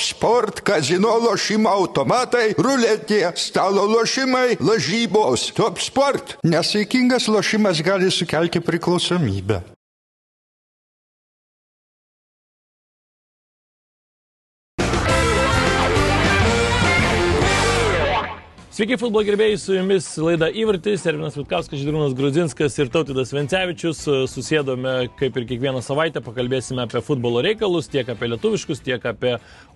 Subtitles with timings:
[0.00, 5.50] Sport, kazino lošimo automatai, ruletė, stalo lošimai, lažybos.
[5.56, 6.36] Top sport.
[6.46, 9.75] Nesaikingas lošimas gali sukelti priklausomybę.
[18.76, 24.02] Sveiki, futbolo gerbėjai, su jumis laida Įvartis, Ervinas Vitkauskas, Židrūnas Grudzinskas ir Tautidas Vencevičius.
[24.28, 29.30] Susėdome, kaip ir kiekvieną savaitę, pakalbėsime apie futbolo reikalus, tiek apie lietuviškus, tiek apie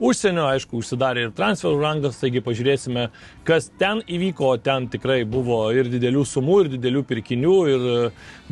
[0.04, 0.42] užsienio.
[0.50, 3.06] Aišku, užsidarė ir transferų rangas, taigi pažiūrėsime,
[3.48, 4.50] kas ten įvyko.
[4.66, 7.86] Ten tikrai buvo ir didelių sumų, ir didelių pirkinių, ir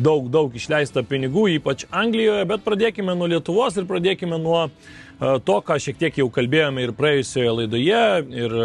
[0.01, 2.49] daug, daug išleista pinigų, ypač Anglijoje.
[2.55, 4.65] Bet pradėkime nuo Lietuvos ir pradėkime nuo
[5.21, 8.03] to, ką šiek tiek jau kalbėjome ir praėjusioje laidoje.
[8.47, 8.59] Ir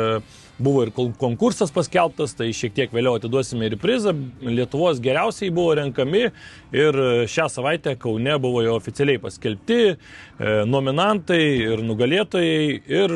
[0.63, 4.13] buvo ir konkursas paskelbtas, tai šiek tiek vėliau atiduosime ir prizą.
[4.43, 6.25] Lietuvos geriausiai buvo renkami
[6.73, 9.95] ir šią savaitę Kaune buvo jau oficialiai paskelbti e,
[10.39, 12.81] nominantai ir nugalėtojai.
[12.89, 13.13] Ir,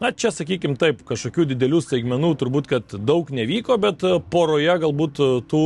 [0.00, 5.62] na, čia, sakykim, taip, kažkokių didelių staigmenų turbūt, kad daug nevyko, bet poroje galbūt tų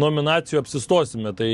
[0.00, 1.32] nominacijų apsistosime.
[1.38, 1.50] Tai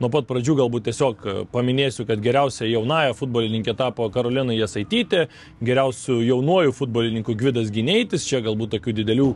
[0.00, 5.26] nuo pat pradžių galbūt tiesiog paminėsiu, kad geriausia jaunaja futbolininkė tapo Karolina Jasaitytė,
[5.60, 9.30] geriausių jaunuoju futbolininku Gvidas Gyneitis, čia galbūt tokių didelių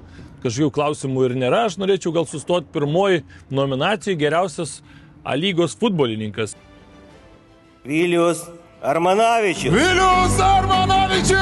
[0.45, 1.65] kažkokių klausimų ir nėra.
[1.69, 4.81] Aš norėčiau gal sustoti pirmoji nominacijai geriausias
[5.25, 6.53] A lygos futbolininkas.
[7.89, 8.43] Vilius
[8.85, 9.73] Armanavičius.
[9.73, 11.41] Vilius Armanavičius!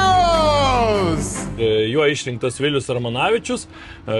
[1.91, 3.67] Juo išrinktas Vilius Armanavičius,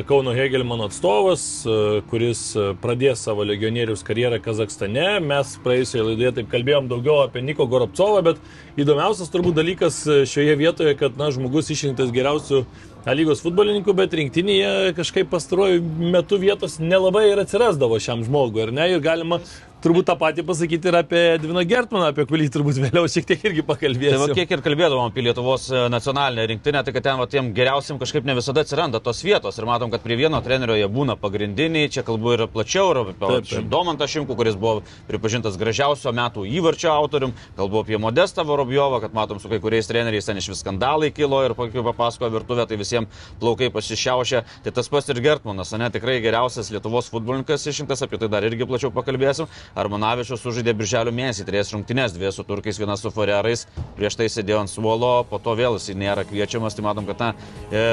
[0.07, 1.63] Kauno Hegelmano atstovas,
[2.11, 2.41] kuris
[2.83, 5.23] pradės savo legionierius karjerą Kazakstane.
[5.23, 8.37] Mes praėjusioje laidoje taip kalbėjom daugiau apie Niko Goropcovą, bet
[8.75, 12.65] įdomiausias turbūt dalykas šioje vietoje, kad na, žmogus išrinktas geriausių
[13.03, 15.81] A lygos futbolininkų, bet rinktinėje kažkaip pastaruoju
[16.13, 18.85] metu vietos nelabai ir atsirasdavo šiam žmogui, ar ne?
[18.93, 19.41] Ir galima
[19.83, 23.63] turbūt tą patį pasakyti ir apie Edviną Gertmaną, apie kurį turbūt vėliau šiek tiek irgi
[23.67, 24.15] pakalbėsime.
[24.15, 27.99] Tai va, kiek ir kalbėdavom apie Lietuvos nacionalinę rinktinę, tai kad ten va, tiem geriausiam
[28.01, 29.57] kažkaip ne visada atsiranda tos vietos.
[29.59, 33.63] Ir matom, kad prie vieno trenerio jie būna pagrindiniai, čia kalbu ir plačiau, ir apie
[33.71, 39.41] Domantą Šimku, kuris buvo pripažintas gražiausio metų įvarčio autorium, kalbu apie Modestą Vorobjovą, kad matom
[39.43, 43.71] su kai kuriais treneriais ten iš vis skandalai kilo ir papasakojo virtuvę, tai visiems plaukai
[43.73, 44.43] pasišiaušia.
[44.63, 48.67] Tai tas pats ir Gertmanas, ne tikrai geriausias Lietuvos futbolininkas išrinktas, apie tai dar irgi
[48.69, 49.51] plačiau pakalbėsim.
[49.79, 53.65] Armanavičius sužaidė birželio mėnesį, turės rungtynės, dvi su turkais, viena su forerais,
[53.97, 57.33] prieš tai sėdėjo ant suolo, po to vėl jis nėra kviečiamas, tai matom, kad na,
[57.69, 57.85] e,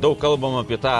[0.00, 0.96] daug kalbam apie tą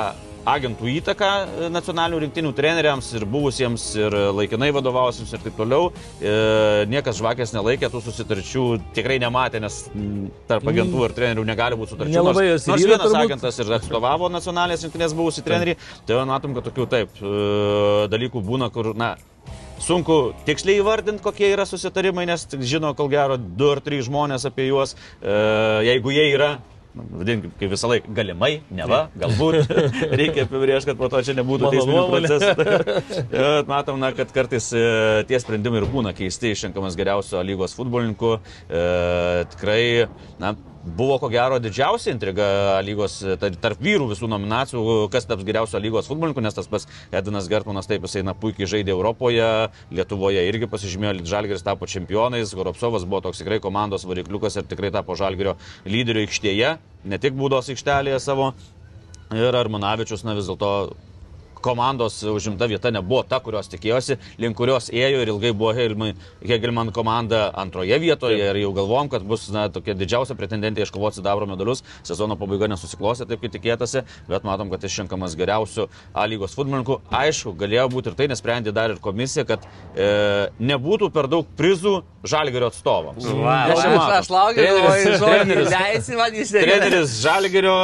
[0.47, 1.29] agentų įtaką
[1.75, 5.91] nacionalinių rinktinių treneriams ir buvusiems ir laikinai vadovausiems ir taip toliau.
[6.21, 6.35] E,
[6.91, 8.67] niekas žvakės nelaikė tų susitarčių,
[8.97, 9.83] tikrai nematė, nes
[10.47, 12.15] tarp agentų ir trenerių negali būti sutarčių.
[12.15, 13.23] Nelabai Nors, nors vienas turbūt...
[13.25, 17.33] agentas ir atstovavo nacionalinės rinktinės buvusi treneriai, tai matom, kad tokių taip e,
[18.13, 19.17] dalykų būna, kur, na,
[19.83, 24.71] Sunku tiksliai įvardinti, kokie yra susitarimai, nes žino, kol gero, du ar trys žmonės apie
[24.71, 25.37] juos, e,
[25.91, 26.55] jeigu jie yra,
[26.97, 29.73] vadinkim, kaip visą laiką, galimai, neva, galbūt,
[30.21, 32.69] reikia apibrėžti, kad po to čia nebūtų teisminių procesų.
[33.73, 34.87] Matom, na, kad kartais e,
[35.29, 38.39] tie sprendimai ir būna keisti, išrenkamas geriausio lygos futbolininku.
[38.69, 38.87] E,
[39.53, 39.83] tikrai,
[40.43, 40.55] na,
[40.87, 42.47] buvo ko gero didžiausia intriga
[42.87, 44.83] lygos tarp vyrų visų nominacijų,
[45.13, 48.95] kas taps geriausio lygos futbolininku, nes tas pats Edinas Gertmanas taip jisai na, puikiai žaidė
[48.95, 49.49] Europoje,
[49.91, 55.19] Lietuvoje irgi pasižymėjo, Žalgiris tapo čempionais, Goropsovas buvo toks tikrai komandos varikliukas ir tikrai tapo
[55.19, 55.57] Žalgirio
[55.89, 56.77] lyderiu aikštėje,
[57.11, 58.53] ne tik būdos aikštelėje savo.
[59.35, 60.95] Ir Armanavičius, na vis dėlto
[61.67, 65.75] komandos užimta vieta nebuvo ta, kurios tikėjosi, link kurios ėjo ir ilgai buvo
[66.47, 68.55] Hegelman komanda antroje vietoje taip.
[68.55, 71.83] ir jau galvom, kad bus na, tokia didžiausia pretendentė iškovoti sidabro medalius.
[72.07, 77.01] Sezono pabaiga nesusiklostė taip, kaip tikėtasi, bet matom, kad išrinkamas geriausių A lygos futbolininkų.
[77.15, 80.07] Aišku, galėjo būti ir tai, nesprendė dar ir komisija, kad e,
[80.61, 83.27] nebūtų per daug prizų Žalgerio atstovams.
[83.27, 83.83] Aš,
[84.17, 86.81] aš laukiu, treneris, treneris, leisi man įsivaizduoti.
[86.81, 87.77] Treneris Žalgerio,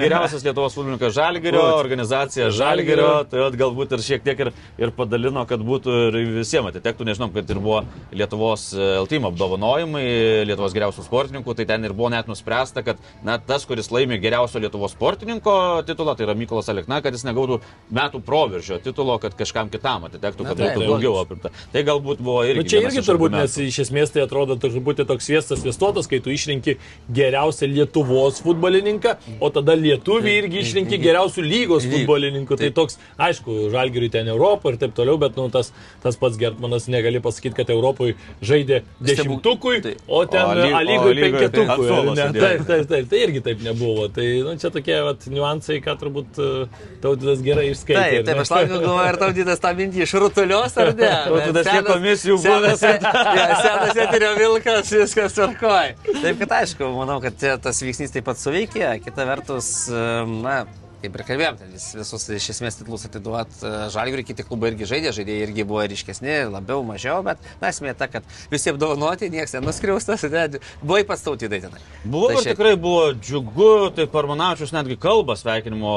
[0.00, 5.62] geriausias Lietuvos futbolininkas Žalgerio, organizacija Žalgerio, tai galbūt ir šiek tiek ir, ir padalino, kad
[5.64, 7.82] būtų ir visiems atitektų, nežinau, kad ir buvo
[8.14, 10.04] Lietuvos LTIM apdovanojimai,
[10.48, 14.62] Lietuvos geriausių sportininkų, tai ten ir buvo net nuspręsta, kad na, tas, kuris laimi geriausio
[14.62, 15.56] Lietuvos sportininko
[15.88, 17.60] titulą, tai yra Mykolas Alekna, kad jis negautų
[17.94, 21.52] metų proveržio titulo, kad kažkam kitam atitektų, kad būtų daugiau apimta.
[21.72, 22.64] Tai galbūt buvo irgi.
[22.64, 26.32] Bet čia irgi turbūt, nes iš esmės tai atrodo turbūt toks viestas viestuotas, kai tu
[26.34, 26.76] išrinki
[27.16, 32.58] geriausią Lietuvos futbolininką, o tada lietuvį irgi išrinki geriausių lygos futbolininkų.
[32.60, 35.72] Tai toks aišku, Žalgiriui ten Europo ir taip toliau, bet nu, tas,
[36.02, 40.00] tas pats Gertmanas negali pasakyti, kad Europoje žaidė dešimtukui, Taip.
[40.08, 41.88] o ten O lyg- A o lygui lygoj tai penketukui.
[41.90, 42.40] sėdėjo.
[42.40, 44.08] Taip, taip, taip, tai irgi taip nebuvo.
[44.14, 48.20] Tai nu, čia tokie vat, niuansai, ką turbūt uh, tautydas gerai išskaitė.
[48.20, 51.12] Taip, taip, aš laukiu, galvoju, ar tau didas tą mintį iš rutulios ar ne.
[51.50, 52.82] Tiek senas- komisijų buvęs.
[52.82, 55.94] Ja, Senas eterio vilkas, viskas tvarkoja.
[56.22, 58.94] Taip, kad aišku, manau, kad tas veiksnys taip pat suveikė.
[59.04, 60.64] Kita vertus, na,
[61.02, 64.88] kaip ir kalbėjom, ten vis, visus iš esmės titlus atiduot e, žalgiui, kiti klubai irgi
[64.90, 69.56] žaidė, žaidėjai irgi buvo ryškesni, labiau, mažiau, bet na, esmė ta, kad visi apdovanoti, niekas
[69.56, 71.80] nenuskriaustas, ne, buvai pats tautydai tenai.
[72.04, 75.94] Buvo Tai ir šiaip- tikrai buvo džiugu, tai Parmanavičius netgi kalbą sveikinimo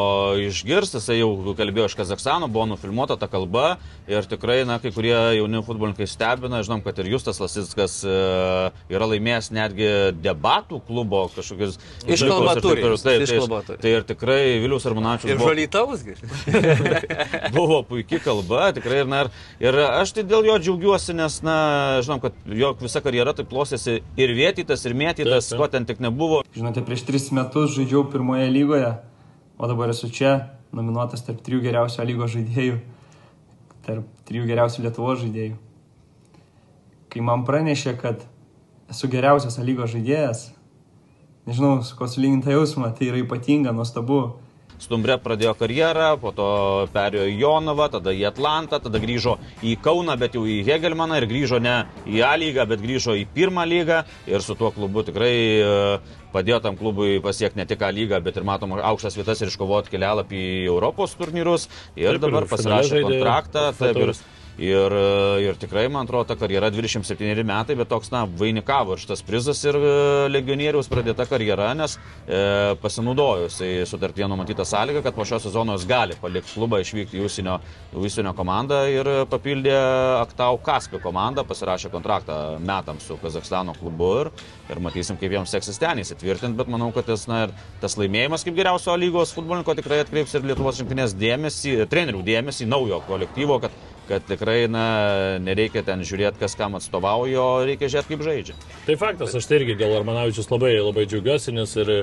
[0.47, 3.77] išgirsti, jisai jau kalbėjo iš Kazakstano, buvo nufilmuota ta kalba
[4.07, 8.15] ir tikrai, na, kai kurie jauni futbolininkai stebina, žinom, kad ir Justas Lasitskas e,
[8.93, 9.91] yra laimėjęs netgi
[10.23, 11.77] debatų klubo kažkokius.
[12.03, 13.01] Dalykus ir turi, taip.
[13.03, 16.15] Taip, iškalbą tai, ir tikrai Vilius Armanavičius Ir buvo, žolytausgi.
[17.57, 19.31] buvo puikia kalba, tikrai ir, na, ir,
[19.67, 21.57] ir aš tai dėl jo džiaugiuosi, nes, na,
[22.05, 26.43] žinom, kad jo visa karjera taip klostėsi ir vietytas, ir mėtytas, ko ten tik nebuvo.
[26.55, 28.95] Žinote, prieš tris metus žaidžiau pirmoje lygoje,
[29.57, 30.37] o dabar esu čia,
[30.73, 32.79] nominuotas tarp trijų geriausių lygos žaidėjų,
[33.85, 35.57] tarp trijų geriausių Lietuvos žaidėjų.
[37.13, 38.23] Kai man pranešė, kad
[38.89, 40.47] esu geriausias lygos žaidėjas,
[41.45, 44.39] nežinau, su ko sulyginta jausma, tai yra ypatinga, nuostabu.
[44.83, 46.47] Stumbrė pradėjo karjerą, po to
[46.91, 51.27] perėjo į Jonavą, tada į Atlantą, tada grįžo į Kauną, bet jau į Hegelmaną ir
[51.29, 51.77] grįžo ne
[52.09, 55.33] į A lygą, bet grįžo į pirmą lygą ir su tuo klubu tikrai
[55.63, 55.71] e,
[56.35, 59.93] padėjo tam klubui pasiekti ne tik A lygą, bet ir matom aukštas vietas ir iškovoti
[59.93, 63.69] kelialapį į Europos turnyrus ir Taip, dabar pasirašė kontraktą.
[63.79, 64.17] Taip, ir.
[64.57, 69.01] Ir, e, ir tikrai, man atrodo, ta karjera 27 metai, bet toks, na, vainikavo ir
[69.01, 69.93] šitas prizas ir e,
[70.29, 75.87] legionieriaus pradėta karjera, nes e, pasinaudojus į sutartyje numatytą sąlygą, kad po šio sezono jis
[75.89, 77.55] gali palikti klubą, išvykti į užsienio,
[77.97, 79.73] užsienio komandą ir papildė
[80.19, 84.29] Aktau Kaspio komandą, pasirašė kontraktą metams su Kazakstano klubu ir,
[84.69, 88.45] ir matysim, kaip jiems seksis ten įsitvirtinti, bet manau, kad tas, na, ir tas laimėjimas
[88.45, 93.81] kaip geriausio lygos futbolininko tikrai atkreips ir Lietuvos rinktinės dėmesį, trenerių dėmesį naujo kolektyvo, kad
[94.07, 94.85] kad tikrai na,
[95.43, 98.57] nereikia ten žiūrėti, kas kam atstovauja, o reikia žiūrėti, kaip žaidžia.
[98.87, 102.01] Tai faktas, aš tai irgi dėl Armanavičius labai, labai džiaugiuosi, nes ir e,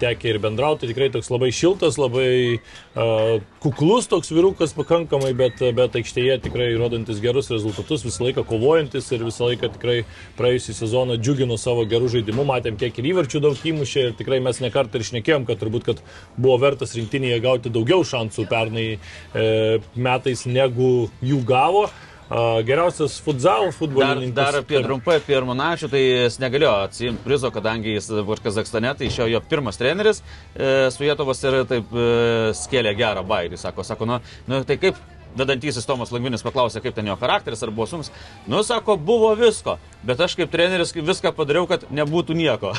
[0.00, 5.96] tekia ir bendrauti, tikrai toks labai šiltas, labai uh, kuklus toks vyrukas pakankamai, bet, bet
[6.00, 9.98] aikštėje tikrai rodantis gerus rezultatus, visą laiką kovojantis ir visą laiką tikrai
[10.38, 14.60] praėjusią sezoną džiugino savo gerų žaidimų, matėm kiek ir įvarčių daug įmušė ir tikrai mes
[14.64, 16.02] nekart ir šnekėjom, kad turbūt, kad
[16.36, 19.46] buvo vertas rinktinėje gauti daugiau šansų pernai e,
[19.94, 20.92] metais negu
[21.22, 21.86] jų gavo.
[22.64, 24.32] Geriausias futsal Dar, futbolininkas.
[24.32, 29.10] dar apie trumpai apie Armanavičių, tai jis negalėjo atsiimti prizo, kadangi jis dabar Kazakstane, tai
[29.10, 32.06] išėjo jo pirmas treneris e, su Jėtovas ir taip e,
[32.56, 33.60] skėlė gerą bairį.
[33.60, 34.96] Sako, sako, nu, nu tai kaip
[35.38, 38.12] vedantysis Tomas Langvinis paklausė, kaip ten jo charakteris, ar buvo sunkus.
[38.50, 39.76] Nu, sako, buvo visko,
[40.06, 42.72] bet aš kaip treneris viską padariau, kad nebūtų nieko.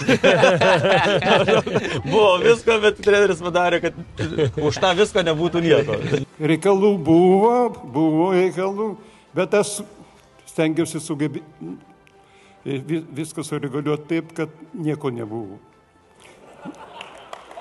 [2.13, 5.99] buvo visko, bet treneris padarė, kad už tą viską nebūtų nieko.
[6.41, 7.57] Reikalų buvo,
[7.95, 8.93] buvo reikalų,
[9.37, 9.81] bet aš
[10.53, 11.75] stengiausi sugebėti
[12.63, 15.59] viską sureguliuoti taip, kad nieko nebuvo.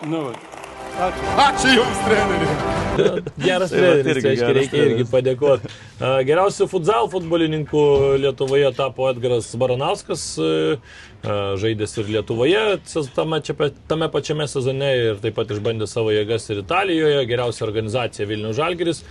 [0.02, 0.61] Nu, va.
[0.98, 1.32] Ačiū.
[1.46, 2.48] Ačiū Jums, treneri.
[3.46, 5.12] Geras Tai treneris, irgi reiškia, geras reikia irgi treneris.
[5.12, 5.70] padėkoti.
[6.28, 7.82] Geriausiu futsal futbolininku
[8.20, 10.76] Lietuvoje tapo Edgaras Baranauskas, e,
[11.62, 12.62] žaidęs ir Lietuvoje
[13.16, 13.40] tame,
[13.88, 17.24] tame pačiame sezone ir taip pat išbandė savo jėgas ir Italijoje.
[17.30, 19.04] Geriausia organizacija Vilnių Žalgeris.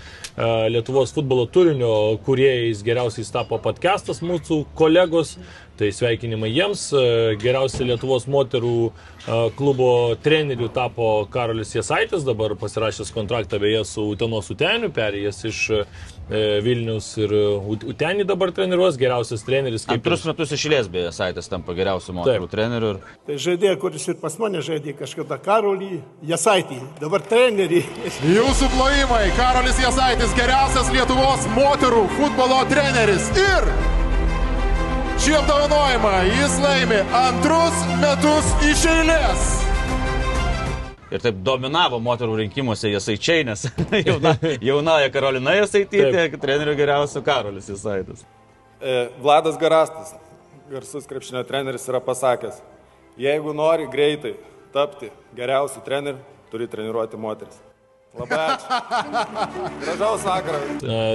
[0.71, 5.37] Lietuvos futbolo turinio kuriejais geriausiais tapo podcastas mūsų kolegos.
[5.79, 6.81] Tai sveikinimai jiems.
[6.93, 7.03] E,
[7.41, 9.87] Geriausia Lietuvos moterų e, klubo
[10.21, 15.83] treneriu tapo Karolis Jasaitis, dabar pasirašęs kontraktą beje su Utenos Uteniu, perėjęs iš e,
[16.61, 18.99] Vilnius ir Ut- Utenį dabar treniruos.
[19.01, 22.53] Geriausias treneris kaip Antrus metus išėlės beje, Saitas tampa geriausiu moterų Taip.
[22.53, 22.91] treneriu.
[22.91, 23.15] Ir...
[23.29, 27.81] Tai žaidėja, kuris ir pas mane žaidė kažkada Karolį Jasaitį, dabar trenerį.
[28.35, 29.23] Jūsų plojimai.
[29.39, 33.31] Karolis Jasaitis, geriausias Lietuvos moterų futbolo treneris.
[33.39, 34.00] Ir
[35.21, 39.43] šį apdovanojimą jis laimi antrus metus iš eilės.
[41.13, 43.67] Ir taip dominavo moterų rinkimuose Jasaičiai, nes
[44.07, 48.25] jauna, jaunaja Karolina Jasaitytė, trenerių geriausiu Karolis Jasaitis.
[48.81, 50.15] E, Vladas Garastas,
[50.71, 52.57] garsus krepšinio treneris, yra pasakęs,
[53.21, 54.39] jeigu nori greitai
[54.73, 57.61] tapti geriausiu treneriu, turi treniruoti moteris.
[58.11, 58.79] Labai ačiū.
[59.85, 60.57] Gražaus vakaro.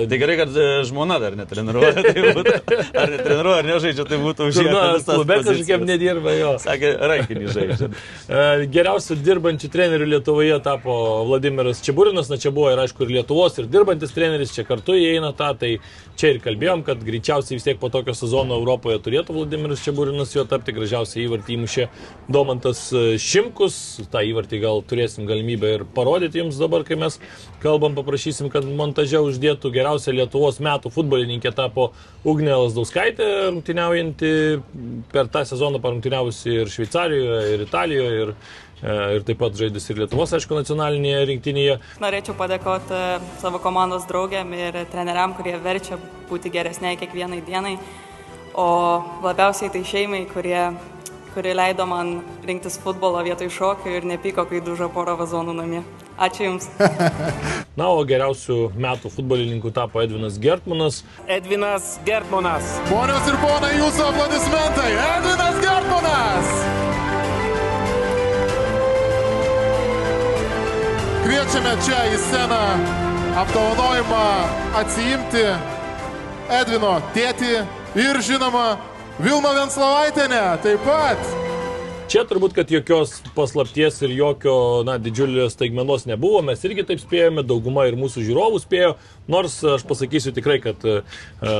[0.08, 1.92] Tai gerai, kad e, žmona dar netreniruoja.
[2.06, 2.54] Tai būtų,
[2.96, 6.54] ar netreniruoja, ar nežaidžia, tai būtų už Na, klube kažkiek nedirba jo.
[6.62, 7.88] Sakė, rankinį žaidžia.
[7.90, 10.96] E, Geriausiu dirbančiu treneriu Lietuvoje tapo
[11.28, 15.34] Vladimiras Čiaburinas, na čia buvo ir aišku ir Lietuvos, ir dirbantis treneris, čia kartu įeina
[15.36, 15.74] tą, tai
[16.16, 20.46] čia ir kalbėjom, kad greičiausiai vis tiek po tokio sezono Europoje turėtų Vladimiras Čiaburinas jo
[20.48, 21.88] tapti, gražiausiai įvartį įmušė
[22.32, 22.86] Domantas
[23.20, 27.18] Šimkus, tą įvartį gal turėsim galimybę ir parodyti jums dabar, kai mes
[27.62, 31.90] kalbam, paprašysim, kad montaže uždėtų geriausia Lietuvos metų futbolininkė tapo
[32.26, 34.30] Ugnė Lasdauskaitė, rungtyniaujanti
[35.12, 38.32] per tą sezoną parungtyniavusi ir Šveicarijoje, ir Italijoje, ir,
[38.82, 41.78] e, ir taip pat žaidus ir Lietuvos, aišku, nacionalinėje rinktinėje.
[42.02, 43.04] Norėčiau padėkoti
[43.42, 46.00] savo komandos draugiam ir treneriam, kurie verčia
[46.30, 47.76] būti geresniai kiekvienai dienai,
[48.56, 48.68] o
[49.24, 50.70] labiausiai tai šeimai, kurie,
[51.36, 55.82] kurie leido man rinktis futbolo vietoj šokio ir nepyko, kai dužo porą vazonų namie.
[56.16, 56.70] Ačiū Jums.
[57.78, 61.02] Na, o geriausių metų futbolininkų tapo Edvinas Gertmanas.
[61.28, 62.70] Edvinas Gertmanas.
[62.88, 64.88] Ponios ir ponai, jūsų aplaudismentai.
[65.10, 66.56] Edvinas Gertmanas.
[71.26, 72.64] Kviečiame čia į sceną
[73.44, 74.26] apdovanojimą
[74.80, 75.48] atsiimti
[76.62, 77.56] Edvino tėtį
[78.00, 78.68] ir žinoma
[79.16, 81.45] Vilma Venslavaitinė taip pat.
[82.06, 84.52] Čia turbūt, kad jokios paslapties ir jokio,
[84.86, 88.92] na, didžiulės staigmenos nebuvo, mes irgi taip spėjome, dauguma ir mūsų žiūrovų spėjo,
[89.26, 91.00] nors aš pasakysiu tikrai, kad e,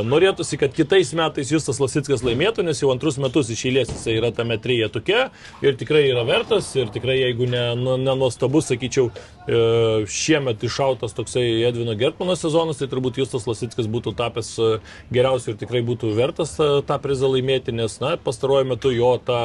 [0.07, 4.31] norėtųsi, kad kitais metais Justas Lasitskas laimėtų, nes jau antrus metus iš eilės jisai yra
[4.37, 5.25] tame trijetuke
[5.67, 9.09] ir tikrai yra vertas ir tikrai jeigu ne, nu, ne nuostabus, sakyčiau,
[9.50, 9.59] e,
[10.07, 14.71] šiemet iššautas toksai Edvino Gertmano sezonas, tai turbūt Justas Lasitskas būtų tapęs e,
[15.11, 19.41] geriausiu ir tikrai būtų vertas e, tą prizą laimėti, nes, na, pastaruoju metu jo ta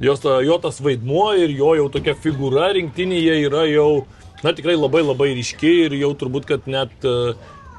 [0.00, 4.04] jos, jo tas vaidmuo ir jo jau tokia figūra rinktinėje yra jau,
[4.42, 7.04] na tikrai labai labai ryški ir jau turbūt, kad net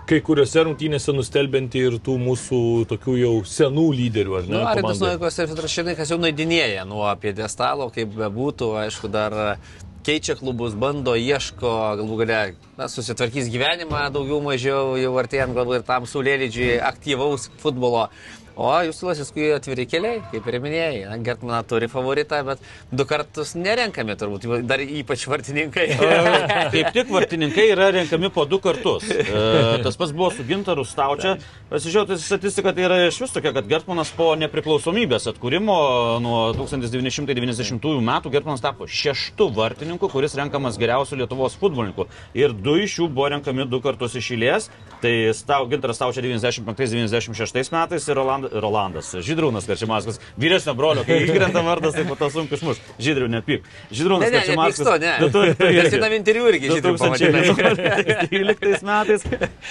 [0.09, 2.59] kai kuriuose rungtynėse nustelbinti ir tų mūsų
[2.91, 4.57] tokių jau senų lyderių, ar ne?
[4.57, 5.13] Nu, komandai.
[5.13, 9.57] Noikos ir Fitrašininkas jau nuidinėja nuo piedestalo, kaip bebūtų, aišku, dar
[10.03, 12.39] keičia klubus, bando, ieško, galų gale
[12.75, 18.09] na, susitvarkys gyvenimą daugiau mažiau, jau artėjant galbūt ir tam saulėlydžiui aktyvaus futbolo.
[18.53, 20.97] O jūs Lasiskui atviri keliai, kaip ir minėjai.
[21.09, 22.61] Na, Gertmaną turi favoritą, bet
[22.93, 25.87] du kartus nerenkami turbūt, dar ypač vartininkai.
[26.73, 29.07] Kaip tik vartininkai yra renkami po du kartus.
[29.09, 29.23] E,
[29.83, 31.35] tas pats buvo su Gintaru Staučia.
[31.71, 35.77] Pasižiūrėjau, tai statistika tai yra iš vis tokia, kad Gertmanas po nepriklausomybės atkūrimo
[36.21, 42.05] nuo 1990 metų Gertmanas tapo šeštų vartininku, kuris renkamas geriausiu Lietuvos futbolininku.
[42.37, 44.69] Ir du iš jų buvo renkami du kartus iš eilės.
[45.01, 49.13] Tai Stau, Gintaras Staučia 95-96 metais ir Roland, Rolandas.
[49.15, 50.19] Žydrūnas Karčiamaskas.
[50.39, 52.81] Vyresnio brolio, kai įkrenta vardas, tai po to sunku išmuš.
[52.99, 53.63] Žydrių nepyk.
[53.91, 54.79] Žydrūnas Ne, ne, Karčiamaskas.
[54.79, 55.13] nepykstu, ne.
[55.21, 55.89] Nu, tu- tu irgi.
[55.97, 57.43] vienam interviu irgi Žydrių pavadinai.
[57.53, 59.23] 2012 metais.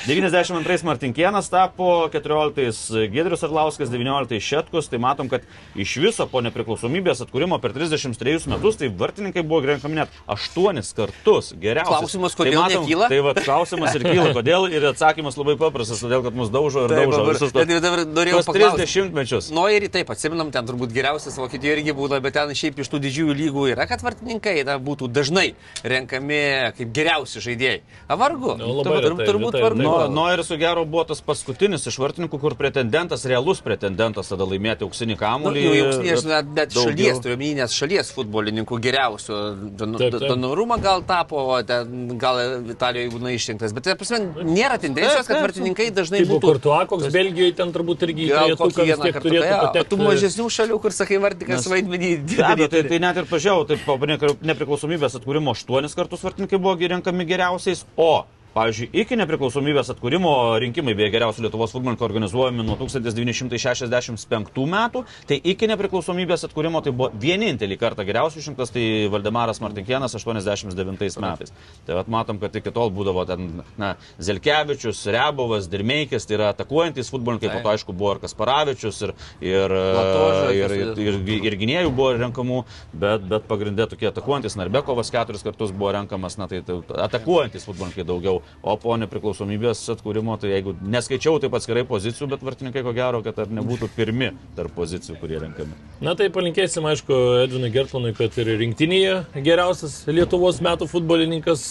[0.06, 4.88] 92 Martinkienas tapo, 14 Gedrius Arlauskas, 19 Šetkus.
[4.90, 5.42] Tai matom, kad
[5.76, 11.52] iš viso po nepriklausomybės atkūrimo per 33 metus tai vartininkai buvo renkami net 8 kartus.
[11.60, 12.02] Geriausias.
[12.02, 13.08] Klausimas, kodėl nekyla?
[13.12, 14.68] Tai va, klausimas ir kyla, kodėl.
[14.72, 18.04] Ir atsakymas labai paprastas, todėl kad mus daužo ir Taip, daužo dabar- visus bet dabar
[18.06, 18.86] norėjau tuos paklausti.
[18.86, 19.50] 30 mečius.
[19.54, 23.36] Noirį taip, atsiminam, ten turbūt geriausias Vokietijoje irgi būna, bet ten šiaip iš tų didžiųjų
[23.42, 25.52] lygų yra, kad vartininkai na, būtų dažnai
[25.84, 26.40] renkami
[26.78, 27.80] kaip geriausi žaidėjai.
[28.08, 28.54] A vargu.
[28.60, 29.82] Nu, labai Tur- retai, turbūt retai, vargu.
[29.82, 34.46] Nu, nu ir su gero buvo tas paskutinis iš vartininkų, kur pretendentas, realus pretendentas tada
[34.48, 35.62] laimėti auksinį Nu, kamuolį.
[35.62, 39.40] jau auksinės, net, net šalies, turiu minės šalies futbolininkų geriausių.
[39.76, 42.40] Donorumą gal tapo, o ten, gal
[42.72, 43.74] Italijoje būna išrinktas.
[43.76, 46.52] Bet, tai, prasme, nėra tendencijos, kad vartininkai dažnai Tai būtų...
[46.52, 49.72] Kortuo, koks Belgijoje ten turbūt irgi Gal kokį vieną kartą.
[49.72, 49.84] tai.
[49.92, 52.12] Tų mažesnių šalių, kur sakai, vartikas Nes- vaidmenį.
[52.42, 56.76] Abejo, tai, tai net ir pažiūrėjau, tai po nepri- nepriklausomybės atkūrimo aštuonis kartus vartininkai buvo
[56.76, 60.30] renkami geriausiais, o Pavyzdžiui, iki nepriklausomybės atkūrimo
[60.60, 67.08] rinkimai beje geriausių Lietuvos futbolininkų organizuojami nuo 1965 metų, tai iki nepriklausomybės atkūrimo tai buvo
[67.22, 71.52] vienintelį kartą geriausių išrinktas, tai Valdemaras Martinkienas 89 metais.
[71.86, 77.08] Tai vat matom, kad iki tol būdavo ten, na, Zelkevičius, Rebovas, Dirmeikis, tai yra atakuojantis
[77.14, 79.14] futbolininkai, po to aišku buvo ir Kasparavičius, ir,
[79.48, 82.60] ir, Latoža, ir, kas- ir, ir, ir gynėjų buvo renkamų,
[82.92, 88.04] bet, bet pagrindė tokie atakuojantis, Narbekovas keturis kartus buvo renkamas, na tai, tai atakuojantis futbolininkai
[88.12, 88.41] daugiau.
[88.62, 93.38] O po nepriklausomybės atkūrimo, tai jeigu neskaičiau taip atskirai pozicijų, bet vartininkai ko gero, kad
[93.42, 95.76] ar nebūtų pirmi tarp pozicijų, kurie renkami.
[96.04, 101.66] Na tai palinkėsim, aišku, Edvinui Gertmanui, kad ir rinktinėje geriausias Lietuvos metų futbolininkas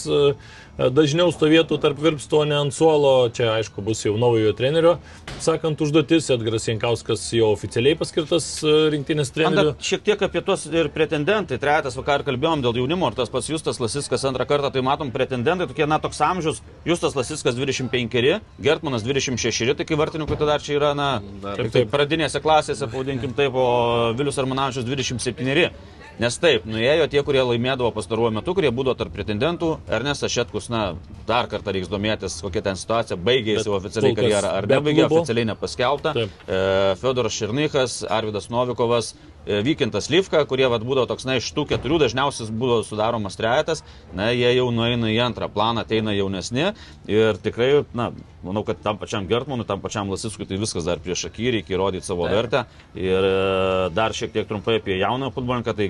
[0.78, 3.28] dažniau stovėtų tarp virpsto, ne ant suolo.
[3.34, 4.94] Čia, aišku, bus jau naujojo trenerio,
[5.42, 6.30] sakant, užduotis.
[6.32, 9.74] Edgaras Jankauskas jau oficialiai paskirtas e, rinktinės treneriu.
[9.74, 11.60] Ant, šiek tiek apie tuos ir pretendentai.
[11.62, 15.68] Trejatas vakar kalbėjom dėl jaunimo, ar tas pats Justas Lasiskas antrą kartą, tai matom pretendentai,
[15.70, 16.62] tokie, na, toks amžius.
[16.88, 21.08] Justas Lasiskas 25, Gertmanas 26, tai kai vartininkų tada dar čia yra, na,
[21.44, 26.01] taip, taip, pradinėse klasėse, pavadinkim taip, o Vilius Armanavičius 27.
[26.20, 29.70] Nes taip, nuėjo tie, kurie laimėdavo pastaruoju metu, kurie būdavo tarp pretendentų.
[29.96, 30.82] Ernestas Šetkus, na,
[31.28, 36.12] dar kartą reiks domėtis, kokia ten situacija, baigė jau oficialiai karjerą ar nebaigė, oficialiai nepaskelbta.
[36.18, 36.42] Taip.
[36.46, 36.60] E,
[37.00, 39.14] Fedoras Širnykas, Arvidas Novikovas,
[39.46, 43.82] Vykintas Livka, kurie vat, būdavo toks, na, iš tų keturių dažniausiai būdavo sudaromas trejetas,
[44.14, 46.70] na, jie jau nueina į antrą planą, ateina jaunesni
[47.10, 51.26] ir tikrai, na, manau, kad tam pačiam Gertmanui, tam pačiam Lasiskui tai viskas dar prieš
[51.30, 52.36] akį, reikia įrodyti savo Taip.
[52.36, 52.62] vertę.
[52.98, 55.88] Ir e, dar šiek tiek trumpai apie jauną futbolininką, tai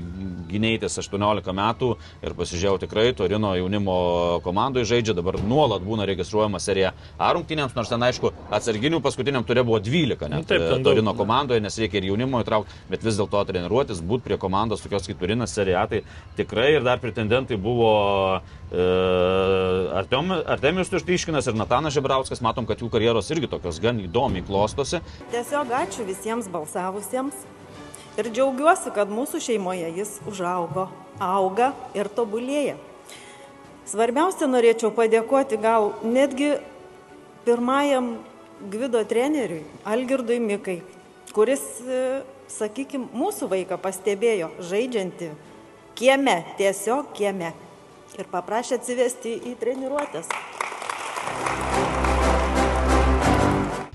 [0.52, 1.92] gynėjtis 18 metų
[2.25, 3.97] ir pasižiūrėjau tikrai, Torino jaunimo
[4.44, 9.64] komandoje žaidžia, dabar nuolat būna registruojama serija A rungtynėms, nors ten aišku, atsarginių paskutiniam turė
[9.66, 13.42] buvo 12, net Taip, e, Torino komandoje, nes reikia ir jaunimo įtraukti, bet vis dėlto
[13.49, 16.03] treniruotis, būti prie komandos tokios kaip Turinas seriatai.
[16.39, 17.93] Tikrai ir dar pretendentai buvo
[18.73, 18.87] e,
[20.03, 22.43] Artemijus Tuštiškinas ir Natanas Žebrauskas.
[22.45, 25.03] Matom, kad jų karjeros irgi tokios gan įdomiai klostosi.
[25.35, 27.45] Tiesiog ačiū visiems balsavusiems.
[28.21, 32.75] Ir džiaugiuosi, kad mūsų šeimoje jis užaugo, auga ir tobulėja.
[33.89, 36.59] Svarbiausia, norėčiau padėkoti gal netgi
[37.47, 38.19] pirmajam
[38.71, 40.77] Gvido treneriui Algirdui Mikai,
[41.35, 41.65] kuris
[42.59, 45.32] sakykime, mūsų vaiką pastebėjo žaidžiantį
[45.99, 47.52] kieme, tiesiog kieme
[48.18, 50.28] ir paprašė atsivesti į treniruotės.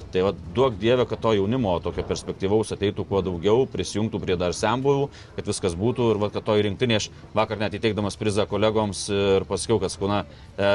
[0.07, 4.55] Tai va, duok Dievę, kad to jaunimo tokio perspektyvaus ateitų kuo daugiau, prisijungtų prie dar
[4.55, 9.03] sembuvų, kad viskas būtų ir va, kad to įrinktinė, aš vakar net įteikdamas prizą kolegoms
[9.11, 10.23] ir pasakiau, kad skuna,
[10.55, 10.71] e,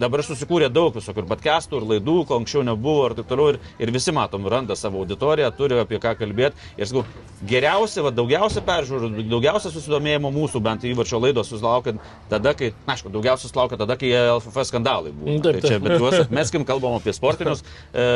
[0.00, 3.50] Dabar susikūrė daug visokių ir podcastų, ir laidų, ko anksčiau nebuvo, ir taip toliau.
[3.52, 6.56] Ir, ir visi matom, randa savo auditoriją, turi apie ką kalbėti.
[6.80, 7.02] Ir sakau,
[7.44, 11.98] geriausia, va, daugiausia peržiūrų, daugiausia susidomėjimo mūsų bent įvarčio laidos susilaukia
[12.30, 15.34] tada, kai, na, aišku, daugiausia susilaukia tada, kai LFF skandalai buvo.
[15.34, 15.60] Taip, taip.
[15.60, 17.60] Tai čia, bet juos atmeskim, kalbam apie sportinius
[17.92, 18.08] e,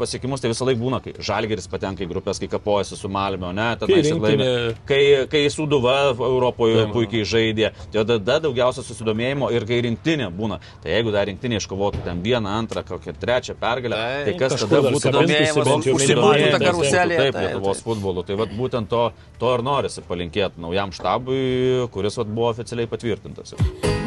[0.00, 3.68] pasiekimus, tai visą laiką būna, kai Žalgeris patenka į grupės, kai kapojasi su Malmio, ne,
[3.78, 4.50] tada jis laimė.
[4.90, 10.58] Kai, kai Suduva Europoje puikiai žaidė, tai tada daugiausia susidomėjimo ir kai rinktinė būna.
[10.82, 15.14] Tai jeigu dar rinktinė iškovotų ten vieną, antrą, kokią trečią pergalę, tai, kas tada būtų
[15.18, 17.20] domėjimas, užsibūtų tą karuselę.
[17.22, 18.24] Taip, Lietuvos futbolu.
[18.28, 19.04] Tai vat, būtent to,
[19.40, 23.56] to ir norisi palinkėti naujam štabui, kuris vat, buvo oficialiai patvirtintas.
[23.56, 23.97] Jau.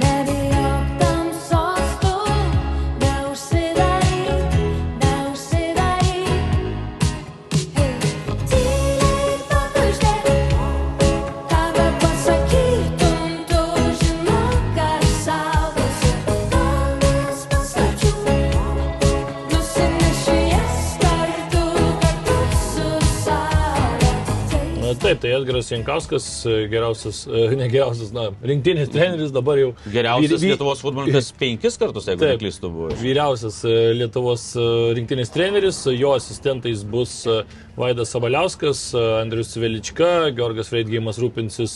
[25.11, 26.25] Taip, tai Edgaras Jankauskas,
[26.71, 27.25] geriausias,
[27.59, 29.73] ne geriausias, na, rinktinės treneris dabar jau.
[29.91, 32.87] Geriausias vyri, Lietuvos futbolininkas penkis kartus, jeigu neklystu, buvo.
[33.01, 34.63] Vyriausias e, Lietuvos e,
[34.95, 37.41] rinktinės treneris, jo asistentais bus e,
[37.75, 38.85] Vaidas Sabaliauskas,
[39.19, 41.75] Andrius Velička, Georgas Freidgeimas rūpinsis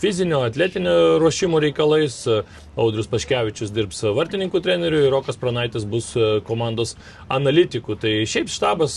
[0.00, 2.26] fizinio, atletinio ruošimo reikalais,
[2.78, 6.12] Audrius Paškevičius dirbs vartininkų treneriu Rokas Pranaitis bus
[6.46, 6.94] komandos
[7.28, 7.98] analitikų.
[8.00, 8.94] Tai šiaip štabas,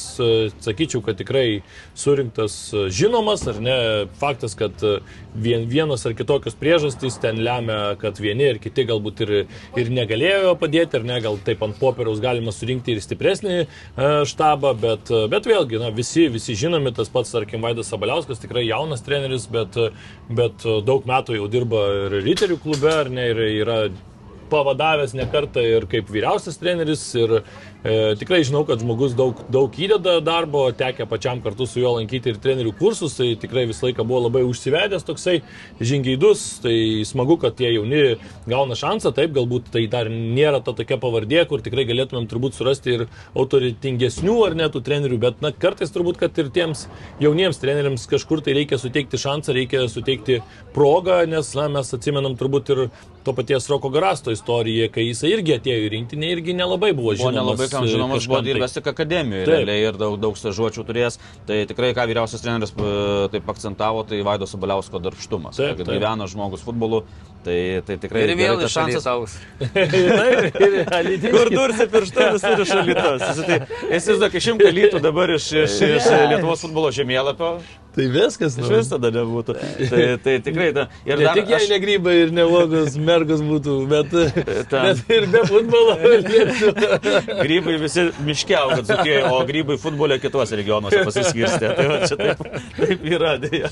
[0.61, 1.63] sakyčiau, kad tikrai
[1.97, 2.55] surinktas
[2.93, 3.77] žinomas, ar ne,
[4.21, 4.77] faktas, kad
[5.35, 9.33] vien, vienos ar kitokios priežastys ten lemia, kad vieni ir kiti galbūt ir,
[9.79, 13.57] ir negalėjo padėti, ar ne, gal taip ant popieriaus galima surinkti ir stipresnį
[14.29, 19.03] štabą, bet, bet vėlgi, na, visi, visi žinomi, tas pats, tarkim, Vaidas Sabaliauskas, tikrai jaunas
[19.05, 19.77] treneris, bet,
[20.29, 23.81] bet daug metų jau dirba ir Riterių klube, ar ne, ir yra
[24.51, 27.37] pavadavęs ne kartą ir kaip vyriausias treneris ir
[27.81, 32.29] E, tikrai žinau, kad žmogus daug, daug įdeda darbo, tekia pačiam kartu su juo lankyti
[32.29, 35.39] ir trenerių kursus, tai tikrai visą laiką buvo labai užsivedęs toksai
[35.81, 36.75] žingeidus, tai
[37.09, 41.65] smagu, kad tie jauni gauna šansą, taip, galbūt tai dar nėra ta tokia pavardė, kur
[41.65, 46.53] tikrai galėtumėm turbūt surasti ir autoritingesnių ar netų trenerių, bet na, kartais turbūt, kad ir
[46.53, 46.85] tiems
[47.23, 50.43] jauniems treneriams kažkur tai reikia suteikti šansą, reikia suteikti
[50.77, 52.85] progą, nes na, mes atsimenam turbūt ir
[53.23, 57.27] to paties Roko Garasto istoriją, kai jisai irgi atėjo į rinktinę, irgi nelabai buvo žinomas.
[57.27, 58.47] Buvo nelabai kam žinomas kažkam buvo tai.
[58.49, 61.19] dirbęs tik akademijoje realiai ir daug, daug stažuočių turėjęs.
[61.49, 62.93] Tai tikrai, ką vyriausias treneris e,
[63.35, 65.59] taip akcentavo, tai Vaido Sabaliausko darbštumas.
[65.61, 65.93] Taip, taip.
[65.93, 67.03] gyvena žmogus futbolu,
[67.45, 69.37] tai, tai tikrai Ir vėl tas iš šansas.
[70.97, 71.35] Alytaus.
[71.35, 73.43] Kur dursi pirštu visur iš Alytaus.
[73.45, 77.55] Tai, įsivaizduok, išimk Alytų dabar iš, iš, iš Lietuvos futbolo žemėlapio.
[77.91, 79.53] Tai viskas, Iš vis tada nebūtų.
[79.91, 80.69] Tai, tai tikrai.
[80.75, 84.13] Ta, Ir ne tik jei negrybai ir nelogos mergos būtų, bet,
[84.71, 85.97] bet ir be futbolo.
[87.41, 91.73] Grybai visi miške auga dzukėje, o grybai futbole kituose regionuose pasiskirstė.
[91.75, 92.45] Tai va, čia taip,
[92.79, 93.35] taip yra.
[93.41, 93.71] Dėja.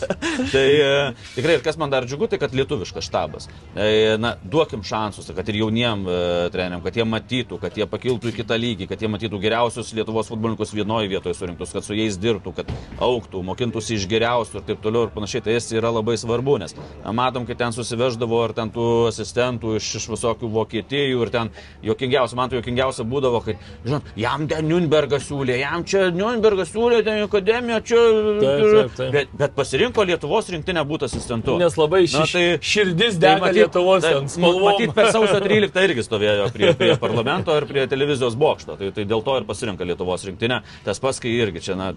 [0.52, 0.92] Tai e,
[1.38, 3.48] tikrai ir kas man dar džiugu, tai kad lietuviškas štabas.
[3.76, 6.14] E, na, duokim šansus, kad ir jauniem e,
[6.50, 10.32] treneriam, kad jie matytų, kad jie pakiltų į kitą lygį, kad jie matytų geriausius Lietuvos
[10.32, 12.72] futbolininkus vienoje vietoje surinktus, kad su jais dirbtų, kad
[13.06, 15.44] auktų, mokintųsi iš geriausių ir taip toliau ir panašiai.
[15.46, 19.76] Tai jis yra labai svarbu, nes na, matom, kad ten susiveždavo ar ten tų asistentų
[19.78, 21.54] iš, iš visokių Vokietijų ir ten
[21.86, 27.04] jokingiausia, man tai jokingiausia būdavo, kai, žinot, jam ten Nürnbergas siūlė, jam čia Nürnbergas siūlė,
[27.06, 28.02] ten akademija, čia...
[28.42, 29.14] Taip, taip, taip.
[29.14, 31.60] Bet, bet pasirinko Lietuvos rinktinę būti asistentu.
[31.62, 34.64] Nes labai Na, ši- tai- širdis tai dega matyt- Lietuvos tai ten spalvom.
[34.70, 38.78] Matyt, per sausio 13 irgi stovėjo prie, prie parlamento ir prie televizijos bokšto.
[38.80, 40.62] Tai, tai dėl to ir pasirinka Lietuvos rinktinę.
[40.88, 41.92] Tas pats, kai irgi čia, na,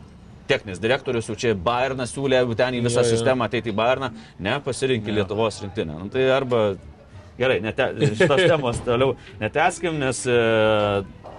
[0.50, 3.16] techninis direktorius jau čia Bayernas siūlė, jeigu ten į visą Jo, jo.
[3.16, 4.10] sistemą ateiti į Bayerną,
[4.42, 6.00] ne, pasirinkti Lietuvos rinktinę.
[6.02, 6.72] Nu, tai arba
[7.38, 7.86] Gerai, nete,
[8.18, 10.34] šitos temos toliau neteskim, nes e,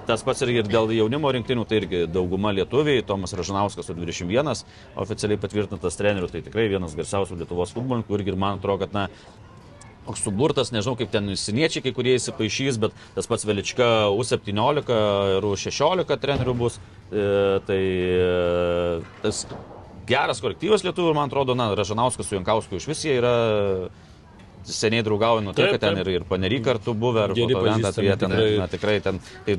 [0.10, 4.50] tas pats irgi ir dėl jaunimo rinktinių, tai irgi dauguma lietuviai, Tomas Ražanauskas su 21,
[5.00, 9.06] oficialiai patvirtintas treneriu, tai tikrai vienas garsiausių Lietuvos futbolininkų irgi ir man atrodo, kad na,
[10.08, 14.96] toks suburtas, nežinau kaip ten siniečiai kai kurie įsipaišys, bet tas pats Velička U17
[15.38, 17.28] ir U16 trenerių bus, e,
[17.68, 19.46] tai e, tas
[20.10, 23.36] geras kolektyvas lietuvių ir man atrodo, na, Ražanauskas su Jankausku iš vis jie yra
[24.68, 28.06] seniai draugauja nuo tai, kad ten ir, ir panery kartu buvę, ar Geri fotoventas, tai
[28.08, 28.58] jie ten tikrai.
[28.62, 29.58] na, tikrai ten tai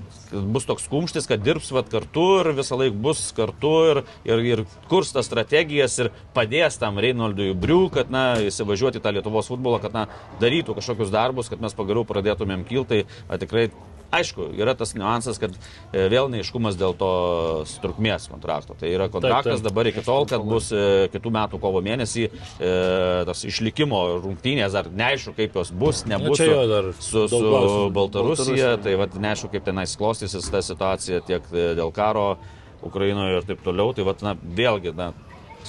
[0.54, 4.64] bus toks kumštis, kad dirbs vat, kartu ir visą laiką bus kartu ir, ir, ir
[4.90, 9.96] kurs tas strategijas ir padės tam Reinaldui Briu, kad na, įsivažiuoti tą Lietuvos futbolą, kad
[9.96, 10.06] na,
[10.42, 13.04] darytų kažkokius darbus, kad mes pagaliau pradėtumėm kilti.
[13.28, 13.68] Tai tikrai
[14.14, 17.10] Aišku, yra tas niuansas, kad e, vėl neiškumas dėl to
[17.82, 18.76] trukmės kontrakto.
[18.78, 19.68] Tai yra kontraktas Taip, taip.
[19.68, 22.32] dabar iki tol, kad bus e, kitų metų kovo mėnesį e,
[23.28, 27.42] tas išlikimo rungtynės, ar neaišku, kaip jos bus, nebus su, jo dar su, su.
[27.94, 32.34] Baltarusija, tai vad neaišku, kaip tenais klostysis ta situacija tiek dėl karo
[32.84, 33.94] Ukrainoje ir taip toliau.
[33.96, 35.12] Tai vad, na, vėlgi, na,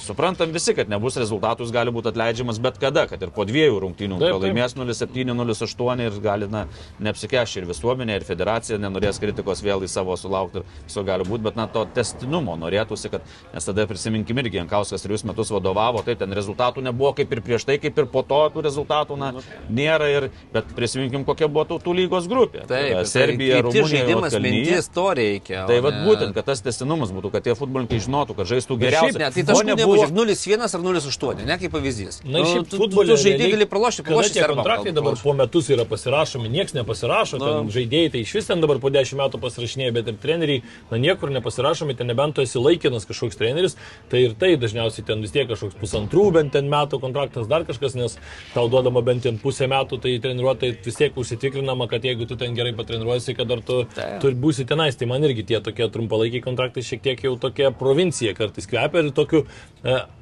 [0.06, 3.80] suprantam visi, kad nebus rezultatų, jis gali būti atleidžiamas bet kada, kad ir po dviejų
[3.82, 4.44] rungtynių Taip, taip.
[4.46, 6.64] laimės 0-7, 0-8 ir gali, na,
[7.02, 11.58] neapsikešti ir visuomenė, ir federacija nenorės kritikos vėl į savo sulaukti viso gali būti, bet,
[11.58, 16.32] na, to testinumo norėtųsi, kad, nes tada prisiminkim irgi, Jankauskas trijus metus vadovavo, taip, ten
[16.36, 19.32] rezultatų nebuvo kaip ir prieš tai, kaip ir po to tų rezultatų, na,
[19.68, 22.64] nėra, ir, bet prisiminkim, kokia buvo tautų lygos grupė.
[22.66, 25.64] Tai Taip, yra Serbija, tai, Rumunija, žaidimas, mintis, to reikia.
[25.68, 29.20] Tai vad būtent, kad tas testinumas būtų, kad tie futbolininkai žinotų, kad žaistų geriausiai.
[29.26, 32.20] Ne, tai taškų nebuvo- nebuvo 0-1 ar 0-8, ne kaip pavyzdys.
[32.24, 35.34] Na, ir šiaip tu, tu, futbole tu žaidėjai gali pralošti, pralošti tie kontraktai dabar po
[35.36, 37.50] metus yra pasirašomi, niekas nepasirašo, Na.
[37.50, 41.00] ten žaidėjai tai iš vis ten dabar po 10 metų pasirašinėja, bet ir treneriai, na
[41.02, 43.76] niekur nepasirašomi, ten nebent tu esi laikinas kažkoks treneris,
[44.10, 47.96] tai ir tai dažniausiai ten vis tiek kažkoks pusantrų bent ten metų kontraktas dar kažkas,
[47.98, 48.18] nes
[48.54, 52.56] tau duodama bent ten pusę metų, tai treniruotai vis tiek užsitikrinama, kad jeigu tu ten
[52.56, 53.82] gerai patreniruosi, kad dar tu,
[54.22, 58.34] tu būsi tenais, tai man irgi tie tokie trumpalaikiai kontraktai šiek tiek jau tokia provincija
[58.36, 59.44] kartais kvepia ir tokiu,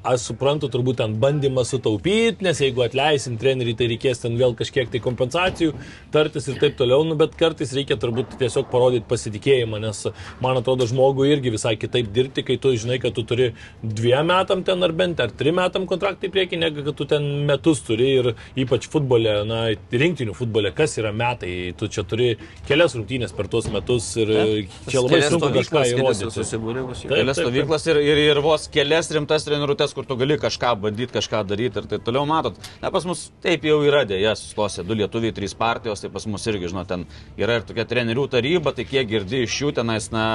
[0.05, 4.91] aš suprantu, turbūt ten bandymas sutaupyti, nes jeigu atleisim trenerį, tai reikės ten vėl kažkiek
[4.93, 5.73] tai kompensacijų,
[6.13, 10.03] tartis ir taip toliau, nu, bet kartais reikia turbūt tiesiog parodyti pasitikėjimą, nes
[10.45, 14.65] man atrodo žmogui irgi visai kitaip dirbti, kai tu žinai, kad tu turi dviem metam
[14.67, 18.11] ten ar bent ar trim metam kontraktą į priekį, negu kad tu ten metus turi
[18.19, 19.63] ir ypač futbole, na,
[20.05, 22.35] rinktinių futbole, kas yra metai, tu čia turi
[22.69, 24.35] kelias rungtynės per tuos metus ir
[24.91, 27.09] čia labai sunku kažką įrodyti.
[27.09, 31.45] Kelias stovyklas ir, ir, ir vos kelias rimtas treniruotės, kur tu gali kažką bandyti, kažką
[31.49, 32.59] daryti ir taip toliau matot.
[32.83, 36.49] Na, pas mus taip jau yra dėja, susiklosė du lietuviai, trys partijos, tai pas mus
[36.51, 37.07] irgi, žinot, ten
[37.41, 40.27] yra ir tokia trenerių taryba, tai kiek girdi iš jų tenais, na,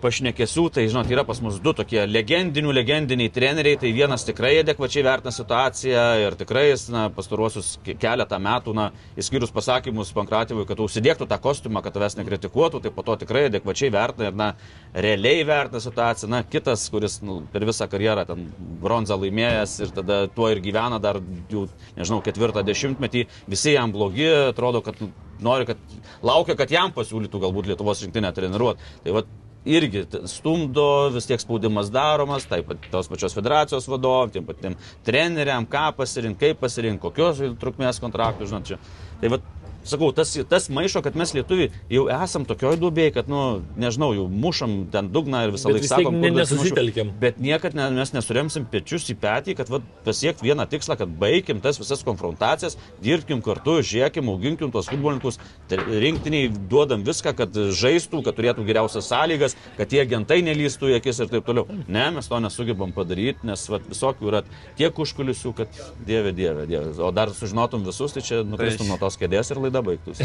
[0.00, 5.04] pašnekesių, tai žinot, yra pas mus du tokie legendinių, legendiniai treneriai, tai vienas tikrai adekvačiai
[5.06, 8.88] vertina situaciją ir tikrai jis, na, pastaruosius ke- keletą metų, na,
[9.20, 13.92] įskyrus pasakymus Pankratyvui, kad užsidėktų tą kostiumą, kad tavęs nekritikuotų, tai po to tikrai adekvačiai
[13.94, 14.50] vertina ir, na,
[14.94, 16.30] realiai vertina situaciją.
[16.32, 18.48] Na, kitas, kuris nu, per visą karjerą ten
[18.82, 21.20] bronzą laimėjęs ir tada tuo ir gyvena dar,
[21.52, 21.66] jau,
[21.98, 25.78] nežinau, ketvirtą dešimtmetį, visi jam blogi, atrodo, kad nu, nori, kad
[26.26, 28.90] laukia, kad jam pasiūlytų galbūt Lietuvos rinktinę treniruoti.
[29.04, 29.24] Tai va,
[29.68, 35.66] irgi stumdo, vis tiek spaudimas daromas, taip pat tos pačios federacijos vadovam, tiem patiem treneriam,
[35.68, 38.80] ką pasirinkti, kaip pasirinkti, kokios trukmės kontraktų, žinot, čia.
[39.20, 39.40] Tai va,
[39.84, 44.26] sakau, tas, tas maišo, kad mes lietuviai jau esam tokioj duobėje, kad, nu, nežinau, jau
[44.30, 46.38] mušam ten dugną ir visą laiką sakom, atsimušiu.
[46.38, 47.12] nesusitelkiam.
[47.20, 51.62] Bet niekad ne, mes nesuremsim pečius į petį, kad vat, pasiekti vieną tikslą, kad baigim
[51.64, 55.40] tas visas konfrontacijas, dirbkim kartu, žiūrėkim, auginkim tuos futbolininkus,
[55.70, 60.98] tai rinktiniai duodam viską, kad žaistų, kad turėtų geriausias sąlygas, kad tie agentai nelystų į
[61.00, 61.66] akis ir taip toliau.
[61.90, 64.42] Ne, mes to nesugebam padaryti, nes vat, visokių yra
[64.78, 66.94] tiek užkulisių, kad dieve, dieve, dieve.
[67.00, 70.24] O dar sužinotum visus, tai čia nukristum nuo tos kėdės ir laida baigtųsi.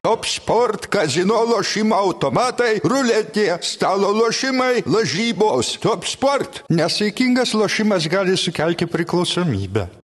[0.00, 5.76] Top sport, kazino lošimo automatai, ruletė, stalo lošimai, lažybos.
[5.84, 6.64] Top sport.
[6.72, 9.99] Nesaikingas lošimas gali sukelti priklausomybę.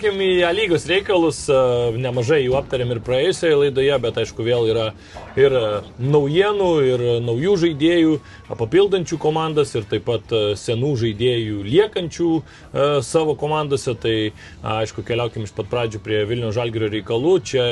[0.00, 1.56] Keliaukim į lygos reikalus, e,
[2.00, 4.86] nemažai jų aptarėm ir praėjusioje laidoje, bet aišku vėl yra
[5.36, 5.64] ir e,
[6.00, 8.14] naujienų, ir naujų žaidėjų,
[8.48, 13.92] papildančių komandas, ir taip pat e, senų žaidėjų liekančių e, savo komandose.
[14.00, 14.16] Tai
[14.80, 17.36] aišku, keliaukim iš pat pradžių prie Vilnių Žalgirio reikalų.
[17.44, 17.66] Čia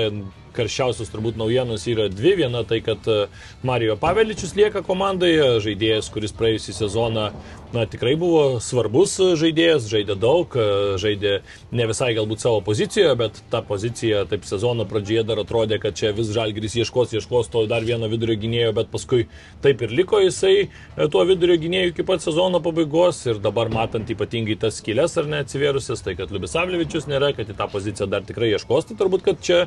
[0.57, 2.37] karščiausios turbūt naujienos yra dvi.
[2.43, 3.27] Viena tai, kad e,
[3.67, 7.31] Marijo Paveličius lieka komandoje, žaidėjas, kuris praėjusį sezoną
[7.73, 11.35] na, tikrai buvo svarbus žaidėjas, žaidė daug, e, žaidė
[11.75, 16.15] ne visai galbūt savo pozicijoje, bet ta pozicija taip sezono pradžioje dar atrodė, kad čia
[16.17, 19.27] vis Žalgiris ieškos, ieškos to dar vieno vidurio gynėjo, bet paskui
[19.65, 20.69] taip ir liko jisai e,
[21.13, 26.05] tuo vidurio gynėjų iki pat sezono pabaigos ir dabar matant ypatingai tas skylės ar neatsivėrusias,
[26.05, 29.61] tai kad Liubisavlevičius nėra, kad į tą poziciją dar tikrai ieškos, tai turbūt, kad čia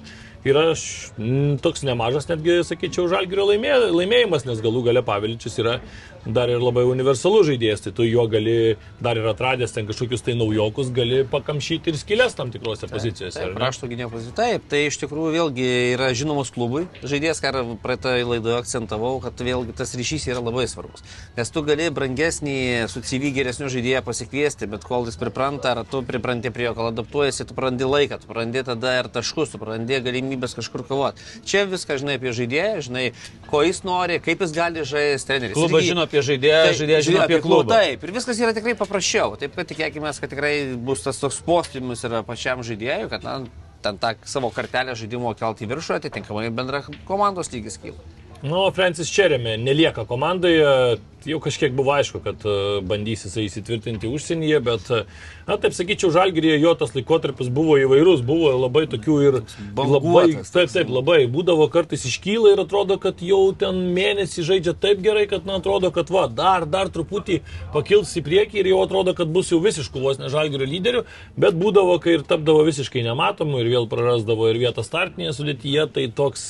[0.46, 5.80] yra š- m, toks nemažas netgi, sakyčiau, žalgerio laimė, laimėjimas, nes galų gale Paveličius yra
[6.26, 10.36] dar ir labai universalus žaidėjas, tai tu jo gali dar ir atradęs ten kažkokius tai
[10.38, 13.40] naujokus, gali pakamšyti ir skylės tam tikrose pozicijose.
[13.42, 14.36] ar Taip, rašto gynėjo pozicija.
[14.38, 16.84] Taip, tai iš tikrųjų vėlgi yra žinomas klubui.
[17.02, 21.02] Žaidėjas, ką praeitoje laidoje akcentavau, kad vėlgi tas ryšys yra labai svarbus.
[21.38, 26.04] Nes tu gali brangesnį, su CV geresnių žaidėją pasikviesti, bet kol jis pripranta, ar tu
[26.06, 29.98] pripranti prie jo, kol adaptuojasi, tu prarandi laiką, tu prarandi tada ir taškus, tu prarandi
[30.32, 31.22] galimybės kažkur kovoti.
[31.46, 33.06] Čia viską žinai apie žaidėją, žinai,
[33.50, 35.56] ko jis nori, kaip jis gali žaisti, treneris.
[35.58, 37.76] Klubas žino apie žaidėją, Taip, žaidėjas žino apie klubą.
[37.76, 39.36] Taip, ir viskas yra tikrai paprasčiau.
[39.40, 43.42] Taip, kad tikėkime, kad tikrai bus tas toks postymis yra pačiam žaidėjui, kad na,
[43.84, 48.00] ten tą savo kartelę žaidimo kelti į viršų, atitinkamai bendra komandos lygis kyla.
[48.42, 50.98] Nu, Francis Čerėmė nelieka komandoje,
[51.30, 52.54] jau kažkiek buvo aišku, kad e,
[52.90, 55.04] bandys jisai įsitvirtinti užsienyje, bet, e,
[55.52, 60.52] na, taip sakyčiau, Žalgirėje jo tas laikotarpis buvo įvairus, buvo labai tokių ir labai, banguotas
[60.54, 65.26] taip, taip, labai, būdavo kartais iškyla ir atrodo, kad jau ten mėnesį žaidžia taip gerai,
[65.32, 67.42] kad, na, atrodo, kad va, dar, dar truputį
[67.76, 71.04] pakils į priekį ir jau atrodo, kad bus jau visiškų vos ne Žalgirio lyderių,
[71.42, 76.08] bet būdavo, kai ir tapdavo visiškai nematomu ir vėl prarasdavo ir vietą startinėje sudėtyje, tai
[76.16, 76.46] toks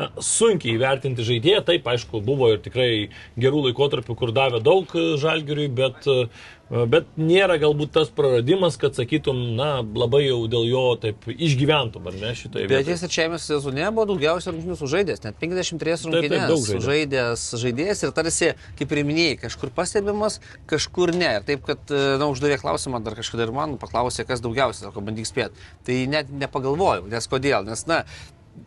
[0.00, 2.90] na, sunkiai įvertinti žaidėją, taip, aišku, buvo ir tikrai
[3.40, 4.90] gerų laikotarpių, kur davė daug
[5.22, 6.08] žalgiriui, bet,
[6.70, 12.16] bet nėra galbūt tas praradimas, kad sakytum, na, labai jau dėl jo taip išgyventum, ar
[12.16, 12.94] ne šitoje Bet vietoje.
[12.94, 18.52] jis trečiajame sezone buvo daugiausiai rungtynių sužaidęs, net 53 taip, rungtynės sužaidęs žaidėjas ir tarsi,
[18.80, 21.34] kaip ir minėjai, kažkur pastebimas, kažkur ne.
[21.40, 25.04] Ir taip, kad, e, na, uždavė klausimą dar kažkada ir man, paklausė, kas daugiausiai, sako,
[25.04, 25.68] bandyk spėti.
[25.84, 28.04] Tai net nepagalvojau, nes kodėl, nes, na,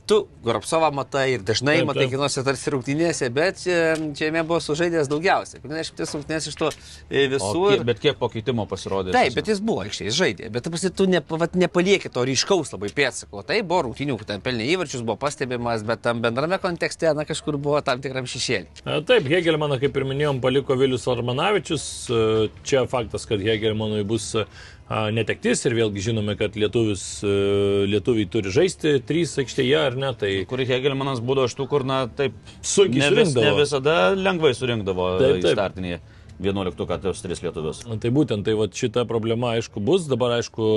[0.05, 5.09] Tu Goropsovą matai ir dažnai Taip, matai kinuose tarsi rungtynėse, bet čia, čia buvo sužaidęs
[5.09, 5.61] daugiausiai.
[5.63, 6.69] 50 rungtynės iš to
[7.09, 7.63] e, visų.
[7.71, 9.15] kiek, bet kiek po keitimo pasirodė?
[9.15, 10.51] Taip, bet jis buvo aikštėje, jis žaidė.
[10.53, 13.41] Bet pasi, tu ne, vat, nepalieki to ryškaus labai pėdsako.
[13.49, 17.81] Tai buvo rungtynių, ten pelnė įvarčius, buvo pastebimas, bet tam bendrame kontekste, na, kažkur buvo
[17.85, 18.85] tam tikram šešėlį.
[18.85, 21.89] E, Taip, Hegelmaną, kaip ir minėjom, paliko Vilius Armanavičius.
[22.09, 22.23] E,
[22.65, 24.45] Čia faktas, kad Hegelmanui bus e,
[24.89, 30.11] netektis ir vėlgi žinome, kad lietuvis, e, lietuviai turi žaisti trys aikštėje ar ne.
[30.13, 34.53] Tai Kur Hegelmanas būdavo iš tų, kur, na, taip, Sunkiai ne, vis, ne visada lengvai
[34.53, 35.55] surinkdavo Taip, taip.
[35.57, 36.03] startinėje
[36.43, 37.81] 11 kartus 3 lietuvius.
[37.87, 40.05] Tai būtent, tai va, šita problema aišku bus.
[40.11, 40.69] Dabar aišku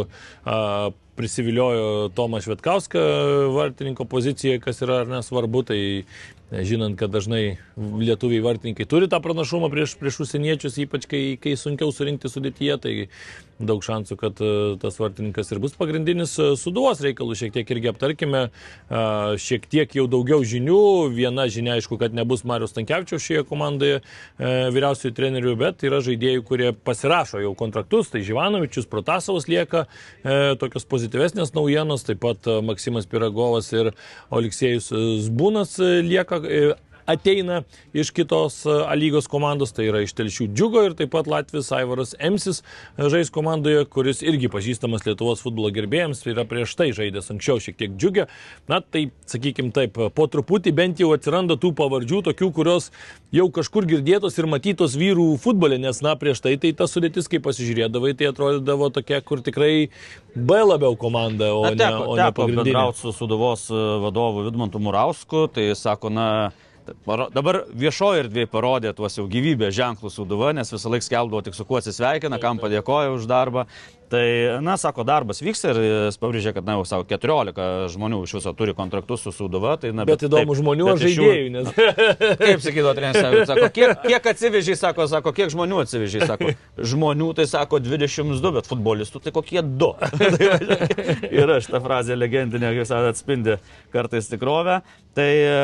[1.18, 3.02] prisiviliojo Tomą Švetkauską
[3.56, 5.64] vartininko pozicijoje, kas yra ar nesvarbu.
[5.66, 5.80] Tai
[6.64, 11.90] žinant, kad dažnai lietuviai vartininkai turi tą pranašumą prieš, prieš užsieniečius, ypač kai, kai sunkiau
[11.92, 12.94] surinkti sudėtyje, tai
[13.58, 14.50] daug šansų, kad e,
[14.82, 16.34] tas vartininkas ir bus pagrindinis.
[16.38, 18.48] E, Suduos reikalų šiek tiek irgi aptarkime.
[18.88, 19.02] A,
[19.38, 20.80] Šiek tiek jau daugiau žinių.
[21.14, 24.02] Viena žinia, aišku, kad nebus Marius Tankievičiaus šioje komandoje e,
[24.74, 28.12] vyriausiųjų trenerių, bet yra žaidėjų, kurie pasirašo jau kontraktus.
[28.12, 33.92] Tai Živanovičius, Protasovas lieka e, tokios pozityvesnės naujienos, taip pat e, Maksimas Piragovas ir
[34.34, 36.42] Oleksijus e, Zbūnas e, lieka.
[37.08, 37.62] Ateina
[37.96, 41.70] iš kitos e, A lygos komandos, tai yra iš Telšių Džiugo ir taip pat Latvijas
[41.72, 47.32] Aivaras Emsis e, žais komandoje, kuris irgi pažįstamas Lietuvos futbolo gerbėjams, yra prieš tai žaidęs
[47.32, 48.28] anksčiau šiek tiek džiugę.
[48.68, 52.90] Na tai, sakykime taip, po truputį bent jau atsiranda tų pavardžių, tokių, kurios
[53.34, 57.40] jau kažkur girdėtos ir matytos vyrų futbole, nes na prieš tai tai ta sudėtis, kai
[57.44, 59.88] pasižiūrėdavai, tai atrodydavo tokia, kur tikrai
[60.36, 62.64] B labiau komanda, o Na, ne, teko, o ne pagrindinė.
[62.68, 66.28] bendrauti su Suduvos e, vadovu Vidmantu Murausku, tai sako, na,
[67.35, 71.66] dabar viešoje erdvėje parodė tuos jau gyvybės ženklus Suduva, nes visą laiką skelbdavo tik su
[71.68, 73.66] kuo atsisveikina, kam padėkoja už darbą.
[74.08, 74.24] Tai,
[74.64, 78.52] na, sako, darbas vyksta ir jis pabrėžė, kad, na, jau savo 14 žmonių iš viso
[78.56, 79.74] turi kontraktus su Suduva.
[79.80, 81.68] Tai, na, Bet įdomu žmonių ar bet žaidėjų, nes
[82.40, 86.54] Kaip sakydavo treneris, sako, kiek, kiek atsivežiai, sako, sako, kiek žmonių atsivežiai, sako,
[86.92, 89.90] žmonių tai sako 22, bet futbolistų tai kokie 2.
[91.42, 93.58] Yra šitą frazę legendinė, kaip sakė, atspindi
[93.92, 94.80] kartais tikrovę.
[95.18, 95.54] Tai e,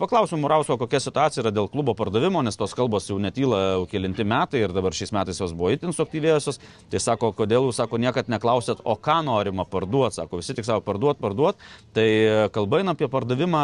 [0.00, 4.24] paklausiu Murausko, kokia situacija yra dėl klubo pardavimo, nes tos kalbos jau netyla jau kelinti
[4.26, 6.58] metai ir dabar šiais metais jos buvo itin suaktyvėjusios.
[6.90, 10.82] Tai sako, kodėl jūs, sako, niekad neklausėt, o ką norima parduoti, sako, visi tik savo
[10.86, 11.62] parduot, parduot.
[11.96, 13.62] Tai e, kalba eina apie pardavimą,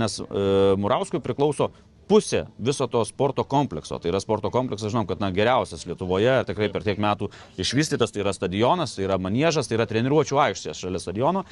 [0.00, 0.44] nes e,
[0.80, 1.72] Murauskui priklauso
[2.12, 3.98] pusė viso to sporto komplekso.
[3.98, 7.30] Tai yra sporto kompleksas, žinom, kad na, geriausias Lietuvoje, tikrai per tiek metų
[7.62, 11.46] išvystytas, tai yra stadionas, tai yra manėžas, tai yra treniruočio aikštės šalia stadiono.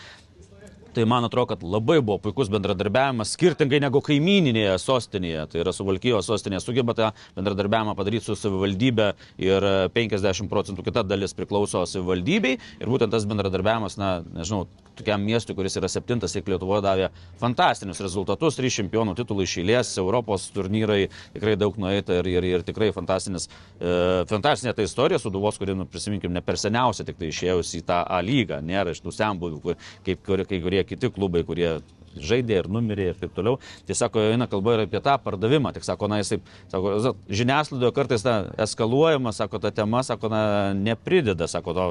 [0.94, 6.26] Tai man atrodo, kad labai buvo puikus bendradarbiavimas, skirtingai negu kaimininėje sostinėje, tai yra Suvalkyjos
[6.26, 9.12] sostinėje, sugeba tą bendradarbiavimą padaryti su savivaldybė
[9.46, 12.59] ir e, 50 procentų kita dalis priklauso savivaldybei.
[12.83, 14.64] Ir būtent tas bendradarbiavimas, na, nežinau,
[14.98, 17.09] tokiam miestui, kuris yra septintas, tiek Lietuvoje davė
[17.40, 22.90] fantastinius rezultatus, trys čempionų titulai išėlės, Europos turnyrai tikrai daug nueita ir, ir, ir tikrai
[22.96, 23.48] fantastinis,
[23.79, 23.94] e,
[24.31, 28.03] fantastinė ta istorija Suduvos, kuri, nu, prisiminkim, ne per seniausia tik tai išėjus į tą
[28.11, 29.76] A lygą, nėra iš tų senbuvių,
[30.07, 31.78] kaip kai kurie kiti klubai, kurie
[32.18, 33.58] žaidė ir numirė ir taip toliau.
[33.86, 35.72] Tai sako, eina kalba ir apie tą pardavimą.
[35.76, 40.42] Tik sako, na, jis taip, sako, žiniasklaidoje kartais ta eskaluojama, sako, ta tema, sako, na,
[40.74, 41.86] neprideda, sako, to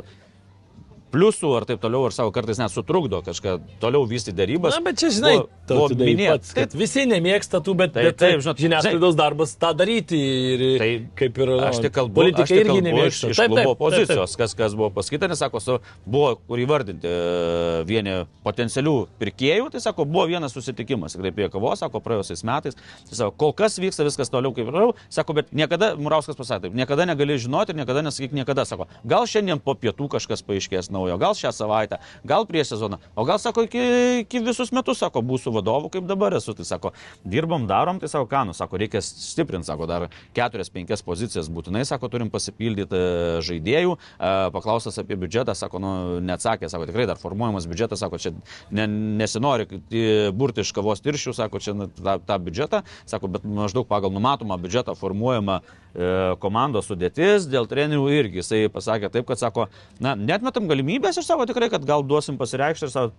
[1.13, 4.76] pliusų ar taip toliau, ir savo kartais net sutrukdo kažką toliau vystyti darybas.
[4.78, 6.38] Na, bet čia, žinai, buvo tautydai minėta.
[6.38, 10.63] pats, kad visi nemėgsta tų, bet, Taip, bet taip, žinot, žiniasklaidos darbas tą daryti ir
[10.80, 13.32] Tai kaip ir Aš tik kalbu, politikai irgi kalbu iš, nemėgsta.
[13.34, 18.15] iš klubo pozicijos, kas, kas buvo pasakyta, nes sako, su, buvo kur įvardinti e, vieni
[18.45, 22.78] potencialių pirkėjų, tai sako, buvo vienas susitikimas, tikrai prie kavos, sako, praėjusiais metais,
[23.10, 26.67] tai sako, kol kas vyksta viskas toliau kaip ir toliau, sako, bet niekada, Murauskas pasakė,
[26.67, 30.91] taip, niekada negali žinoti ir niekada nesakyk niekada, sako, gal šiandien po pietų kažkas paaiškės
[31.00, 33.84] naujo, gal šią savaitę, gal prieš sezoną, o gal, sako, iki,
[34.26, 38.28] iki visus metus, sako, būsiu vadovu, kaip dabar esu, tai sako, dirbam, darom, tai sako,
[38.30, 40.08] ką, nu, sako, reikia stiprinti, sako, dar
[40.38, 43.96] keturias, penkias pozicijas būtinai, sako, turim pasipildyti e, žaidėjų.
[43.96, 45.92] E, Paklaustas apie biudžetą, sako, nu,
[46.26, 48.34] neatsakė, sako, tikrai dar formuojamas biudžetas, sako, čia
[48.76, 48.88] ne,
[49.22, 53.88] nesinori e, burti iš kavos tiršių, sako, čia nu, tą, tą biudžetą, sako, bet maždaug
[53.90, 56.12] pagal numatomą biudžetą formuojama e,
[56.44, 59.68] komandos sudėtis, dėl trenerių irgi jisai pasakė taip, kad sako,
[60.04, 63.12] na, netmetam galimybės ir sako tikrai, kad gal duosim pasireikšti ir savo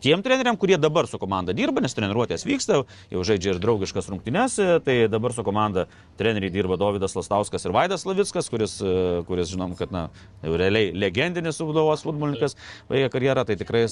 [0.00, 4.56] tiem treneriam, kurie dabar su komanda dirba, nes treniruotės vyksta, jau žaidžia ir draugiškas rungtynes,
[4.58, 9.52] e, tai dabar su komanda treneriai dirba Davidas Lastauskas ir Vaidas Lavickas, kuris, e, kuris
[9.52, 10.08] žinom, kad, na,
[10.42, 12.56] realiai legendinis Sudovos futbolininkas,
[12.88, 13.84] baigė karjerą, tai tikrai,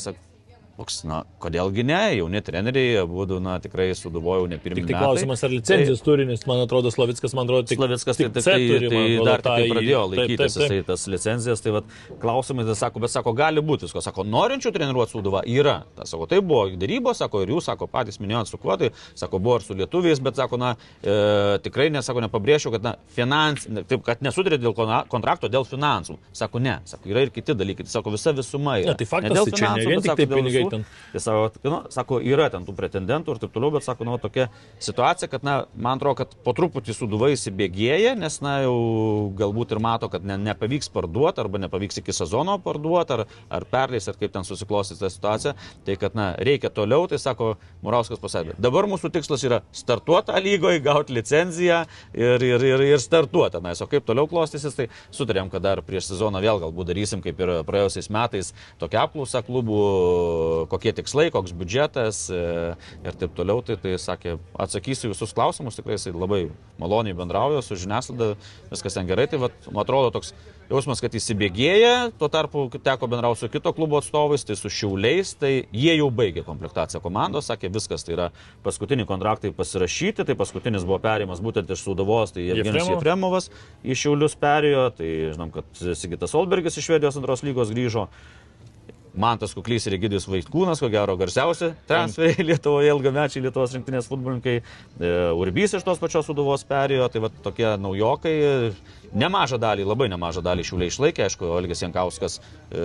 [0.79, 4.95] Koks, na, kodėlgi ne, jauni treneriai, būtų, na, tikrai suduvojau ne pirmie Tik metai.
[4.95, 8.43] tai klausimas, ar licenzijos turi, nes man atrodo, Slavickas, man atrodo, tik, Slavickas tik tai,
[8.45, 10.71] C tai, turi, tai, tai atrodo, dar tik į- pradėjo taip, laikytis taip, taip.
[10.71, 11.89] jisai tas licencijas, tai vat,
[12.23, 15.75] klausimai, tai sako, bet sako, gali būti, visko, sako, norinčių treniruoti suduvą yra.
[15.99, 19.43] Ta, sako, tai buvo dėrybos, sako, ir jūs, sako, patys minėjot su kuo, tai sako,
[19.43, 23.83] buvo ir su lietuviais, bet sako, na, e, tikrai, nesako, nepabrėšiu, kad, na, finans, ne-
[23.83, 24.79] taip, kad nesutarė dėl
[25.11, 26.21] kontrakto, dėl finansų.
[26.31, 28.95] Sako, ne, sako, yra ir kiti dalykai, tai sako, visa visuma yra.
[28.95, 30.85] Ne, tai faktas, dėl tai čia ne finansų, vien tik tai pinigai visų.
[30.85, 30.85] ten.
[31.13, 34.49] Tai sako, nu, sako, yra ten tų pretendentų ir taip toliau, bet sako, nu, tokia
[34.85, 38.77] situacija, kad, na, man atrodo, kad po truputį suduvai įsibėgėja, nes, na, jau
[39.39, 43.25] galbūt ir mato, kad ne, nepavyks parduoti arba nepavyks iki sezono parduoti ar,
[43.59, 45.55] ar perleis, ar kaip ten susiklostys ta situacija.
[45.87, 47.55] Tai, kad, na, reikia toliau, tai sako
[47.85, 48.57] Murauskas pasakė.
[48.61, 53.63] Dabar mūsų tikslas yra startuoti lygoje, gauti licenciją ir, ir, ir, ir startuoti.
[53.65, 57.41] Na, o kaip toliau klostysis, tai sutarėm, kad dar prieš sezoną vėl galbūt darysim, kaip
[57.43, 59.79] ir praėjusiais metais, tokią apklausą klubų,
[60.71, 62.43] kokie tikslai, koks biudžetas e,
[63.05, 63.63] ir taip toliau.
[63.67, 66.45] Tai, tai sakė, atsakysiu visus klausimus, tikrai jisai labai
[66.81, 68.35] maloniai bendrauja su žiniasklaida,
[68.73, 69.29] viskas ten gerai.
[69.31, 70.35] Tai, vat, man atrodo, toks
[70.69, 75.53] jausmas, kad įsibėgėja, tuo tarpu teko bendrauti su kito klubo atstovais, tai su šiauliais, tai
[75.73, 78.29] jie jau baigė komplektaciją komandos, sakė, viskas tai yra
[78.67, 83.49] paskutiniai kontraktai pasirašyti, tai paskutinis buvo perimas būtent iš Sudavos, tai Evgenijus Jefremovas.
[83.87, 88.09] Į šiaulius perėjo, tai žinom, kad Sigitas Olbergis iš Švedijos antros lygos grįžo.
[89.19, 94.59] Mantas Kuklys ir Egidijus Vaitkūnas, ko gero garsiausi transferiai Lietuvoje, ilgamečiai Lietuvos rinktinės futbolininkai.
[94.61, 98.35] E, Urbys iš tos pačios suduvos perėjo, tai va tokie naujokai.
[99.19, 102.85] Nemažą dalį, labai nemažą dalį šiuliai išlaikė, aišku, Olgis Jankauskas e,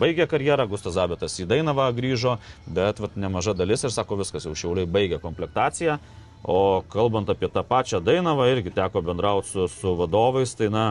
[0.00, 4.56] baigė karjerą, Gustas Zabetas į Dainavą grįžo, bet vat, nemaža dalis ir sako viskas, jau
[4.56, 6.00] šiuliai baigė komplektaciją.
[6.42, 10.86] O kalbant apie tą pačią Dainavą, irgi teko bendrauti su, su vadovais, tai na,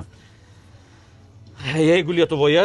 [1.60, 2.62] Jeigu Lietuvoje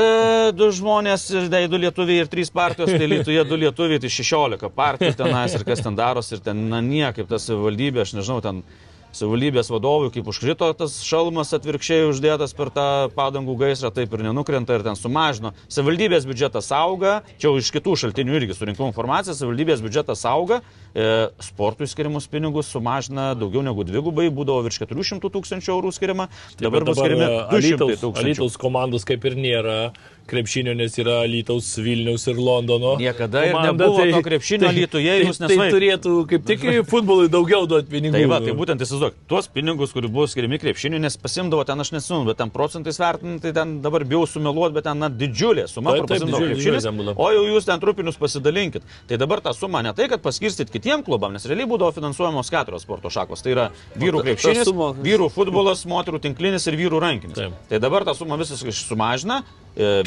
[0.55, 5.17] du žmonės, tai du lietuviai ir trys partijos, tai Lietuvoje du lietuviai, tai 16 partijų
[5.19, 8.63] tenais ir kas ten darosi ir ten, na, niekaip tas valdybė, aš nežinau, ten
[9.15, 14.79] savivaldybės vadovui, kaip užkrito tas šalmas atvirkščiai uždėtas per tą padangų gaisrą, taip ir nenukrenta
[14.79, 15.55] ir ten sumažino.
[15.73, 20.61] Savivaldybės biudžetas auga, čia jau iš kitų šaltinių irgi surinkau informaciją, savivaldybės biudžetas auga,
[20.95, 21.09] e,
[21.45, 26.91] sportui skiriamus pinigus sumažina daugiau negu dvigubai, būdavo virš 400 tūkstančių eurų skiriama, dabar, dabar
[26.91, 28.25] bus skiriami 200 tūkstančių.
[28.25, 29.79] Alytaus komandos kaip ir nėra
[30.27, 32.95] krepšinio, nes yra Lytaus, Vilniaus ir Londono.
[33.01, 36.65] Niekada komanda, ir nebuvo tai, to krepšinio tai, Lietuvoje, jūs tai, tai turėtų kaip tik
[36.89, 38.17] futbolui daugiau duoti pinigų.
[38.17, 41.93] Tai va, tai būtent įsivaizduok, tuos pinigus, kurių buvo skiriami krepšiniu, nes pasimdavo ten, aš
[41.93, 45.95] nesu, bet ten procentais vertinant, tai ten dabar bijau sumeluoti, bet ten na, didžiulė suma,
[45.97, 46.87] kur pasimdavo krepšinis.
[47.17, 48.85] O jau jūs ten trupinius pasidalinkit.
[49.09, 52.87] Tai dabar ta suma ne tai, kad paskirstyt kitiem klubam, nes realiai būdavo finansuojamos keturios
[52.87, 53.45] sporto šakos.
[53.45, 54.73] Tai yra vyrų krepšinis,
[55.05, 57.39] vyrų futbolas, moterų tinklinis ir vyrų rankinis.
[57.39, 57.61] Taip.
[57.71, 59.43] Tai dabar tą sumą visas sumažina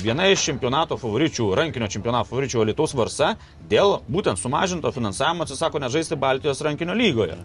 [0.02, 3.34] viena iš čempionato favoričių, rankinio čempionato favoričių Lietuvos Varsa
[3.70, 7.40] dėl būtent sumažinto finansavimo atsisako nežaisti Baltijos rankinio lygoje.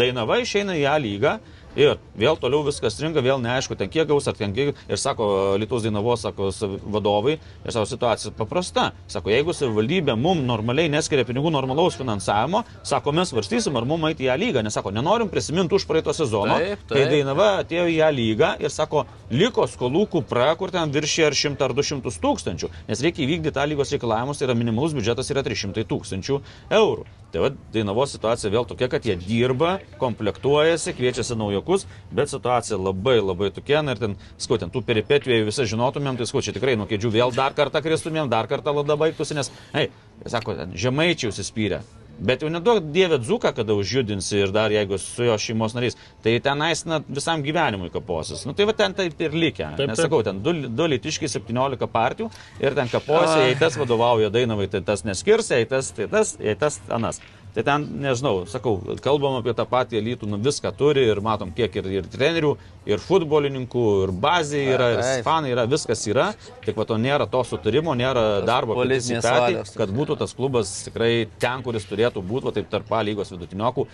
[0.00, 1.36] Dainava išeina į A lygą
[1.78, 4.74] Ir vėl toliau viskas stringa, vėl neaišku, ten kiek gaus, ar ten kiek.
[4.90, 6.50] Ir sako Lietuvos Dainavos, sako
[6.90, 8.88] vadovai, ir savo situacija paprasta.
[9.10, 14.26] Sako, jeigu savivaldybė mums normaliai neskiria pinigų normalaus finansavimo, sako, mes svarstysim, ar mums eiti
[14.26, 14.64] į ją lygą.
[14.66, 16.96] Nes sako, nenorim prisiminti už praeito sezono, taip, taip.
[16.96, 21.38] kai Dainava atėjo į ją lygą ir sako, liko skolų kupra, kur ten viršė ar
[21.38, 22.74] 100 ar 200 tūkstančių.
[22.90, 26.42] Nes reikia įvykdyti tą lygos reikalavimus, tai yra minimalus biudžetas yra 300 tūkstančių
[26.80, 27.06] eurų.
[27.30, 33.20] Tai va, Dainavos situacija vėl tokia, kad jie dirba, komplektuojasi, kviečiasi naujokus, bet situacija labai
[33.20, 36.76] labai tokia, ir ten, skau, ten tų peripetijų, jei visą žinotumėm, tai skau, čia tikrai
[36.76, 39.90] nuo kėdžių vėl dar kartą kristumėm, dar kartą lada baigtųsi, nes, hei,
[40.26, 41.82] sako, ten žemaičiai užsispyrė.
[42.20, 46.34] Bet jau nedaug dievė dzuką, kada užjudinsi ir dar jeigu su jo šeimos nariais, tai
[46.44, 48.42] tenais na, visam gyvenimui kaposis.
[48.44, 49.70] Nu tai va ten taip ir likę.
[49.70, 49.92] Taip, taip.
[49.94, 52.28] Nesakau, ten du, du litiškai 17 partijų
[52.60, 56.58] ir ten kaposi, jei tas vadovauja Dainavai, tai tas neskirs, jei tas, tai tas, jei
[56.60, 57.22] tas anas.
[57.24, 61.74] Tai ten, nežinau, sakau, kalbam apie tą patį elitų, nu viską turi ir matom, kiek
[61.80, 62.52] ir, ir trenerių,
[62.90, 66.30] ir futbolininkų, ir bazė yra, ir fanai yra, viskas yra,
[66.64, 69.74] tik va to nėra to sutarimo, nėra darbo politinės valios.
[69.78, 73.86] Kad būtų tas klubas tikrai ten, kuris turėtų būti, va taip tarp lygos vidutiniokų.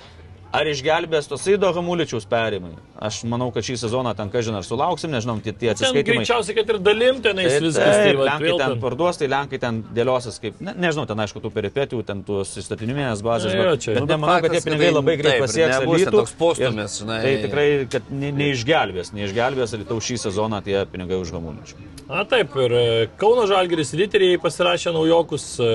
[0.54, 2.76] Ar išgelbės tos Eido Hamuličiaus perimai?
[3.02, 6.22] Aš manau, kad šį sezoną ten, ką žinai, ar sulauksim, nežinau, tie, tie atsiskaitimai.
[6.22, 7.82] Greičiausiai, kad ir dalim tenais tai, viskas.
[7.82, 11.50] Tai, tai, Lenkai ten, parduos, tai Lenkai ten dėliosis kaip, ne, nežinau, ten aišku, tų
[11.52, 13.52] peripetijų, ten tos įstatyminės bazės.
[13.52, 16.06] Ne, bet, čia, bet nemanau, kad tie pinigai labai greit pasieks.
[16.16, 17.20] Toks postumis, žinai.
[17.26, 21.84] Tai tikrai, kad ne, neišgelbės, neišgelbės Lietuvų šį sezoną tie pinigai už Hamuličių.
[22.06, 22.84] Na taip, ir e,
[23.18, 25.70] Kauno Žalgeris riteriai pasirašė naujokus e,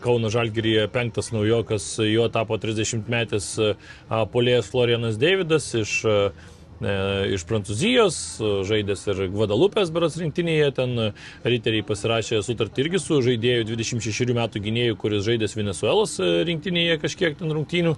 [0.00, 3.48] Kauno Žalgiryje penktas naujokas, juo tapo 30 metis
[4.32, 5.94] polėjas Florianas Davidas iš
[6.78, 8.16] iš Prancūzijos,
[8.68, 10.92] žaidęs ir Guadalupės beras rinktinėje, ten
[11.42, 17.50] riteriai pasirašė sutartį irgi su žaidėju 26 metų gynėjų, kuris žaidęs Venezuelos rinktinėje kažkiek ten
[17.54, 17.96] rungtynių,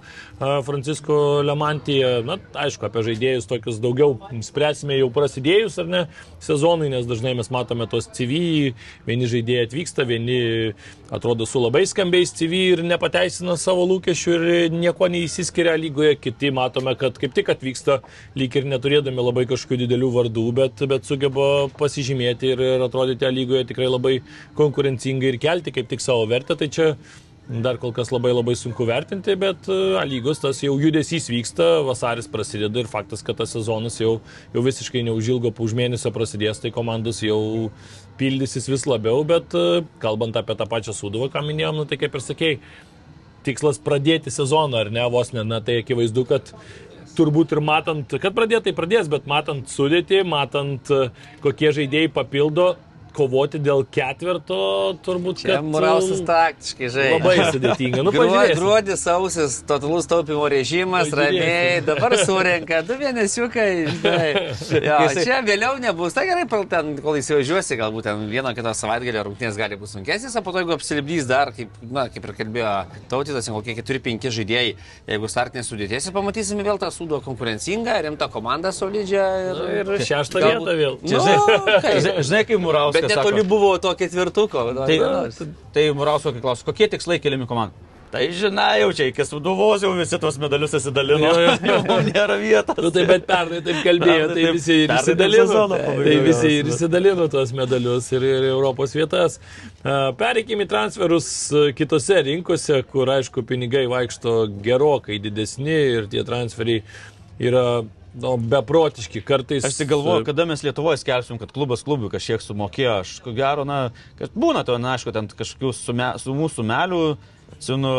[0.65, 2.09] Francisko Lemantyje.
[2.25, 6.01] Na, aišku, apie žaidėjus tokius daugiau spręsime jau prasidėjus ar ne
[6.41, 8.73] sezonui, nes dažnai mes matome tos CV,
[9.05, 10.73] vieni žaidėjai atvyksta, vieni
[11.13, 16.95] atrodo su labai skambiais CV ir nepateisina savo lūkesčių ir nieko neįsiskiria lygoje, kiti matome,
[16.97, 18.01] kad kaip tik atvyksta
[18.39, 23.67] lyg ir neturėdami labai kažkokių didelių vardų, bet, bet sugeba pasižymėti ir, ir atrodyti lygoje
[23.71, 24.15] tikrai labai
[24.59, 26.57] konkurencingai ir kelti kaip tik savo vertę.
[26.59, 26.93] Tai čia
[27.51, 29.67] dar kol kas labai labai sunku vertinti, bet
[29.99, 34.19] A lygos tas jau judesys vyksta, vasaris prasideda ir faktas, kad tas sezonas jau,
[34.53, 37.71] jau visiškai neužilgo, po už mėnesio prasidės, tai komandos jau
[38.21, 39.51] pildysis vis labiau, bet
[39.99, 42.61] kalbant apie tą pačią suduvą, ką minėjom, nu, tai kaip ir sakėjai,
[43.45, 46.53] tikslas pradėti sezoną, ar ne, vos ne, na, tai akivaizdu, kad
[47.17, 50.91] turbūt ir matant, kad pradėtai pradės, bet matant sudėtį, matant,
[51.43, 52.73] kokie žaidėjai papildo,
[53.15, 54.59] kovoti dėl ketvirto,
[55.05, 55.41] turbūt.
[55.43, 57.17] Čia Murausas taktiškai žaidžia.
[57.17, 58.05] Labai sudėtinga.
[58.05, 63.71] Nu, Gruodis, sausis, totalus taupimo režimas, ramiai, dabar surenka, du mėnesiukai.
[64.81, 69.57] Jo, čia vėliau nebus, tai gerai, ten, kol įsivažiuosi, galbūt ten vieno kito savaitgalio rungtynės
[69.59, 72.71] gali būti sunkesnis, o po to jeigu apsilibdys dar, kaip, na, kaip ir kalbėjo
[73.11, 74.73] tautytas, kokie 4-5 žaidėjai,
[75.11, 79.27] jeigu startinės sudėtėsi, pamatysime vėl tą sudo konkurencingą, rimtą komandą solidžią.
[79.51, 80.97] Ir, ir šeštą vietą vėl.
[81.03, 84.67] Čia, nu, žinai, žinai, kaip Murausas Bet netoli buvo to ketvirtuko.
[84.73, 87.87] nu, Tai, nu, tai Murausko, klausiu, kokie tikslai keliami komandai?
[88.11, 91.29] Tai žinai, jau čia iki suduvos jau visi tos medalius atsidalino.
[91.31, 91.53] Jo, jo,
[91.87, 91.99] jo.
[92.09, 92.81] Nėra vietos.
[92.83, 95.61] Nu, tai bet pernai taip kalbėjo, Pernai tai taip- visi ir taip įsidalino.
[95.71, 99.39] Tai visi ir įsidalino tuos medalius ir, ir Europos vietas.
[100.19, 101.29] Pereikime į transferus
[101.79, 104.35] kitose rinkose, kur aišku pinigai vaikšto
[104.67, 106.83] gerokai didesni ir tie transferiai
[107.39, 107.65] yra
[108.13, 109.21] nu, beprotiški.
[109.25, 109.65] Kartais...
[109.67, 112.97] Aš tik galvoju, kada mes Lietuvoje skelbsim, kad klubas klubui kažkiek sumokėjo.
[113.05, 117.03] Aš ko gero, na, kad būna to, na, aišku, ten kažkokių sume, sumų sumelių.
[117.61, 117.89] Sinu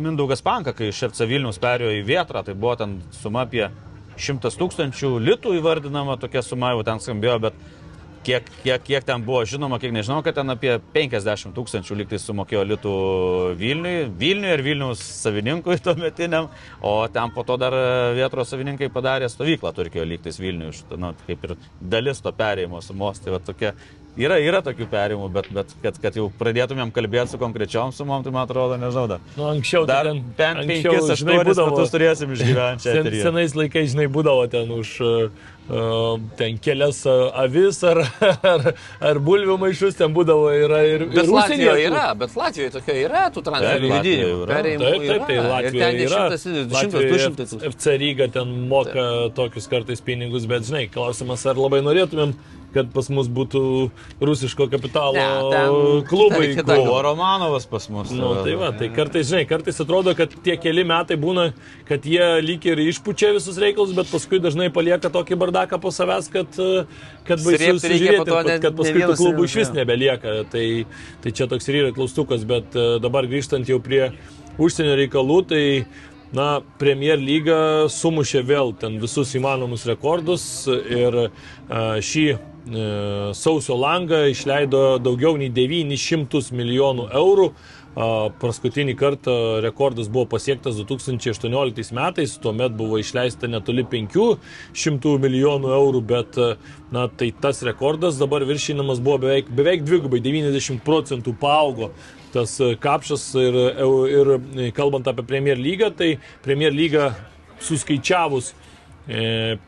[0.00, 3.66] Mindaugas Panka, kai FC Vilnius perėjo į Vietrą, tai buvo ten suma apie
[4.16, 7.60] 100 tūkstančių litų įvardinama, tokia suma jau ten skambėjo, bet
[8.26, 12.64] kiek, kiek, kiek ten buvo žinoma, kiek nežinau, kad ten apie 50 tūkstančių liktai sumokėjo
[12.72, 12.92] litų
[13.60, 16.50] Vilniui, Vilniui ir Vilnius savininkui tuometiniam,
[16.80, 17.76] o ten po to dar
[18.18, 23.20] vietros savininkai padarė stovyklą Turkijoje liktais Vilniui, nu, kaip ir dalis to perėjimo sumos.
[23.22, 23.72] Tai va tokia,
[24.18, 28.32] yra, yra tokių perėjimų, bet, bet kad, kad jau pradėtumėm kalbėti su konkrečiom sumom, tai
[28.34, 29.22] man atrodo, nežinau, dar.
[29.36, 32.88] Nu, anksčiau tai Dar ten, bent anksčiau, 5-8 žinai, būdavo- metus turėsim išgyventi.
[32.88, 35.48] Sen, senais laikais, žinai, būdavo ten už uh,
[36.36, 38.00] ten kelias uh, avis ar,
[38.52, 38.64] ar,
[39.00, 43.22] ar bulvių maišus, ten būdavo yra ir, Bet ir Latvijoje yra, bet Latvijoje tokia yra
[43.32, 44.30] tų Taip, vidinių.
[44.42, 44.56] yra.
[44.56, 46.24] Perėjimų Taip, taip, tai Latvijoje yra.
[46.34, 47.70] 100, 200 Latvijoje tūkstančių.
[47.70, 49.06] FC Ryga ten moka
[49.38, 52.34] tokius kartais pinigus, bet žinai, klausimas, ar labai norėtumėm,
[52.74, 53.62] kad pas mus būtų
[54.20, 56.54] rusiško kapitalo Ne, ten klubai.
[56.56, 58.10] kur- Buvo Romanovas pas mus.
[58.10, 61.52] Nu, tai va, tai kartais, žinai, kartais atrodo, kad tie keli metai būna,
[61.88, 66.30] kad jie lyg ir išpučia visus reikalus, bet paskui dažnai palieka tokį bardaką po savęs,
[66.32, 66.84] kad, e,
[67.24, 67.78] kad baisu
[68.26, 70.38] to kad, ne- kad paskui tų klubų iš vis nebelieka.
[70.50, 70.86] Tai,
[71.22, 74.12] tai čia toks ir yra klaustukas, bet e, dabar grįžtant jau prie
[74.58, 75.64] užsienio reikalų, tai
[76.32, 81.28] Na, Premier lyga sumušė vėl ten visus įmanomus rekordus ir
[82.00, 82.38] šį
[83.34, 87.48] sausio langą išleido daugiau nei 900 milijonų eurų.
[88.40, 96.38] Paskutinį kartą rekordas buvo pasiektas 2018 metais, tuomet buvo išleista netoli 500 milijonų eurų, bet
[96.40, 96.54] a,
[96.94, 101.90] na, tai tas rekordas dabar viršinamas buvo beveik, beveik dvigubai, 90 procentų paaugo
[102.32, 103.58] tas e, kapšas ir,
[104.08, 107.12] ir e, kalbant apie Premier lygą, tai Premier lyga
[107.62, 108.52] suskaičiavus
[109.06, 109.58] e,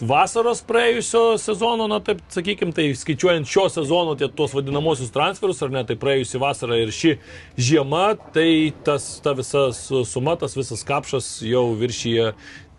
[0.00, 5.70] vasaros praėjusio sezono, na taip sakykime, tai skaičiuojant šio sezono tie tuos vadinamosius transferus, ar
[5.74, 7.16] ne, tai praėjusi vasara ir ši
[7.58, 12.32] žiema, tai tas, ta visa su- suma, tas visas kapšas jau viršyje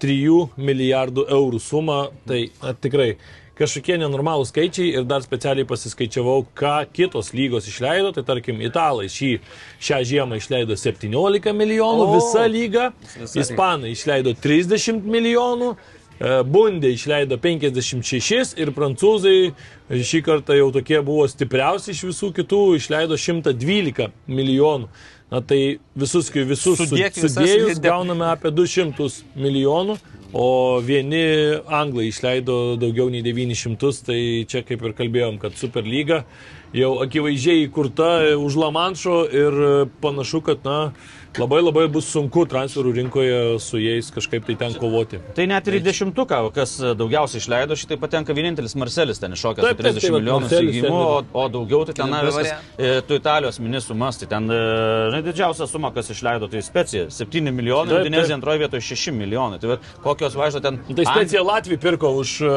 [0.03, 3.14] 3 milijardų eurų sumą, tai na, tikrai
[3.53, 9.30] kažkokie nenormalūs skaičiai ir dar specialiai pasiskaičiavau, ką kitos lygos išleido, tai tarkim, italai šį,
[9.80, 12.16] šią žiemą išleido 17 milijonų, O!
[12.18, 12.88] visa lyga,
[13.22, 15.76] Visa ispanai išleido 30 milijonų,
[16.48, 19.52] Bundė išleido 56 ir prancūzai
[19.92, 24.88] šį kartą jau tokie buvo stipriausi iš visų kitų, išleido 112 milijonų.
[25.34, 29.98] Na tai visus, kai visus su- Sudėk sudėjus gauname apie 200 milijonų,
[30.34, 31.24] o vieni
[31.68, 36.24] anglai išleido daugiau nei 900, tai čia kaip ir kalbėjom, kad Superlyga
[36.74, 39.60] jau akivaizdžiai įkurta už Lamanšo ir
[40.02, 40.94] panašu, kad na,
[41.40, 45.20] labai labai bus sunku transferų rinkoje su jais kažkaip tai ten kovoti.
[45.38, 49.80] Tai net ir į dešimtuką, kas daugiausiai išleido, šitai patenka vienintelis Marcelis, ten iššokęs Taip,
[49.80, 53.18] su taip, 30 tai vat milijonų įsigymų, o, o daugiau tai ten viskas, e, tu
[53.18, 54.60] Italijos mini sumas, tai ten e,
[55.14, 58.34] na, didžiausia suma, kas išleido, tai specija 7 milijonai, Taip, taip.
[58.38, 59.60] antroje vietoje 6 milijonai.
[59.64, 60.80] Tai kokios važiuoja ten...
[60.94, 62.54] Tai specija Latvija pirko už e,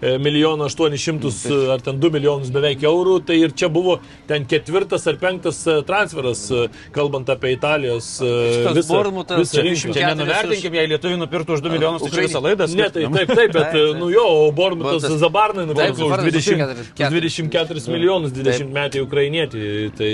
[0.00, 3.98] e, milijoną 800 e, ar ten 2 milijonus beveik eurų, tai ir čia buvo
[4.28, 9.64] ten ketvirtas ar penktas e, transferas, e, kalbant apie Italijos e, Šitas visą, Bournemouthas visą
[9.64, 9.92] rinką.
[9.92, 12.68] 300 Čia nenuvertinkim, jei lietuvių nupirktų už 2 milijonus, tai čia visą laidą.
[12.72, 13.96] Ne, tai taip, taip, bet, taip.
[14.00, 18.72] nu jo, o Bormutas Bormutas- Zabarnai nupirko už Zabarnas 20, nupirko už 24 milijonus, 20
[18.78, 19.66] metai ukrainietį.
[19.96, 20.12] Tai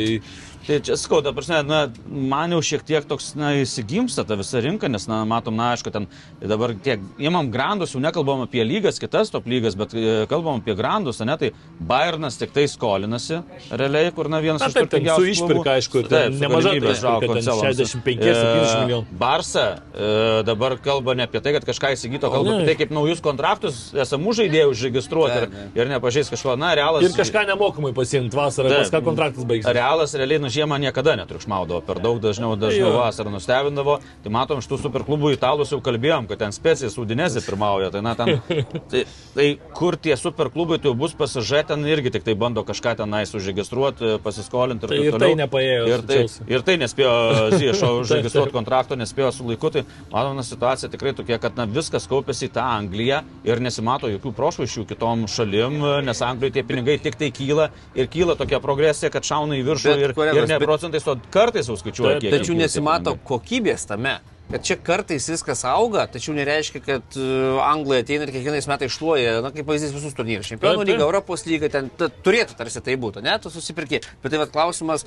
[0.63, 4.87] Tai čia skauda, prasme, na, man jau šiek tiek toks, na, įsigimsta ta visa rinka,
[4.91, 6.07] nes, na, matom, na, aišku, ten
[6.39, 10.77] dabar tiek, imam grandus, jau nekalbam apie lygas, kitas top lygas, bet e, kalbam apie
[10.79, 11.51] grandus, ne, tai
[11.83, 13.41] Bayernas tik tai skolinasi,
[13.75, 16.71] realiai, kur, na, vienas Na, iš taip, ten turtingiausių su išpirka, aišku, Taip, su nemaža
[16.71, 17.83] galimybe ta išpirka, žaugt ten Koncelovams.
[17.83, 19.19] 65-70 E, milijonų.
[19.19, 20.13] Barsa e,
[20.47, 24.37] dabar kalba ne apie tai, kad kažką įsigyto, kalba apie tai, kaip naujus kontraktus esamų
[24.39, 25.49] žaidėjų užregistruoti ir,
[25.81, 27.03] ir nepažeis kažko, na, realas.
[27.07, 29.71] ir kažką nemokamai pasiimti vasarą, pas ką kontraktas baigsis.
[29.75, 33.99] Realas realiai nuo žiemą niekada netriukšmaudavo, per daug dažniau, dažniau vasarą nustebindavo.
[34.25, 37.91] Tai matom, iš tų superklubų italus jau kalbėjom, kad ten specijas Udinezė pirmauja.
[37.95, 38.39] Tai, na, ten,
[38.93, 42.95] tai, tai kur tie superklubai, tai jau bus pasižė, ten irgi tik tai bando kažką
[43.03, 45.41] tenais užregistruoti, pasiskolinti ir Tai taip ir tai toliau.
[45.43, 46.21] nepaėjo Ir tai,
[46.55, 47.13] ir tai nespėjo
[47.59, 49.73] Ziešo Taip, užregistruoti kontrakto, nespėjo su laiku.
[49.75, 54.11] Tai matome, na, situacija tikrai tokia, kad na, viskas kaupėsi į tą Angliją ir nesimato
[54.13, 59.11] jokių prošvaišių kitom šalim, nes Anglijoje tie pinigai tik tai kyla ir kyla tokia progresija,
[59.13, 62.21] kad šauna į viršų Bet, ir, kolegos, ir ne bet- procentais, o kartais jau skaičiuoja.
[62.23, 64.19] kiek Tačiau nesimato kokybės tame.
[64.53, 69.39] Kad čia kartais viskas auga, tačiau nereiškia, kad uh, Anglija ateina ir kiekvienais metais šluoja,
[69.41, 70.51] na kaip pavyzdys visus turnyrus.
[70.51, 70.91] Čempionų Taip, taip.
[70.93, 74.03] lyga, Europos lyga, ten ta, turėtų tarsi tai būti, ne, tu susipirki.
[74.21, 75.07] Bet tai vad klausimas,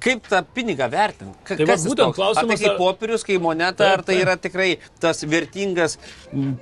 [0.00, 1.34] kaip tą pinigą vertinti?
[1.44, 2.18] Ka, Tai kas būtent toks?
[2.18, 4.22] Ar klausimas, tai kaip ar- popierius, kaip moneta, Taip, ar tai taip.
[4.26, 4.68] yra tikrai
[5.02, 5.98] tas vertingas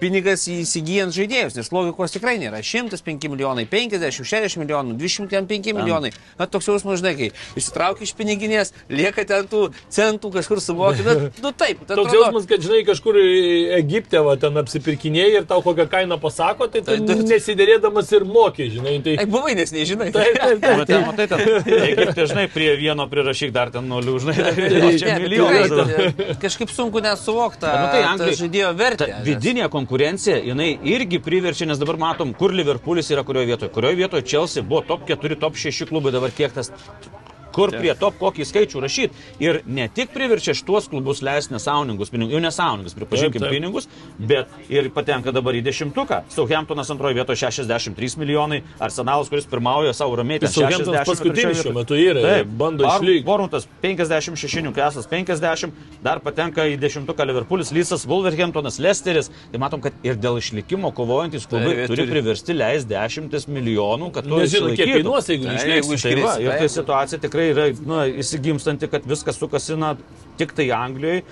[0.01, 2.61] pinigas įsigijant žaidėjus, nes logikos tikrai nėra.
[2.65, 6.13] 105 milijonai, 50, 60 milijonų, 205 milijonai.
[6.39, 7.29] Na, toks jausmas, žinai, kai
[7.61, 11.05] išsitraukia iš piniginės, lieka ten tų centų kažkur suvoki.
[11.07, 13.19] Na, nu taip, tai Toks atrodo- jausmas, kad žinai, kažkur
[13.77, 18.25] Egipte va, ten apsipirkinėjai ir tau kokią kainą pasako, tai tu Tai- tai- nesidėrėdamas ir
[18.29, 18.97] moki, žinai.
[19.05, 19.17] Tai...
[19.21, 20.11] Ai, buvai, nes nežinai.
[20.15, 20.79] Taip, taip, taip.
[20.81, 21.45] Matai, matai, ten,
[21.91, 24.37] Egipte, žinai, prie vieno prirašyk dar ten nulių, žinai,
[25.03, 25.69] čia bet milijonas.
[25.75, 29.09] tikrai, tai Kažkaip sunku nesuvokti nu, tai tą Anglijoj- žaidėjo vertę.
[29.11, 33.73] Ta vidinė konkurencija, jinai irgi priverčia, nes dabar matom, kur Liverpoolis yra kurioje vietoje.
[33.75, 36.71] Kurioje vietoje Chelsea buvo top 4, top 6 klubai, dabar kiek tas
[37.57, 39.25] kur prie top kokį skaičių rašyti.
[39.43, 43.57] Ir ne tik priverčia šituos klubus leisti nesąmoningus pinigus, jau nesąmoningus, pripažinkim, Taip, taip.
[43.57, 43.89] pinigus,
[44.19, 46.23] bet ir patenka dabar į dešimtuką.
[46.35, 51.75] Southamptonas antroje vietoje 63 milijonai, Arsenalas, kuris pirmauja savo ramiai, ten Southamptonas 60 paskutinis šiuo
[51.77, 53.25] metu yra, Taip, bando išlygti.
[53.27, 59.31] Boruntas 56, Newcastle'as 50, dar patenka į dešimtuką Liverpoolis, Lysas, Wolverhamptonas, Leicesteris.
[59.53, 64.29] Tai matom, kad ir dėl išlikimo kovojantis klubai Taip, turi priversti leisti dešimtis milijonų, kad
[64.29, 68.01] to Nežino, kiek kainuos, jeigu Tai, jeigu Tai va, ir tai situacija tikrai yra nu,
[68.23, 69.95] įsigimstanti, kad viskas sukasi na,
[70.41, 71.23] tik tai Anglijoje,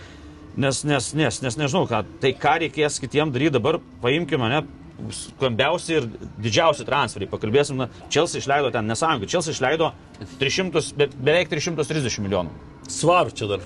[0.57, 4.63] nes, nes, nes, nes nežinau, ką, tai ką reikės kitiem daryti dabar, paimkime, ne,
[5.11, 6.05] skambiausi ir
[6.39, 7.31] didžiausi transferiai.
[7.33, 9.91] Pakalbėsim, na, Chelsea išleido ten nesąjungą, Chelsea išleido
[10.39, 12.55] 300, be, beveik 330 milijonų.
[12.85, 13.63] Svaru čia dar.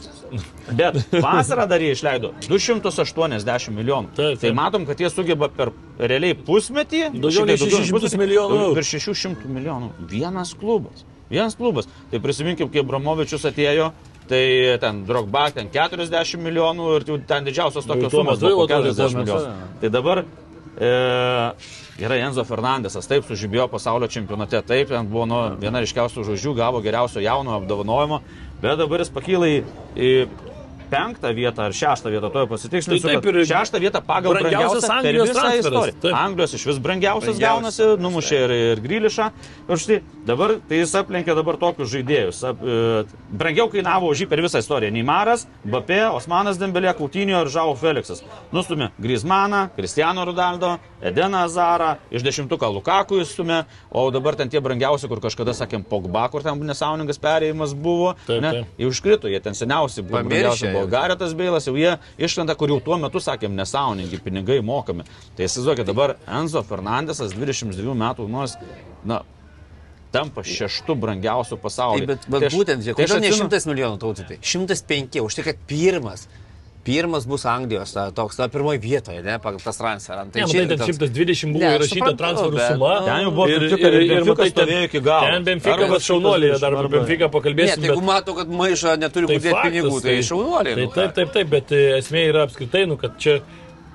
[0.78, 4.12] Bet vasarą dar jie išleido 280 milijonų.
[4.14, 4.44] Taip, taip.
[4.44, 7.08] Tai matom, kad jie sugeba per realiai pusmetį.
[7.18, 8.60] Daugiau nei šitai 600 pusmetį- milijonų.
[8.78, 9.90] Per 600 milijonų.
[10.12, 11.02] Vienas klubas.
[11.30, 11.88] Vienas klubas.
[12.10, 13.92] Tai prisiminkim, kai Bramovičius atėjo.
[14.28, 14.42] Tai
[14.82, 18.98] ten Drogba, ten 40 milijonų ir ten didžiausios Jau tokios sumos buvo po atrodė, 40
[18.98, 19.68] tuo metu, milijonų.
[19.80, 20.90] Tai dabar e,
[22.04, 26.82] yra Enzo Fernandesas, taip, sužibėjo pasaulio čempionate, taip, ten buvo nu, viena ryškiausių žodžių, gavo
[26.84, 28.20] geriausio jauno apdovanojimo,
[28.60, 29.56] bet dabar jis pakyla į,
[29.96, 30.12] į
[30.90, 33.06] penktą vietą ar šeštą vietą, to pasitikslinsiu.
[33.08, 36.16] Tai taip ir šeštą vietą pagal brangiausias brangiausią per Anglijos istoriją.
[36.18, 39.28] Anglijos iš vis brangiausias Brangiausias, gaunasi, numušė ir, ir Grilišą.
[39.68, 42.40] Ir štai dabar tai jis aplenkė dabar tokius žaidėjus.
[42.48, 43.04] Ap, e,
[43.40, 44.92] brangiau kainavo už jį per visą istoriją.
[44.94, 48.22] Neimaras, Bapė, Osmanas Dembelė, Kautinio ir Žavo Felixas.
[48.54, 55.08] Nustumė Grismaną, Cristiano Ronaldo, Edeną Azarą, iš dešimtuką Lukaku įstumė, o dabar ten tie brangiausi,
[55.10, 58.14] kur kažkada sakėm Pogba, kur ten nesąmoningas perėjimas buvo.
[58.26, 58.72] Taip, ne, taip.
[58.82, 60.22] Jau užkrito, jie ten seniausiai buvo.
[60.24, 65.04] Pamiršę buvo Garetas Beilas, jau jie išlenda, kur jau tuo metu sakėm nesąmoningi pinigai mokami.
[65.36, 68.56] Tai įsivaizduokit, dabar Enzo Fernandesas 22 metų nors,
[69.04, 69.22] na,
[70.12, 72.06] tampa šeštų brangiausių Taip, pasaulyje.
[72.08, 75.34] bet, bet Tai aš- būtent, tai kodėl ne atsimenu- 100 milijonų tautų, tai 105, už
[75.34, 76.28] tai, kad pirmas.
[76.88, 80.24] Pirmas bus Anglijos, ta, toks, na, pirmoji vietoje, ne, pagal tas transferą.
[80.32, 82.92] Ne, matai, ten 120 buvo Ne, aš įrašyta transferų suma.
[83.00, 85.28] nu, Ten jau buvo ir, ir, ir ir matai, ten, stovėjo iki galo.
[85.34, 87.82] ten Benfica, Arba bet šaunuoliai, dar apie Benfica Ne, pakalbėsim.
[87.82, 90.74] tai jeigu bet- mato, kad maišą neturi kur dėti pinigų, tai šaunuoliai.
[90.80, 93.38] Tai nu taip, taip, taip, bet e, esmė yra apskritai, nu, kad čia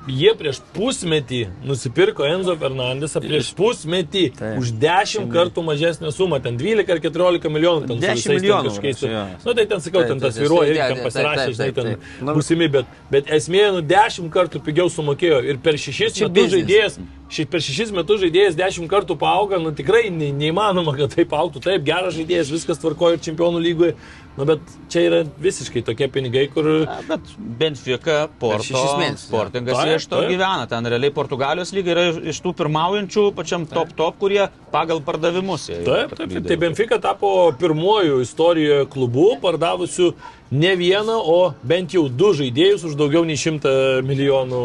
[0.09, 4.59] jie prieš pusmetį nusipirko Enzo Fernandesą prieš pusmetį Taip.
[4.61, 7.87] už 10 kartų mažesnę sumą, ten 12 ar 14 milijonų.
[7.87, 9.23] Ten su 10 visais ten milijonų, čia, jo.
[9.45, 11.91] Nu, tai ten sakau, ten tas vyruoja taip, ir ten pasirašė, žinai, ten.
[12.21, 16.51] Nu, būsimi, bet, bet esmė, nu, 10 kartų pigiau sumokėjo ir per 6 Čia metus
[16.53, 16.99] žaidėjas,
[17.33, 21.63] šiaip per 6 metus žaidėjas 10 kartų paauga, nu tikrai ne, neįmanoma, kad taip auktų.
[21.63, 23.95] Taip, geras žaidėjas, viskas tvarkoja ir čempionų lygoje,
[24.37, 26.69] nu, bet čia yra visiškai tokie pinigai, kur...
[26.87, 29.25] Na, Bet Benfica, Porto, šešis.
[29.27, 30.67] Sportingas jie iš to gyvena.
[30.69, 35.67] Ten realiai Portugalijos lyga yra iš tų pirmaujančių pačiam top top, kurie pagal pardavimus.
[35.73, 36.47] Taip, taip, taip.
[36.49, 40.13] Tai Benfica tapo pirmuoju istorijoje klubu pardavusiu
[40.53, 44.63] ne vieną, o bent jau du žaidėjus už daugiau nei 100 milijonų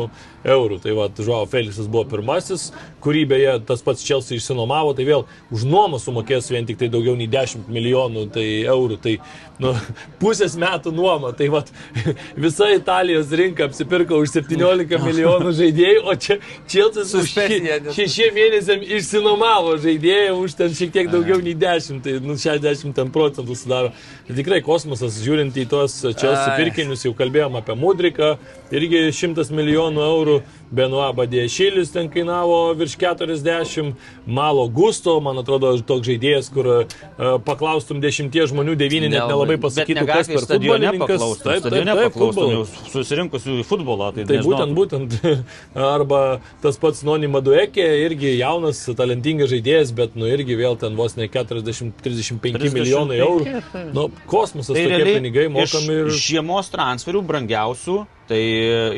[0.49, 0.79] eurų.
[0.83, 2.69] Tai va, Žuo Felixas buvo pirmasis,
[3.03, 5.25] kurį beje tas pats Čelsi išsinomavo, tai vėl
[5.55, 9.17] už nuomą sumokės vien tik tai daugiau nei 10 milijonų tai eurų, tai
[9.63, 9.73] nu,
[10.23, 11.33] pusės metų nuoma.
[11.37, 11.65] Tai va,
[12.45, 16.39] visa Italijos rinka apsipirko už 17 milijonų žaidėjų, o čia
[16.71, 22.19] Čelsis už še- šešiem mėnesiam išsinomavo žaidėjų už ten šiek tiek daugiau nei 10, tai
[22.23, 23.93] nu, 60 ten procentų sudaro.
[24.29, 26.57] Tai tikrai kosmosas, žiūrint į tuos Čelsi Ai.
[26.59, 28.33] pirkinius, jau kalbėjom apie Mudriką,
[28.75, 30.39] irgi 100 milijonų eurų,
[30.75, 33.95] Benoa Badėšilis ten kainavo virš 40,
[34.27, 40.05] Malo Gusto, man atrodo, toks žaidėjas, kur uh, paklaustum dešimties žmonių, devyni net nelabai pasakytų,
[40.11, 41.15] kas per futbolininkas.
[41.15, 44.11] paklaustum, stadione paklaustum jau susirinkusių į futbolą.
[44.19, 44.75] Tai, Tai nežinau.
[44.77, 45.47] būtent, būtent.
[45.97, 46.21] Arba
[46.61, 51.31] tas pats Noni Maduekė, irgi jaunas, talentingas žaidėjas, bet nu irgi vėl ten vos ne
[51.33, 53.63] 40-35 milijonai eurų.
[53.97, 55.99] Nu, kosmosas, Tai tokie realiai pinigai mokami.
[56.09, 57.99] Iš žiemos transferių brangiausių,
[58.31, 58.43] tai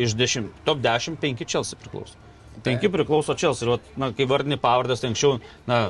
[0.05, 2.19] iš 10, top 10 5 Chelsea priklauso.
[2.65, 3.67] 5 priklauso Chelsea.
[3.67, 5.39] Ir, vat, na, kai vardini pavardės, tai anksčiau,
[5.71, 5.89] na,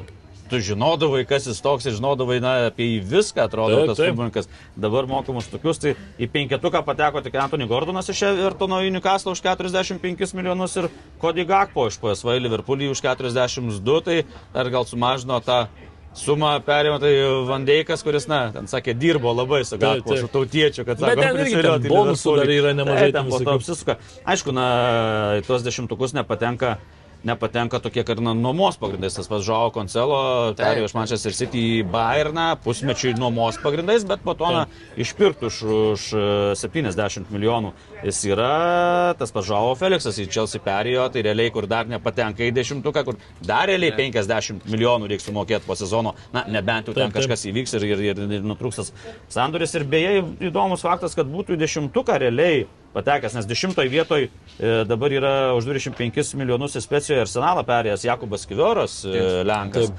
[0.51, 4.49] tu žinodavai, kas jis toks, ir žinodavai, na, apie jį viską, atrodo, Taip, tas futbolininkas.
[4.81, 9.45] Dabar mokamus tokius, tai į penketuką pateko tik Antony Gordonas iš Evertono į Newcastle už
[9.47, 10.91] 45 milijonus ir
[11.23, 14.19] Cody Gakpo iš PSV į Liverpoolį už 42, tai
[14.57, 15.63] dar gal sumažino tą
[16.17, 17.13] sumą perėmė, tai
[17.49, 21.61] Vandeikas, kuris, na, ten sakė, dirbo labai su Gakpo, su tautiečiu, kad sako, ten irgi
[21.63, 23.99] ten bonusų dar yra nemažai Taip, ten ten po to apsisuka.
[24.35, 24.67] Aišku, na,
[25.47, 26.79] tuos dešimtukus nepatenka
[27.25, 29.15] nepatenka tokie, kad na, nuomos pagrindais.
[29.17, 30.21] Tas pats Žao Koncelo
[30.59, 34.65] perėjo iš Manchester City į Bayerną pusmečiui nuomos pagrindais, bet po to na,
[35.01, 35.61] išpirktų už,
[35.95, 36.25] už e,
[36.61, 37.73] 70 milijonų.
[38.07, 38.51] Jis yra
[39.21, 43.21] tas pats Žao Felixas į Chelsea perėjo, tai realiai, kur dar nepatenka į dešimtuką, kur
[43.45, 47.89] dar realiai 50 milijonų reiks sumokėti po sezono, na, nebent jau ten kažkas įvyks ir,
[47.93, 48.95] ir, ir, ir nutrūkstas
[49.33, 49.77] sandoris.
[49.77, 52.65] Ir beje, įdomus faktas, kad būtų į dešimtuką realiai
[52.95, 54.29] patekęs, nes dešimtoje vietoje
[54.59, 59.93] e, dabar yra už 25 milijonus į specijoje arsenalą perėjęs Jakubas Kivioras, e, Lenkas,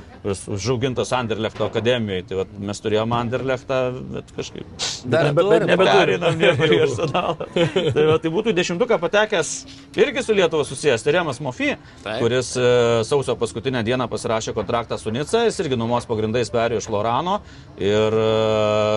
[0.52, 2.26] užaugintas Anderlechto akademijoje.
[2.30, 3.80] Tai vat, mes turėjome Anderlechtą,
[4.16, 4.68] bet kažkaip.
[5.12, 7.48] Dar neperinam niekur į arsenalą.
[7.96, 9.54] tai, va, tai būtų dešimtuką patekęs
[10.02, 11.06] irgi su Lietuva susijęs.
[11.06, 11.72] Tai Remas Mofi,
[12.04, 12.20] Taip.
[12.20, 12.68] kuris e,
[13.08, 17.40] sausio paskutinę dieną pasirašė kontraktą su Nica, jis irgi nuomos pagrindais perėjo iš Lorano
[17.82, 18.20] ir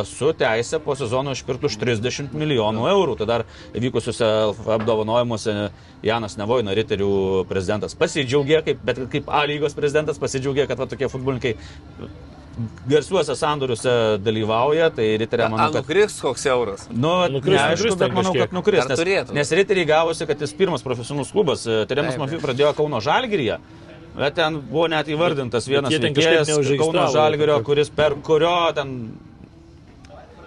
[0.09, 3.17] su teisė po sezono išpirktų už 30 milijonų eurų.
[3.21, 3.47] Tai dar
[3.85, 4.29] vykusiuose
[4.77, 5.57] apdovanojimuose
[6.05, 11.09] Janas Nevoina, Riterių prezidentas, pasidžiaugė, kaip, bet kaip A lygos prezidentas pasidžiaugė, kad va, tokie
[11.13, 11.57] futbolininkai
[12.89, 15.83] garsiuose sandoriuose dalyvauja, tai Riteriam manau, kad...
[15.83, 16.87] Nukris koks euras.
[16.93, 18.85] Nu, Nukris, neaišku, nukris bet manau, kad nukris.
[18.91, 19.35] Nes, turėtų.
[19.35, 21.67] nes riteriai gavosi, kad jis pirmas profesionalus klubas.
[21.91, 22.47] Teremas Taip, Mafijų taip.
[22.49, 23.59] pradėjo Kauno Žalgiryje.
[24.15, 26.53] Bet ten buvo net įvardintas vienas veikėjas.
[26.79, 28.95] Kauno Žalgirio, kuris per kurio ten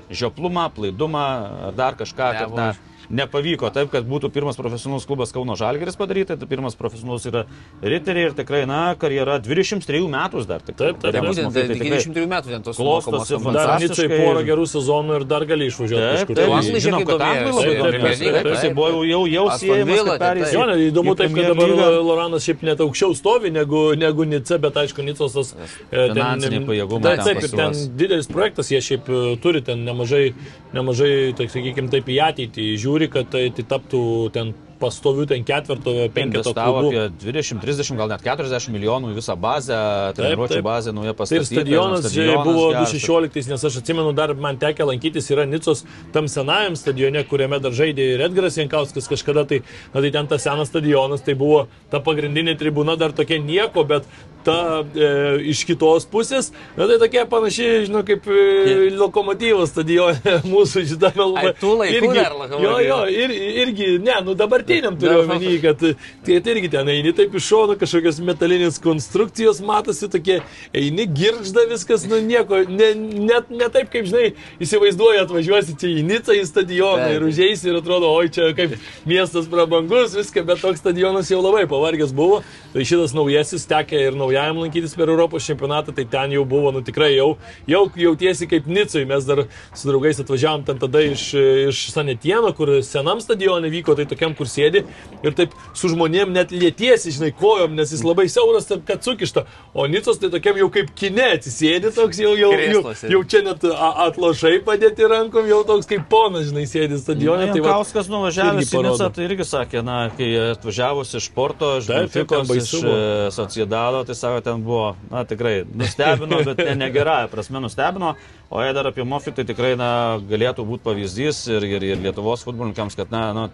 [0.07, 1.25] žioplumą, plaidumą
[1.67, 2.69] ar dar kažką, kad na,
[3.09, 7.45] nepavyko taip, kad būtų pirmas profesionalus klubas Kauno Žalgiris padaryta, tai pirmas profesionalus yra
[7.83, 10.63] riteriai ir tikrai, na, karjera 23 metų dar.
[10.67, 13.55] Tik, Taip, taip, Tai Teremas būtent tai iki tikrai 23 metų ten tos klostosi sumokamos
[13.57, 14.07] Dar fantastiškai.
[14.07, 17.53] Nicai porą gerų sezonų ir dar gali išvažiuoti Taip, taip, O anglai žinom, kad anglai
[17.53, 18.23] labai domėjosi.
[18.23, 20.53] Taip, taip, Taip, jisai buvo jau, jau siejamas, taip, taip.
[20.57, 21.73] Jo, įdomu taip, kad dabar.
[22.07, 25.53] Loranas šiaip net aukščiau stovi negu, negu Nica, bet aišku, Nicos tas...
[25.91, 30.31] e, Finansiniai pajėgumai Taip, ten taip, ten didelis projektas, jie šiaip e, turi ten nemažai,
[30.75, 34.01] nemažai tai sakykime, taip į ateitį žiūri, kad tai, tai taptų
[34.33, 36.89] ten pastovių ten ketvirto, penketo klubų.
[36.91, 39.77] apie 20, 30, gal net 40 milijonų visą bazę,
[40.17, 41.49] treniruočio bazę nauja Tai ir pastatyta.
[41.49, 42.93] stadionas, nu, žinai, buvo geras.
[42.93, 45.83] 2016, nes aš atsimenu, dar man tekę lankytis yra Nicos
[46.13, 50.45] tam senajam stadione, kuriame dar žaidė ir Edgaras Jankauskas kažkada, tai, na, tai ten tas
[50.45, 54.05] senas stadionas, tai buvo ta pagrindinė tribūna dar tokia nieko, bet
[54.47, 54.57] ta
[54.95, 55.09] e,
[55.51, 61.51] iš kitos pusės, na, tai tokia panašiai, žinau, kaip e, lokomotyvo stadione mūsų šitame Ai,
[61.59, 62.79] tų laikų dar Jo, Lokomotyvo.
[62.85, 63.33] jo, ir,
[63.63, 67.75] irgi, ne, nu dabartiniam turiu omeny, kad tai tai irgi ten eini taip iš šono,
[67.79, 70.39] kažkokios metalinės konstrukcijos matosi, tokie
[70.75, 72.91] eini, giržda viskas, nu nieko, ne,
[73.27, 74.31] net ne taip, kaip žinai,
[74.63, 78.77] įsivaizduoji, atvažiuosi čia į Nicą į stadioną ir užeisi ir atrodo, oi čia kaip
[79.09, 82.41] miestas prabangus, viską, bet toks stadionas jau labai pavargęs buvo.
[82.73, 86.81] Tai šitas naujasis tekė ir naujajam lankytis per Europos čempionatą, tai ten jau buvo, nu
[86.81, 89.05] tikrai jau, jau jautiesi kaip Nicai.
[89.05, 91.33] Mes dar su draugais atvažiavom ten tada iš,
[91.69, 94.83] iš Sanetieno, kur senam stadione vyko, tai tokiam, kur sėdi
[95.23, 99.45] ir taip su žmonėm net lietiesi, žinai, kojom, nes jis labai siauras, kad sukišta.
[99.73, 102.83] O Nicos tai tokiam jau kaip kine atsisėdi, toks jau, jau, jau,
[103.13, 107.49] jau čia net a- atlošai padėti rankom, jau toks kaip ponas, žinai, sėdi stadione.
[107.53, 111.89] Tai Kauskas nuvažiavęs irgi į Nicą, tai irgi sakė, na, kai atvažiavus iš Porto, iš
[111.91, 112.95] Benficos, iš e,
[113.33, 118.15] Sociedado, tai sako, ten buvo, na tikrai, nustebino, bet ne, negerąją prasme nustebino.
[118.49, 119.89] O jei dar apie Mofį, tai tikrai, na,
[120.29, 123.47] galėtų būti pavyzdys ir, ir, ir Lietuvos futbolininkams, kad, na, na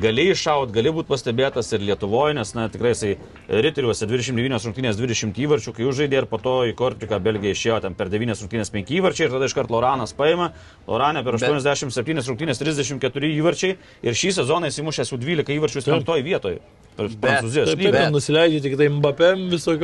[0.00, 3.14] gali iššaut, gali būti pastebėtas ir Lietuvoje, nes, na, tikrai jisai
[3.48, 7.98] Riteriuose 29 rungtynės 20 įvarčių, kai užžaidė ir po to į Kortriką Belgija išėjo ten
[7.98, 10.52] per 9 rungtynės 5 įvarčiai ir tada iškart Loranas paima,
[10.88, 16.18] Loranė per 87 rungtynės 34 įvarčiai ir šį sezoną jis įmušęs jau 12 įvarčių 5
[16.24, 16.64] vietoje.
[16.94, 18.86] Prancūzijos Taip, taip, nusileidžia tik tai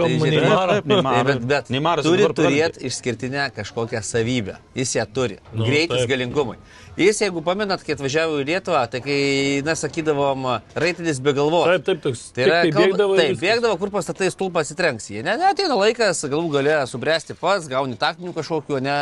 [0.07, 0.77] taip, Neymarą.
[0.87, 4.61] Tai bet, bet Neymaras turi turėti išskirtinę kažkokią savybę.
[4.79, 5.41] Jis ją turi.
[5.51, 6.13] Nu, Greitis, taip.
[6.13, 6.61] galingumai.
[6.99, 9.19] Jis, jeigu pamenat, kai atvažiavo į Lietuvą, tai kai,
[9.67, 11.69] na, sakydavom, raitelis be galvos.
[11.71, 12.25] Taip, taip, toks.
[12.35, 13.15] Tai yra, tai bėgdavo.
[13.15, 13.45] taip, viskas.
[13.45, 15.07] bėgdavo, kur pastatai stulpą atitrenks.
[15.13, 18.99] Jie ne, ne, ateina laikas, galų galę subręsti pats, gauni taktinių kažkokių, ne,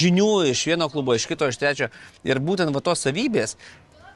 [0.00, 1.90] žinių iš vieno klubo, iš kito, iš trečio.
[2.24, 3.58] Ir būtent va tos savybės,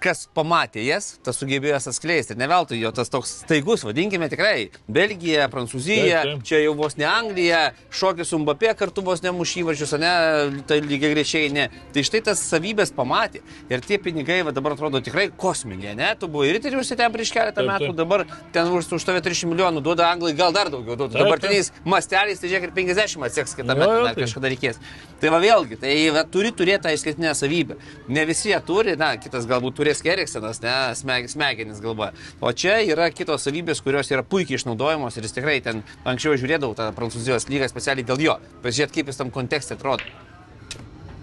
[0.05, 2.37] kas pamatė jas, tas sugebėjo jas atskleisti.
[2.39, 6.45] Ne veltui jo tas toks staigus, vadinkime tikrai, Belgija, Prancūzija, Taip, taip.
[6.49, 7.63] čia jau vos ne Anglija,
[7.95, 10.13] šokis su Mbappé kartu vos ne mušyvačius, ne,
[10.69, 11.69] tai lygiai greičiai ne.
[11.95, 13.41] Tai štai tas savybės pamatė.
[13.73, 16.11] Ir tie pinigai va, dabar atrodo tikrai kosminiai, ne?
[16.21, 17.99] Tu buvai riteriuose ten prieš keletą Taip, metų, taip.
[18.03, 21.23] dabar ten už, už tave 300 milijonų duoda anglai, gal dar daugiau duoda.
[21.25, 24.15] Dabartiniais masteliais, tai žiūrėk ir 50 atsieks kitą metą, tai.
[24.21, 24.81] kažkada reikės.
[25.23, 27.79] Tai va vėlgi, tai va, turi turėti tą išskirtinę savybę.
[28.13, 32.13] Ne visi ją turi, na, kitas galbūt turės Keriksenas, ne, smeg, smegenis galvoja.
[32.41, 36.75] O čia yra kitos savybės, kurios yra puikiai išnaudojamos ir jis tikrai ten anksčiau žiūrėdavau
[36.75, 38.39] tą Prancūzijos lygą specialiai dėl jo.
[38.63, 40.03] Pažiūrėt, kaip jis tam kontekste atrodo.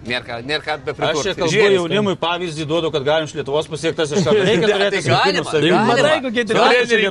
[0.02, 1.72] Nėra ką, nėra ką be Aš čia kalbu ten.
[1.76, 4.42] jaunimui pavyzdį duodu, kad galim iš Lietuvos pasiektas iš karto.
[4.48, 5.50] Reikia Tai turėti galima.
[5.86, 7.10] Matai, kokie treneriai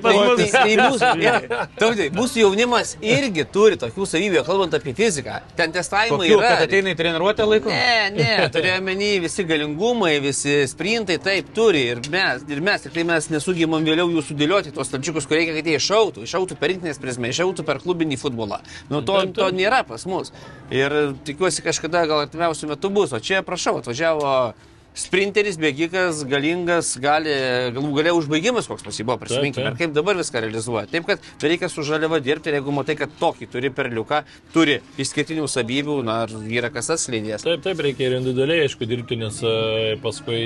[2.12, 5.40] mūsų- jaunimas irgi turi tokių savybių, kalbant apie fiziką.
[5.58, 6.50] Ten testavimai Kokių, yra.
[6.56, 7.72] kad ateina į treniruotę laiko?
[7.72, 11.86] Ne, ne, turėjau menį visi galingumai, visi sprintai, taip turi.
[11.94, 15.56] Ir mes, ir mes tik tai mes nesugebam vėliau jų sudėlioti, tos stalčiukus, kur reikia,
[15.58, 16.26] kad jie iššautų.
[16.28, 18.62] Iššautų per rinktinės prizmę, iššautų per klubinį futbolą.
[18.92, 20.34] Nu, to, to nėra pas mus.
[20.74, 20.94] Ir
[21.28, 23.14] tikiuosi kažkada gal artimiausių metų bus.
[23.14, 24.54] O čia, prašau, atvažiavo
[24.98, 27.32] sprinteris, bėgikas, galingas, gali,
[27.76, 29.78] galų galia užbaigimas koks pasibuvo, prisiminkime, taip.
[29.78, 30.84] ir kaip dabar viską realizuoja.
[30.92, 34.22] Taip, kad reikia su žaliava dirbti ir jeigu matai, kad tokį turi perliuką,
[34.52, 36.18] turi išskirtinių savybių, na,
[36.52, 37.46] yra kas atskleidės.
[37.48, 39.56] Taip, taip, reikia ir individualiai, aišku, dirbti, nes e,
[40.04, 40.44] paskui,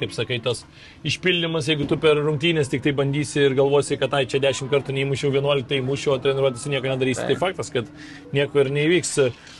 [0.00, 0.64] kaip sakai, tas
[1.06, 4.96] išpildymas, jeigu tu per rungtynės tik tai bandysi ir galvosi, kad tai čia 10 kartų
[4.98, 7.90] neįmušiau, 11 įmušiau, o treniruotis nieko nedarysi, tai faktas, kad
[8.34, 9.14] nieko ir neįvyks.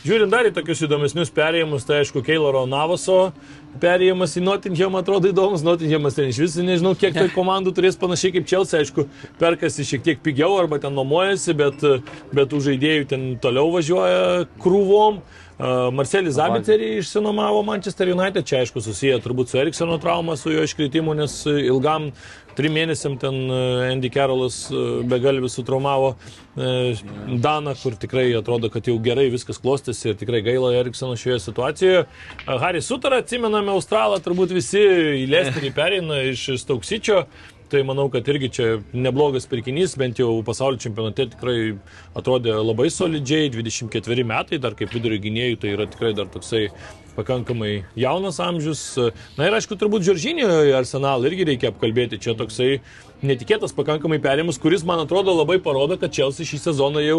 [0.04, 3.30] Žiūrint dar į tokius įdomesnius perėjimus, tai aišku, Keiloro Navaso
[3.82, 8.36] perėjimas į Nottinghamą atrodo įdomus, Nottinghamas ten iš vis nežinau, kiek tai komandų turės panašiai
[8.38, 9.06] kaip Chelsea, aišku,
[9.40, 11.86] perkasi šiek tiek pigiau arba ten nuomojasi, bet,
[12.34, 15.22] bet tų žaidėjų ten toliau važiuoja krūvom.
[15.22, 15.43] Uh,
[15.94, 21.14] Marcelis Zabiterį išsinomavo Manchester United, čia aišku susiję turbūt su Eriksono trauma, su jo iškritimu,
[21.14, 22.10] nes ilgam
[22.58, 27.04] trim mėnesiam ten uh, Andy Carolas uh, begalvis sutraumavo uh,
[27.44, 32.04] Daną, kur tikrai atrodo, kad jau gerai viskas klostėsi ir tikrai gaila Eriksono šioje situacijoje.
[32.46, 34.82] Harry Sutarą atsimename Australą, turbūt visi
[35.22, 37.24] į Lesterį pereina iš Stauksičio.
[37.72, 41.56] Tai manau, kad irgi čia neblogas pirkinys, bent jau pasaulio čempionate tikrai
[42.18, 46.66] atrodė labai solidžiai, 24 metai, dar kaip vidurio gynėjų, tai yra tikrai dar toksai
[47.16, 48.84] pakankamai jaunas amžius.
[49.38, 50.48] Na ir aišku, turbūt Žoržinio
[50.78, 52.78] arsenalą irgi reikia apkalbėti, čia toksai
[53.24, 57.18] netikėtas pakankamai perėjimas, kuris, man atrodo, labai parodo, kad Chelsea šį sezoną jau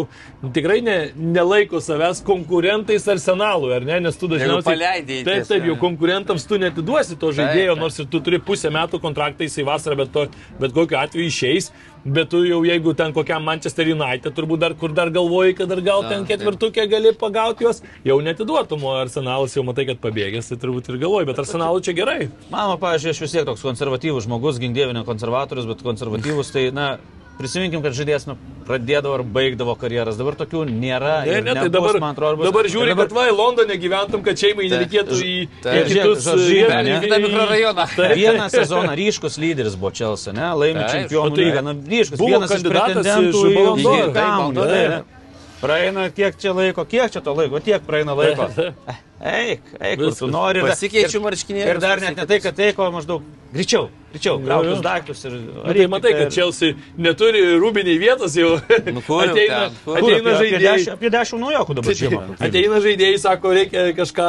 [0.54, 4.68] tikrai ne, nelaiko savęs konkurentais arsenalui, ar ne, nes tu dažniausiai...
[4.68, 7.82] paleidai Taip, taip, jau konkurentams tu netiduosi to žaidėjo, taip.
[7.82, 10.26] nors ir tu turi pusę metų kontraktą į vasarą, bet, to,
[10.62, 11.72] bet kokiu atveju išeis.
[12.06, 15.80] Bet tu jau jeigu ten kokiam Manchester United, turbūt dar kur dar galvoji, kad dar
[15.82, 20.60] gal ten ketvirtukė gali pagauti juos, jau netiduotum, o Arsenalas jau matai, kad pabėgęs, tai
[20.62, 22.28] turbūt ir galvoji, bet Arsenalų čia gerai.
[22.52, 26.92] Mano, pavyzdžiui, aš vis tiek toks konservatyvus žmogus, gindėvė ne konservatorius, bet konservatyvus, tai, na,
[27.38, 31.14] prisiminkim, kad žaidėjas nu, pradėdavo ar baigdavo karjeras, dabar tokių nėra.
[31.26, 33.76] Ne, ir ne, tai dabar, man atrodo, bus- dabar žiūri, dabar- kad va, į Londoną
[33.82, 35.34] gyventum, kad šeimai nereikėtų į,
[35.64, 35.90] Taip.
[35.90, 36.28] į kitus
[37.06, 37.88] Kitą mikrorajoną.
[38.20, 40.48] Vieną sezoną ryškus lyderis buvo Čelsa, ne?
[40.56, 40.94] Laimi Taip.
[40.96, 41.64] čempionų tai lygą.
[41.66, 43.84] Na, ryškus, buvo vienas kandidatas pretendentų iš
[44.70, 45.12] taip.
[45.56, 48.50] Praeina kiek čia laiko, kiek čia to laiko, tiek praeina laiko.
[49.16, 50.60] Eik, eik, kur tu nori.
[50.60, 53.22] ir- Pasikeičiu ir- marškinėlius, Ir dar net ne tai, kad eiko maždaug
[53.54, 54.82] greičiau, greičiau, krautus jo.
[54.84, 55.32] daiktus ir...
[55.64, 58.58] Na, tai matai, kad Chelsea neturi rūbiniai vietos jau.
[58.92, 59.96] Nu, kur ateina, ten, kur?
[59.96, 60.74] ateina Apie žaidėjai.
[60.76, 62.20] dešimt- Apie dešimt naujokų dabar žiemą.
[62.46, 64.26] Ateina žaidėjai, sako, reikia kažką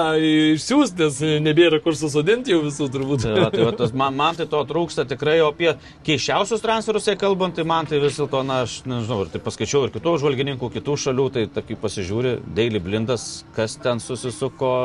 [0.56, 3.26] išsiųsti, nes nebėra kur susodinti jau visų turbūt.
[3.28, 5.76] Tai, va, tai va, tas, man, man tai to trūksta tikrai, o apie
[6.08, 9.84] keiščiausius transferus, jei kalbant, tai man tai vis dėlto, na, aš nežinau, ir tai paskaičiau
[9.90, 14.77] ir kitų žvalgininkų, kitų šalių, tai taip pasižiūri, Daily Blindas, kas ten susisuko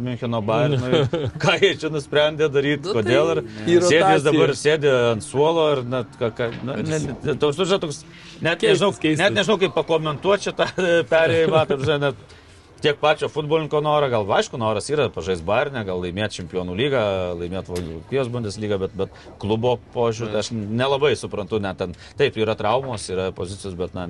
[0.00, 1.02] Müncheno Bayernui,
[1.42, 6.14] ką jie čia nusprendė daryti, Nu, kodėl ir sėdės dabar sėdė ant suolo ir net,
[6.20, 9.22] ką, ką, na, ne, ne, toks, žinai, toks net, Keistas, nežinau, keistas.
[9.24, 10.70] net nežinau, kaip pakomentuoti šitą
[11.12, 11.66] perėjimą.
[11.70, 12.40] Taip, žinai, net
[12.84, 17.02] tiek pačio futbolininko norą, gal aišku, noras yra pažais Barnę, gal laimėti čempionų lygą,
[17.40, 23.06] laimėti Vokietijos Bundeslygą, bet, bet klubo požiūrį aš nelabai suprantu, net ten, taip, yra traumos,
[23.12, 24.08] yra pozicijos, bet, na,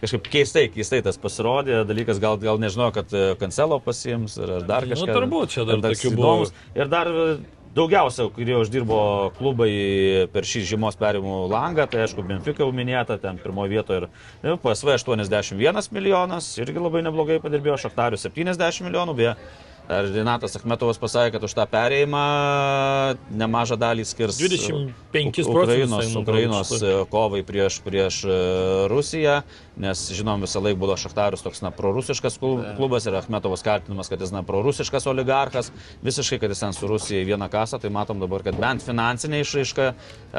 [0.00, 4.66] kažkaip keistai, keistai tas pasirodė, dalykas gal, gal nežinau, kad e, kancelo pasiims ar ar
[4.68, 5.14] dar Nu, kažką.
[5.16, 6.34] turbūt čia dar toks tokių buvo.
[6.34, 6.52] įdomus.
[6.78, 7.28] Ir dar e,
[7.78, 8.98] daugiausia, kurie uždirbo
[9.38, 9.70] klubai
[10.32, 14.08] per šį žiemos perimų langą, tai aišku, Benfica jau minėta, ten pirmoje vietoje ir
[14.42, 19.36] e, PSV 81 milijonas, irgi labai neblogai padirbėjo, Šaktarius 70 milijonų, beje.
[19.88, 22.24] Ar Renatas Akhmetovas pasakė, kad už tą perėjimą
[23.40, 28.36] nemažą dalį skirs 25 Uk- procentus, Ukrainos, tai, Ukrainos e, kovai prieš, prieš e,
[28.92, 29.38] Rusiją,
[29.80, 34.20] nes žinom visą laiką buvo Šachtarius toks na prorusiškas klu- klubas ir Akhmetovas kaltinimas, kad
[34.20, 35.72] jis na prorusiškas oligarchas,
[36.04, 39.40] visiškai, kad jis ten su Rusija į vieną kasą, tai matom dabar, kad bent finansinė
[39.40, 39.94] išraiška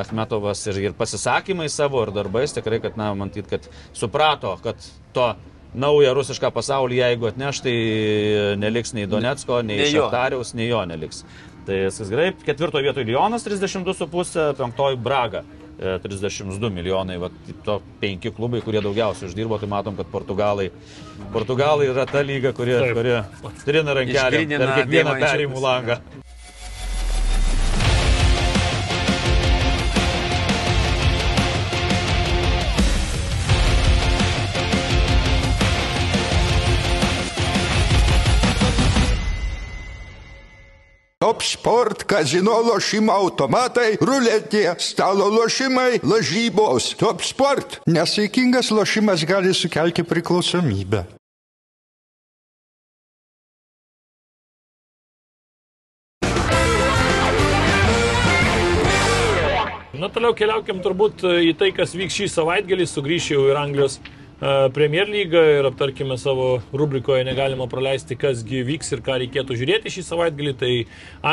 [0.06, 3.66] Akhmetovas ir, ir pasisakymai savo ir darbais tikrai, kad na, matyt, kad
[3.98, 4.78] suprato, kad
[5.18, 5.32] to
[5.78, 7.76] naują rusišką pasaulį, jeigu atneš, tai
[8.60, 10.08] neliks nei Donetsko, nei, jo.
[10.08, 11.24] Šachtariaus, nei jo neliks.
[11.68, 12.32] Tai viskas gerai.
[12.46, 15.44] Ketvirtoje vietoje Lyonas 32,5, penktoji Braga
[15.78, 17.20] e, 32 milijonai.
[17.22, 17.30] Va,
[17.66, 20.72] to penki klubai, kurie daugiausiai uždirbo, tai matom, kad Portugalai,
[21.36, 23.20] Portugalai yra ta lyga, kuri, kuri
[23.68, 26.02] trina rankelį per kiekvieną perimų langą.
[41.20, 46.94] Top sport, kazino lošimo automatai, ruletė, stalo lošimai, lažybos.
[46.96, 47.82] Top sport.
[47.92, 51.02] Nesaikingas lošimas gali sukelti priklausomybę.
[60.00, 62.88] Na, toliau keliaukim turbūt e, į tai, kas vyks šį savaitgalį.
[62.88, 64.00] Sugrįšiu jau ir Anglijos
[64.74, 70.04] Premier League ir aptarkime savo rubrikoje negalima praleisti, kasgi vyks ir ką reikėtų žiūrėti šį
[70.08, 70.54] savaitgalį.
[70.62, 70.70] Tai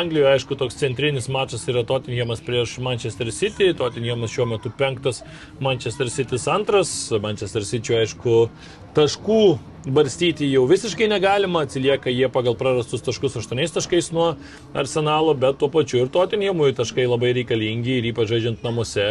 [0.00, 3.70] Anglijoje, aišku, toks centrinis mačas yra Tottenhamas prieš Manchester City.
[3.78, 5.22] Tottenhamas šiuo metu penktas,
[5.62, 6.96] Manchester City antras.
[7.22, 8.48] Manchester City, aišku,
[8.96, 9.40] taškų
[9.86, 14.32] barstyti jau visiškai negalima, atsilieka jie pagal prarastus taškus 8 taškais nuo
[14.74, 19.06] arsenalo, bet tuo pačiu ir Tottenhamui taškai labai reikalingi ir ypač žaidžiant namuose,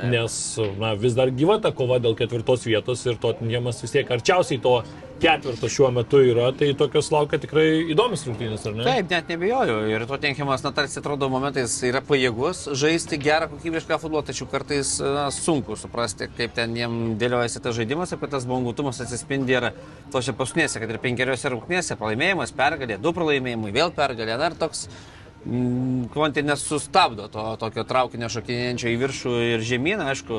[0.00, 0.38] nes
[0.80, 4.78] na, vis dar gyva ta kova dėl ketvirtos vietos ir Tottenhamas vis tiek arčiausiai to
[5.24, 8.84] ketvirto šiuo metu yra, tai tokios laukia tikrai įdomus rungtynės, ar ne?
[8.86, 9.78] Taip, net nebejoju.
[9.92, 14.96] Ir to tenkiamas, na, tarsi atrodo momentais yra pajėgus žaisti gerą kokybišką futbolą, tačiau kartais
[15.00, 19.70] na, sunku suprasti, kaip ten jiem dėliojasi tas žaidimas, apie tas bangutumas atsispindi ir
[20.12, 25.13] tose paskutinėse, kad ir penkeriose rungtynėse pralaimėjimas, pergalė, du pralaimėjimai, vėl pergalė, dar toks mm,
[25.44, 30.38] Kvantė nesustabdo to tokio traukinio šokinėjančio į viršų ir žemyn, aišku,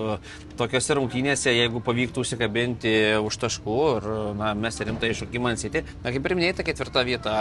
[0.57, 4.07] tokiuose rungtynėse, jeigu pavyktų užsikabinti už taškų ir
[4.39, 7.35] na, mes rimtai iššūkimą ansyti, na kaip ir minėjai, ta ketvirta vieta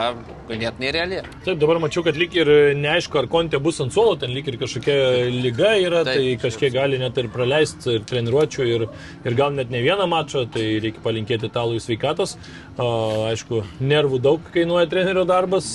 [0.51, 1.23] ganėtinai reali.
[1.47, 2.51] Taip, dabar mačiau, kad lyg ir
[2.83, 4.99] neaišku, ar kontė bus ant suolo, ten lyg ir kažkokia
[5.33, 6.21] lyga yra, Taip.
[6.21, 8.87] tai kažkiek gali net ir praleisti ir treniruočio ir,
[9.25, 12.37] ir gal net ne vieną mačą, tai reikia palinkėti italui sveikatos.
[12.77, 15.71] Aišku, nervų daug kainuoja trenerio darbas,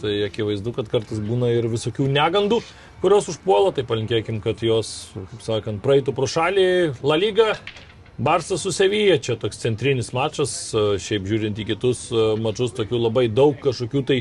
[0.00, 2.60] tai akivaizdu, kad kartais būna ir visokių negandų,
[3.02, 6.68] kurios užpuola, tai palinkėkim, kad jos, kaip sakant, praeitų pro šalį
[7.06, 7.54] La Liga.
[8.18, 12.96] Barsas su Sevija, čia toks centrinis mačas, a, šiaip žiūrint į kitus a, mačus, tokių
[12.96, 14.16] labai daug kažkokių tai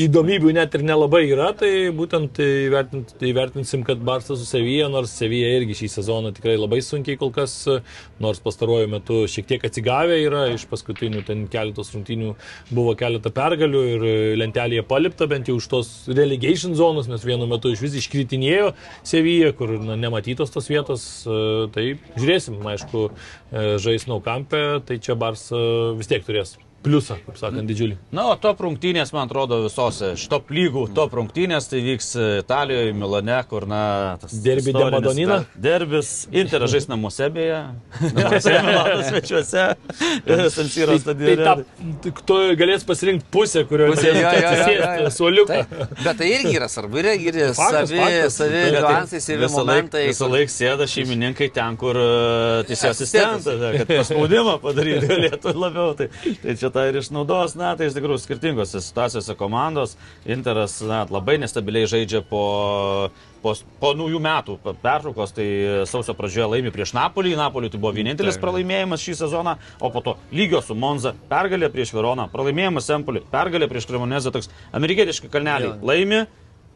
[0.00, 5.50] įdomybių net ir nelabai yra, tai būtent įvertint, įvertinsim, kad Barsas su Sevija, nors Sevija
[5.58, 7.82] irgi šį sezoną tikrai labai sunkiai kol kas, a,
[8.24, 12.32] nors pastaruoju metu šiek tiek atsigavę yra, iš paskutinių ten keletos rungtynių
[12.72, 14.08] buvo keletą pergalių ir
[14.40, 18.72] lentelėje palipta bent jau už tos relegation zonos, nes vienu metu iš vis iškritinėjo
[19.04, 21.06] Sevija, kur na, nematytos tos vietos,
[21.76, 23.01] tai žiūrėsim, aišku,
[23.52, 25.58] žais naukampę, tai čia Barsa
[25.98, 27.96] vis tiek turės pliusą, kaip sakant, didžiulį.
[28.14, 32.12] Na, o top rungtynės, man atrodo, visose top lygų top rungtynės tai vyks
[32.42, 33.82] Italijoje, Milane, kur, na,
[34.22, 35.38] tas Derby de Madonina?
[35.54, 37.60] Derbis, Interas žais namuose beje,
[38.16, 39.66] namuose, Milanas svečiuose,
[40.56, 41.44] Sansiro Tai stadione.
[41.46, 45.12] tą, tik tu galės pasirinkti pusę, kurioje Pusė, jo, jo, jo, jo, jo.
[45.16, 45.60] suoliuką.
[45.72, 50.04] Taip, bet tai irgi yra svarbu, yra irgi savi, savi tai niuansai, savi momentai.
[50.10, 51.98] Visą laiką sėda šeimininkai ten, kur
[52.68, 53.46] teisėjo Asistentas.
[53.46, 55.94] asistentas, kad paspaudimą padaryti galėtų labiau.
[55.98, 56.08] Tai,
[56.42, 59.96] tai čia tą ir išnaudos, na, tai iš tikrųjų skirtingose situacijose komandos.
[60.26, 62.42] Interas na, labai nestabiliai žaidžia po,
[63.44, 65.46] po, po naujų metų pertraukos, tai
[65.90, 67.34] sausio pradžioje laimi prieš Napolį.
[67.38, 71.94] Napolį tai buvo vienintelis pralaimėjimas šį sezoną, o po to lygio su Monza pergalė prieš
[71.96, 75.80] Veroną, pralaimėjimas Empolį, pergalė prieš Kremonezą, toks amerikietiški kalneliai Jo.
[75.82, 76.24] laimi.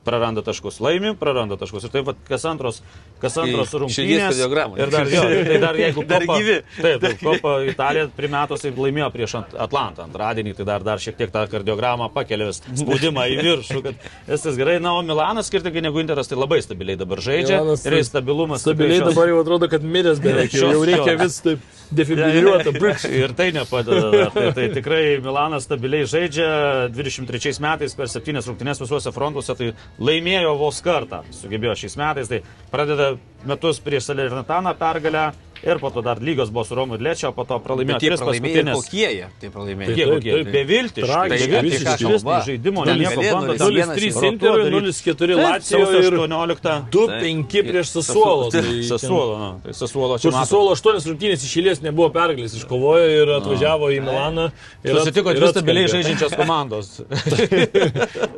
[0.06, 1.84] Praranda taškus, laimi, praranda taškus.
[1.88, 2.78] Ir taip pat kas antros,
[3.22, 4.38] kas antros rungtynės.
[4.86, 6.56] Ir dar, jo, tai dar jeigu Dar Kopa- gyvi.
[6.78, 11.18] Taip, taip Kopa Italija primetos ir laimėjo prieš Ant- Atlantą antradienį, tai dar, dar šiek
[11.18, 14.78] tiek tą kardiogramą pakelia vis spaudimą į viršų, kad viskas gerai.
[14.86, 17.60] Na, o Milanas, skirtingai negu Interas, tai labai stabiliai dabar žaidžia.
[17.64, 18.62] Milanas ir stabilumas.
[18.64, 20.54] Stabiliai šios- dabar jau atrodo, kad miręs beveik.
[20.54, 22.74] Jau, reikia vis taip defibriliuoti.
[23.22, 24.28] Ir tai nepadeda.
[24.34, 26.48] Tai, tai tikrai Milanas stabiliai žaidžia
[26.94, 29.72] 23 metais per 7 rungtynes visuose frontuose, tai
[30.02, 33.14] laimėjo vos kartą, sugebėjo šiais metais, tai pradeda
[33.46, 35.30] metus prieš Salernitaną pergalę
[35.62, 38.74] ir po to dar lygos buvo su Romu ir Lečio, po to pralaimėjo tris paskutinės.
[38.76, 39.96] kokie jie tai pralaimėjo.
[40.16, 40.44] Kokie?
[40.52, 41.62] Beviltiški.
[41.66, 41.96] visiškai.
[41.96, 43.52] Išvis nei žaidimo, nieko bando.
[43.52, 44.84] vienas, ten- vienas 0-3 Rotuo Interui, daryt.
[44.86, 46.74] 0-4 Taip, Lacijo sausio ir 18.
[46.90, 48.50] 2-5 prieš Sasuolo.
[48.50, 50.30] Tai ten- Sasuolo, tai Sasuolo čia.
[50.32, 54.50] Sasuolo 8 rungtynės iš eilės nebuvo pergalės, iškovojo ir atvažiavo į Milaną.
[54.84, 57.00] ir Susitiko dvi stabiliai žaidžiančios komandos.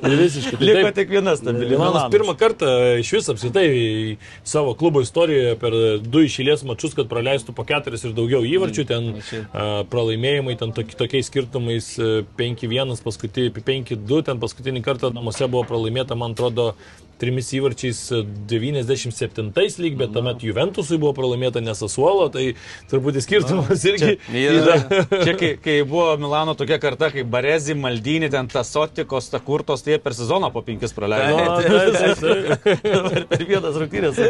[0.02, 0.58] Visiškai.
[0.58, 1.70] Tai Liko tik viena stabili.
[1.76, 2.68] Milanas pirmą kartą
[3.00, 8.14] iš vis apskritai savo klubo istorijoje per du išėlės mačius, kad praleistų po keturis ir
[8.16, 14.84] daugiau įvarčių, ten a, pralaimėjimai, ten tok, tokiais skirtumais a, 5-1, paskutinį 5-2, ten paskutinį
[14.86, 16.72] kartą namuose buvo pralaimėta, man atrodo,
[17.20, 19.52] trimis įvarčiais a, 97
[19.82, 22.52] lyg, bet tuomet Juventusui buvo pralaimėta nesasuolo, tai
[22.90, 24.76] turbūt skirtumas irgi Yra,
[25.24, 30.00] čia kai, kai buvo Milano tokia karta, kaip Barezi, Maldinį, ten Tasotikos, Takurtos, tai jie
[30.02, 31.58] per sezoną po penkis praleido.
[31.62, 34.20] Dabar per vienas rungtynės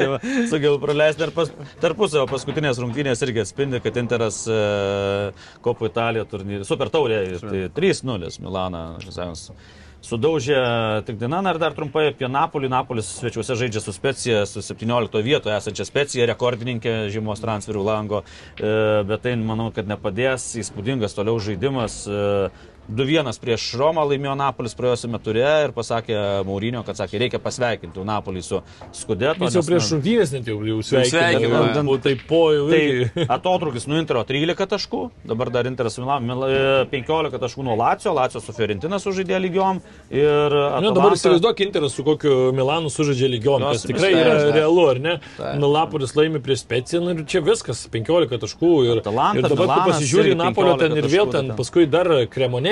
[0.51, 1.27] sugeba praleisti.
[1.27, 1.51] Ir pas,
[1.83, 4.61] tarpusavio paskutinės rungtynės irgi atspindi, kad Interas e,
[5.65, 8.87] Kopo Italija turnyrė, Super Taurė, tai 3-0 Milaną.
[9.05, 9.33] žinai,
[10.05, 10.59] Sudaužė
[11.09, 12.71] tik diena, na ir dar trumpai apie Napolį.
[12.71, 18.23] Napolis svečiuose žaidžia su Specija, su 17 vietoje esančia Specija, rekordininkė žymos transferių lango,
[18.59, 22.01] E, bet tai manau, kad nepadės, įspūdingas toliau žaidimas.
[22.89, 26.17] E, 2-1 prieš Romą laimėjo Napolis praėjusiame ture ir pasakė
[26.49, 28.61] Maurinio, kad sakė, reikia pasveikinti Napolį su
[28.97, 29.45] Skudeto.
[29.45, 31.21] Jis jau prieš na, rungtynės net jau, jau sveikino.
[31.45, 32.69] jau Tai po jau.
[32.73, 38.15] Tai atotrukis nuo Intero 13 taškų, dabar dar Interas Milan, Mil- 15 taškų nuo Lacio,
[38.17, 39.83] Lacio su Fiorentina sužaidė lygiom
[40.15, 40.57] ir...
[40.83, 44.55] Ne, dabar įsivaizduok Interas su kokiu Milanu sužaidžia lygiom, kas tikrai yra taip.
[44.57, 45.17] realu, ar ne?
[45.69, 48.73] Lapuris laimi prieš Speciją nu ir čia viskas, 15 taškų.
[48.89, 51.51] Ir, Atalanta, ir dabar tu Milanas pasižiūri irgi į Napolio ten 15 ir vėl ten,
[51.51, 51.57] ten.
[51.59, 52.11] paskui dar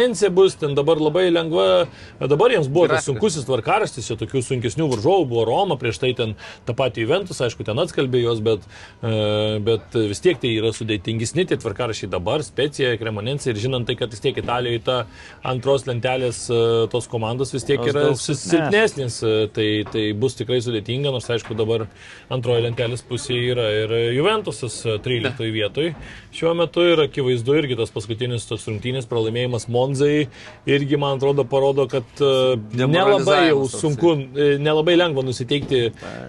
[0.06, 1.86] Kremonencija bus, ten dabar labai lengva,
[2.30, 6.34] dabar jiems buvo tas sunkusis tvarkaraštis, čia tokių sunkesnių varžovų buvo Roma, prieš tai ten
[6.66, 8.62] tą patį Juventus, aišku, ten atskalbė juos, bet,
[9.02, 13.96] e, bet vis tiek tai yra sudėtingesni tie tvarkarašiai dabar, Specija, Kremonencija ir žinant tai,
[13.98, 15.00] kad vis tiek Italijoje ta
[15.42, 16.60] antros lentelės e,
[16.92, 21.88] tos komandos vis tiek yra silpnesnis, e, tai, tai bus tikrai sudėtinga, nors aišku dabar
[22.30, 25.92] antroji lentelės pusėje yra ir Juventusas e, 13 vietoj.
[26.36, 29.66] Šiuo metu ir akivaizdu irgi tas paskutinis tos rungtynės pralaimėjimas
[29.96, 30.28] Monzai
[30.66, 35.80] irgi man atrodo parodo, kad e, nelabai jau sunku, e, nelabai lengva nusiteikti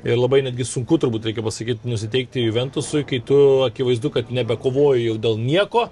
[0.07, 5.18] ir labai netgi sunku turbūt reikia pasakyti nusiteikti Juventusui, kai tu akivaizdu, kad nebekovoji jau
[5.28, 5.89] dėl nieko.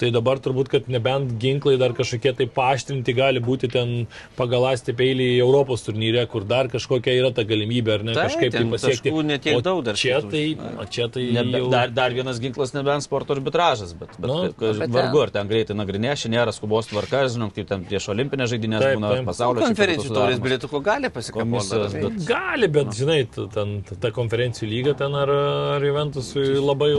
[0.00, 4.06] Tai dabar turbūt, kad nebent ginklai dar kažkokie tai paaštrinti gali būti ten
[4.38, 8.54] pagalasti peilį į Europos turnyre, kur dar kažkokia yra ta galimybė, ar ne, Taip, kažkaip
[8.54, 9.10] tai pasiekti.
[9.10, 10.44] taškų ne tiek O daug dar Čia tai,
[10.80, 11.68] o čia tai Nebe, jau...
[11.74, 15.50] dar, dar vienas ginklas nebent sporto arbitražas, bet, bet Nu, nu, bet vargu ar ten
[15.50, 19.28] greitai nagrinė, šiandien nėra skubos tvarka, žinom, kaip ten prieš olimpinės žaidynės Taip, būna taip.
[19.28, 22.16] pasaulio Konferencijų taurės bilietų, ko gali Komisijos, pasikaboti.
[22.16, 25.28] bet- Gali, bet žinai, tu- ten ta konferencijų lyga ten ar,
[25.76, 26.90] ar Juventusui labai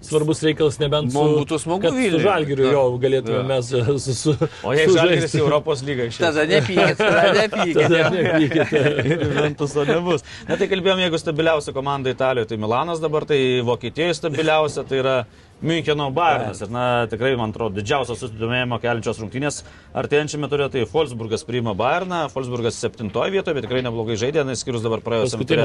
[0.00, 2.22] svarbus reikalas, nebent su, būtų smagu Vilniuje.
[2.46, 2.82] Žalgiriu Jo.
[3.02, 6.28] galėtume mes e, su, su, O jei žalgeris į Europos lygą išėjo.
[6.28, 7.80] Tada nepykit, tada nepykit.
[7.82, 8.82] Tada nepykite.
[9.10, 10.24] Ir Juventuso nebus.
[10.48, 15.16] Na tai kalbėjom, jeigu stabiliausia komanda Italijoje, tai Milanas dabar, tai Vokietijoje stabiliausia, tai yra
[15.62, 16.60] Müncheno Bayernas.
[16.60, 19.62] Ir na, tikrai, man atrodo, didžiausias susidomėjimo keliančios rungtynės
[19.96, 24.84] artėjančiame turė, tai Wolfsburgas priima Bayerną, Wolfsburgas septintoje vietoje, bet tikrai neblogai žaidė, na, skirus
[24.84, 25.64] dabar praėjusiam turė.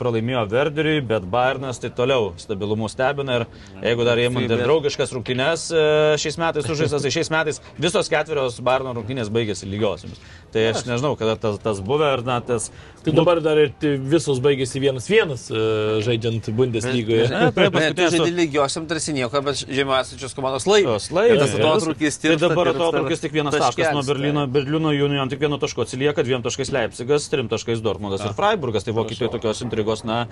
[0.00, 3.46] Pralaimėjo Verderiui, bet Bayernas tai toliau stabilumu stebina ir
[3.84, 5.84] jeigu dar įimant ir draugiškas rungtynės e,
[6.24, 10.24] šiais metais sužaistas, tai šiais metais visos ketverios Bayerno rungtynės baigėsi lygiosiamis.
[10.54, 12.68] Tai aš nežinau, kada tas, tas buvę ar na, tas...
[13.04, 13.72] Tai dabar dar ir
[14.08, 15.62] visos baigėsi vienas vienas e,
[16.06, 17.26] žaidžiant Bundeslygoje.
[17.28, 20.86] Ne, tu paskutinės žaidži lygiosiam tarsi nieko, bet žemiausios komandos laimi.
[20.88, 21.34] Jos laimi.
[21.34, 24.46] Ir tas atotrukis Tai tirpsta, dabar atotrukis tik vienas taškas nuo Berlyno.
[24.54, 28.86] Berlyno Union tik vienu tašku atsilieka, dviem taškais Leipzigas, trim taškais Dortmundas ir Freiburgas.
[28.86, 30.22] Tai Vokietijoje tokios intrigos, na,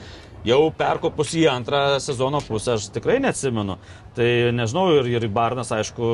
[0.49, 3.77] jau perkopus į antrą sezono pusę, aš tikrai neatsimenu.
[4.13, 6.05] Tai nežinau, ir, ir Barnas, aišku,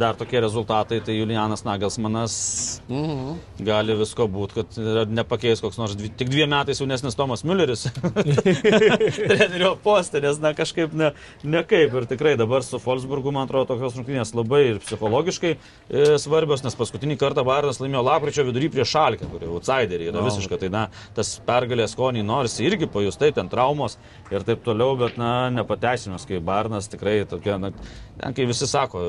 [0.00, 2.36] dar tokie rezultatai, tai Julianas Nagelsmanas
[2.88, 3.34] Mhm.
[3.66, 7.84] gali visko būti, kad nepakeis koks nors dvi, tik dviem metais jaunesnis Tomas Mülleris.
[9.28, 11.10] Trenerio postė, nes na kažkaip ne,
[11.44, 11.92] nekaip.
[11.94, 16.76] Ir tikrai dabar su Wolfsburgu, man atrodo, tokios rungtynės labai ir psichologiškai e, svarbios, nes
[16.78, 20.26] paskutinį kartą Barnas laimėjo lapkričio vidury prieš Šalkę, kuri outsideriai yra O.
[20.28, 20.58] visiškai.
[20.64, 20.86] Tai na,
[21.16, 23.98] tas pergalės skonį nors irgi pajustai, ten traumos
[24.32, 27.70] ir taip toliau, bet na, nepateisinimas, kai Barnas tikrai tokia, na,
[28.20, 29.02] ten kai visi sako,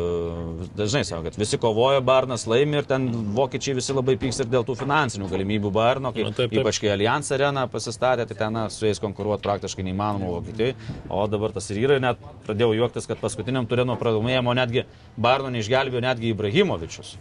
[0.78, 3.08] dažnai sako, kad visi kovoja, Barnas laimi ir ten
[3.38, 6.60] vokiečiai visi labai pyks ir dėl tų finansinių galimybių Barno, kai, Na, taip, taip.
[6.64, 10.76] ypač kai Allianz arena pasistatė, tai ten na, su jais konkuruoti praktiškai neįmanoma Vokietijai,
[11.10, 14.86] o dabar tas ir yra, net pradėjau juoktis, kad paskutiniam turė nuo pralaimėjimo netgi
[15.18, 17.16] Barno neišgelbėjo netgi Ibrahimovičius.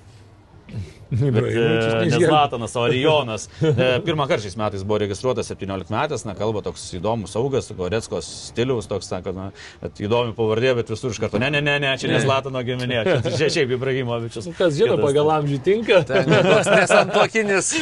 [1.35, 2.19] Bet, e, ne.
[2.27, 3.49] Zlatanas, o Arijonas.
[3.75, 8.27] E, Pirmą kartą šiais metais buvo registruotas 17 metais, na, kalba toks įdomus saugas, Goretskos
[8.51, 9.49] stilius, toks, na,
[9.81, 13.03] kad įdomi pavardė, bet visur iš karto, ne, ne, ne, ne, čia ne Zlatano giminė,
[13.35, 14.47] čia, šiaip Ibrahimovičius.
[14.51, 16.03] Nu, Kas žino, pagal amžių tinka.
[16.07, 17.73] Toks nesantokinis.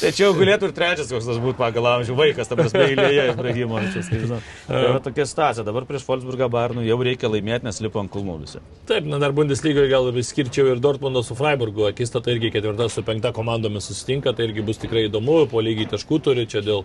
[0.00, 3.26] Tai čia jau galėtų ir trečias koks nors būti pagal amžių vaikas, tam prasme, eilėje
[3.34, 4.10] Ibrahimovičius.
[4.10, 4.40] tai.
[4.68, 5.64] Tai va tokia situacija.
[5.66, 8.62] Dabar prieš Wolfsburgą Barnų jau reikia laimėti, nes lipo ant kulmų visi.
[8.90, 11.84] Taip, na dar Bundeslygoje gal skirčiau ir Dortmundo su Freiburgu.
[11.86, 16.20] Akistata irgi ketvirta su penkta komandomis susitinka, tai irgi bus tikrai įdomu, po lygiai taškų
[16.22, 16.84] turi čia dėl...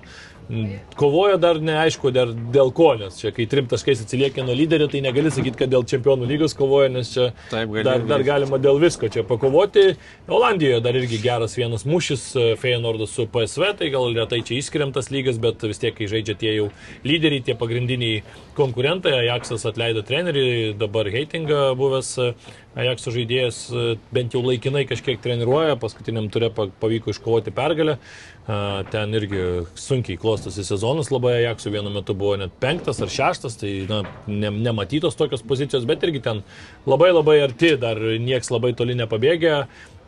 [0.50, 4.88] m, Kovojo dar neaišku, dar dėl ko, nes čia kai trim taškais atsilieka nuo lyderio,
[4.92, 8.60] tai negali sakyti, kad dėl čempionų lygos kovoja, nes čia Taip, gali dar, dar galima
[8.62, 9.96] dėl visko čia pakovoti.
[10.32, 14.94] Olandijoje dar irgi geras vienas mūšis, e, Feyenoordas su PSV, tai gal retai čia išskiriam
[14.96, 16.70] tas lygas, bet vis tiek, kai žaidžia tie jau
[17.06, 18.22] lyderiai, tie pagrindiniai
[18.58, 22.30] konkurentai, Ajaxas atleido trenerį, dabar Heitinga buvęs e,
[22.76, 23.84] Ajaxo žaidėjas e,
[24.16, 27.98] bent jau laikinai kažkiek treniruoja, paskutiniam turė pa- pavyko iškovoti pergalę.
[28.46, 29.42] Ten irgi
[29.74, 34.52] sunkiai klostosi sezonas, labai Ajaxo vienu metu buvo net penktas ar šeštas, tai na, ne,
[34.68, 36.44] nematytos tokios pozicijos, bet irgi ten
[36.86, 39.56] labai labai arti, dar nieks labai toli nepabėgė.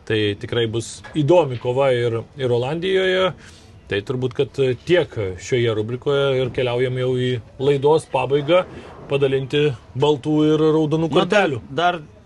[0.08, 3.32] Tai tikrai bus įdomi kova ir, ir Olandijoje.
[3.88, 8.62] Tai turbūt, kad tiek šioje rubrikoje ir keliaujam jau į laidos pabaigą
[9.10, 9.66] padalinti
[9.98, 11.60] baltų ir raudonų kortelių.
[11.64, 12.17] Na, dar, dar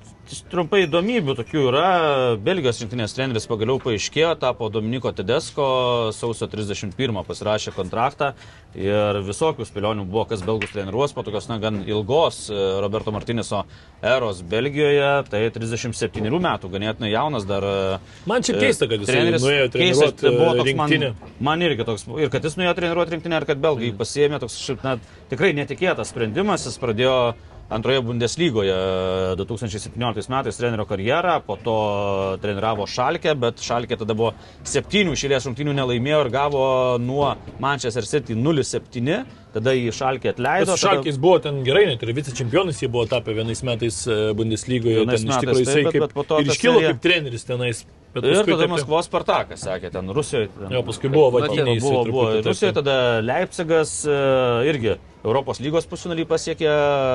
[0.51, 1.87] trumpai įdomybių tokių yra.
[2.43, 5.67] Belgijos rinktinės treneris pagaliau paaiškėjo, tapo Dominiko Tedesko,
[6.17, 8.33] sausio 31 pasirašė kontraktą
[8.79, 13.65] ir visokių spėlionių buvo, kas belgus treniruos po tokios, na, gan ilgos e, Roberto Martineso
[14.01, 17.67] eros Belgijoje, tai 37 metų, ganėtinai jaunas dar.
[17.69, 18.01] e,
[18.31, 19.45] Man e, keista, kad jisai treneris.
[19.45, 21.13] nuėjo Keista, treniruot, tai buvo e, toks rinktinę.
[21.21, 24.57] Man, man irgi toks, ir kad jis nuėjo treniruoti rinktinę, ir kad belgai pasiėmė, toks
[24.65, 24.97] šiaip, na,
[25.33, 27.17] tikrai netikėtas sprendimas, jis pradėjo
[27.73, 28.75] antroje Bundeslygoje
[29.41, 31.77] 2017 metais trenerio karjerą, po to
[32.43, 34.33] treniravo Šalkę, bet Šalkė tada buvo
[34.69, 36.65] septynių šilės rungtynių nelaimėjo ir gavo
[37.01, 37.33] nuo
[37.63, 39.23] Manchester City 0-7,
[39.55, 40.73] tada į Šalkę atleido.
[40.73, 45.03] Bet Šalkis buvo ten gerai, net ir vicečempionas jie buvo tapę vienais metais e, Bundeslygoje.
[45.05, 46.93] Vienais Ten iš metais tikrųjų jisai taip, bet- kaip, bet po to ir iškilo serija-
[46.95, 47.85] kaip treneris tenais.
[48.13, 50.49] Bet Ir tada taip- Maskvos Spartakas, sakė, ten Rusijoje.
[50.59, 51.31] Ten, Jo, paskui buvo
[51.79, 52.85] jisai Buvo, buvo truputį, taip, Rusijoje, taip.
[52.85, 54.19] tada Leipzigas e,
[54.69, 56.73] irgi Europos lygos pusfinalį pasiekė,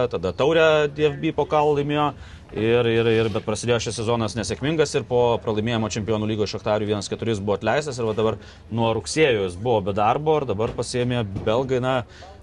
[0.09, 2.13] tada Taurę DFB pokalą laimėjo.
[2.55, 7.33] Ir, ir, ir, bet prasidėjo šis sezonas nesėkmingas ir po pralaimėjimo čempionų lygos Šachtarių 1-4
[7.33, 8.37] jis buvo atleistas ir dabar
[8.71, 11.97] nuo rugsėjo jis buvo be darbo ir dabar pasėmė belgai, na,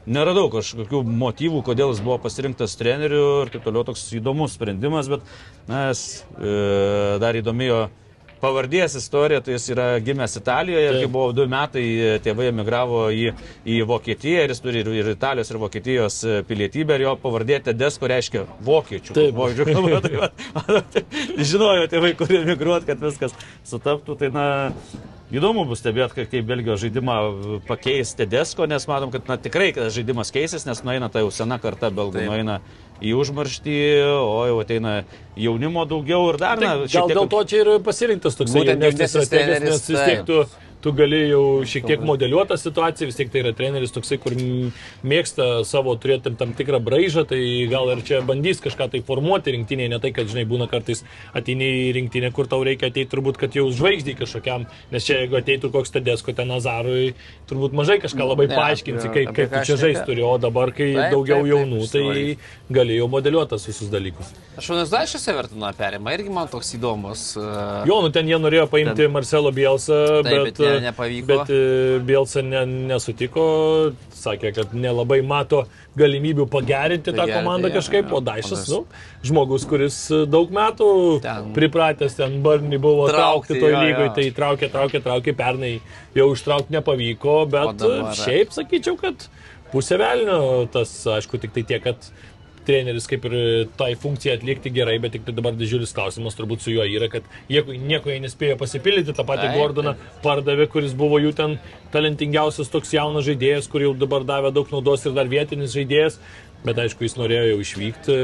[0.04, 3.86] neradau kažkokių motyvų, kodėl jis buvo pasirinktas treneriu ir taip toliau.
[3.88, 5.24] Toks įdomus sprendimas, bet,
[5.70, 6.54] na, jis, e,
[7.24, 7.86] dar įdomėjo
[8.44, 11.84] pavardės istorija, tai jis yra gimęs Italijoje ir kai buvo du metai,
[12.24, 13.30] tėvai emigravo į,
[13.64, 17.62] į Vokietiją ir jis turi ir, ir Italijos, ir Vokietijos e, pilietybę ir jo pavardė
[17.70, 19.16] Tedesko reiškia vokiečių.
[19.16, 19.34] Taip.
[19.38, 20.84] Vokiečių kalba, tai va,
[21.40, 23.36] žinojo tėvai, kur emigruoti, kad viskas
[23.70, 24.18] sutaptų.
[24.20, 24.46] Tai na,
[25.34, 27.14] Įdomu bus stebėti, kaip Belgijos žaidimą
[27.66, 31.56] pakeis Tedesko, nes matom, kad na, tikrai kad žaidimas keisis, nes nueina ta jau sena
[31.62, 32.60] karta belgų, nueina
[33.02, 33.78] į užmarštį,
[34.20, 34.92] o jau ateina
[35.40, 39.32] jaunimo daugiau ir dar, na, Tai gal dėl to čia ir pasirinktas toks Būtent jaunesnis
[39.32, 40.44] treneris, nes vis tiek tu,
[40.84, 44.34] tu gali jau šiek tiek modeliuotą situaciją, vis tiek tai yra treneris toksai, kur
[45.06, 47.40] mėgsta savo turėti tam tikrą braižą, tai
[47.70, 51.00] gal ir čia bandys kažką tai formuoti rinktinėje, ne tai, kad, žinai, būna kartais
[51.36, 55.38] ateini į rinktinę, kur tau reikia ateiti turbūt, kad jau žvaigždį kažkokiam, nes čia jeigu
[55.40, 57.14] ateitų koks Tedesko ten Nazarui,
[57.48, 60.90] turbūt mažai kažką labai Ne, paaiškinsi, kaip, kaip tu čia žaisti turi, o dabar, kai
[60.92, 62.44] Taip, daugiau taip, taip, jaunų, tai išsivaryt.
[62.76, 64.34] gali jau modeliuotas visus dalykus.
[64.60, 67.24] Šaunas Daišas Evertoną perima, irgi man toks įdomus.
[67.88, 71.26] Jo, nu ten jie norėjo paimti Ten- Marcelo Bielsą, Taip, bet, bet ne- nepavyko.
[71.30, 73.44] bet e, Bielsa ne, nesutiko,
[74.14, 75.64] sakė, kad nelabai mato
[75.96, 78.68] galimybių pagerinti tą Pagerinti, komandą jo, kažkaip, jo, o Daišas, panas.
[78.70, 78.80] nu,
[79.30, 80.88] žmogus, kuris e, daug metų
[81.22, 85.74] Ten- pripratęs ten Barnį buvo Traukti, traukti toj lygoj, tai traukė, traukė, traukė, pernai
[86.14, 89.28] jau ištraukti nepavyko, bet dabar- e, šiaip sakyčiau, kad
[89.74, 91.96] pusė velnio, tas aišku tik tai tiek, kad
[92.66, 93.36] treneris kaip ir
[93.78, 97.26] tai funkcijai atlikti gerai, bet tik tai dabar didžiulis klausimas turbūt su juo yra, kad
[97.50, 101.58] jie nieko jie nespėjo pasipildyti, tą patį Taip, Gordoną pardavė, kuris buvo jų ten
[101.94, 106.18] talentingiausias toks jaunas žaidėjas, kur jau dabar davė daug naudos ir dar vietinis žaidėjas.
[106.64, 108.14] Bet aišku, jis norėjo jau išvykti,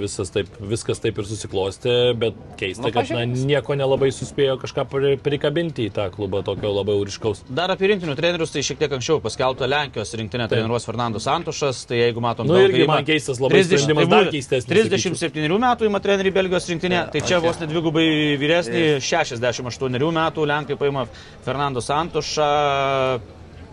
[0.00, 4.84] visas taip, viskas taip ir susiklostė, bet keista, Nu, kad na, nieko nelabai suspėjo kažką
[4.90, 7.44] pri- prikabinti į tą klubą tokio labai uriškaus.
[7.46, 12.00] Dar apie rinktinių trenerius, tai šiek tiek anksčiau paskelbta Lenkijos rinktinė treniruos Fernando Santušas, tai
[12.00, 12.50] jeigu matom...
[12.50, 17.04] Nu, Belgai irgi man keistas labai sprendimas, dar keistesnis, 37 metų ima trenerių Belgijos rinktinė,
[17.14, 18.08] tai čia vos net dvigubai
[18.42, 21.06] vyresnį, 68 metų Lenkai paima
[21.46, 22.50] Fernando Santušą.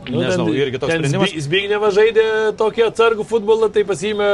[0.10, 1.34] Nežinau, irgi toks sprendimas.
[1.46, 2.26] Zbignevas žaidė
[2.60, 4.30] tokį atsargų futbolą, tai pasiėmė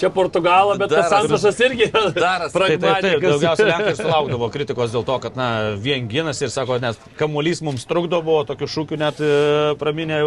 [0.00, 3.28] čia Portugalą, bet tas Daras- Santošas irgi Taip, taip, taip, pragmatikas.
[3.28, 7.86] daugiausiai Lenkai sulaukdavo kritikos dėl to, kad, na, vien ginas ir sako, nes kamuolys mums
[7.88, 9.30] trukdo, buvo tokių šūkių net e,
[9.80, 10.22] praminė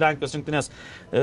[0.00, 0.70] Lenkijos rinktinės.
[1.10, 1.22] E,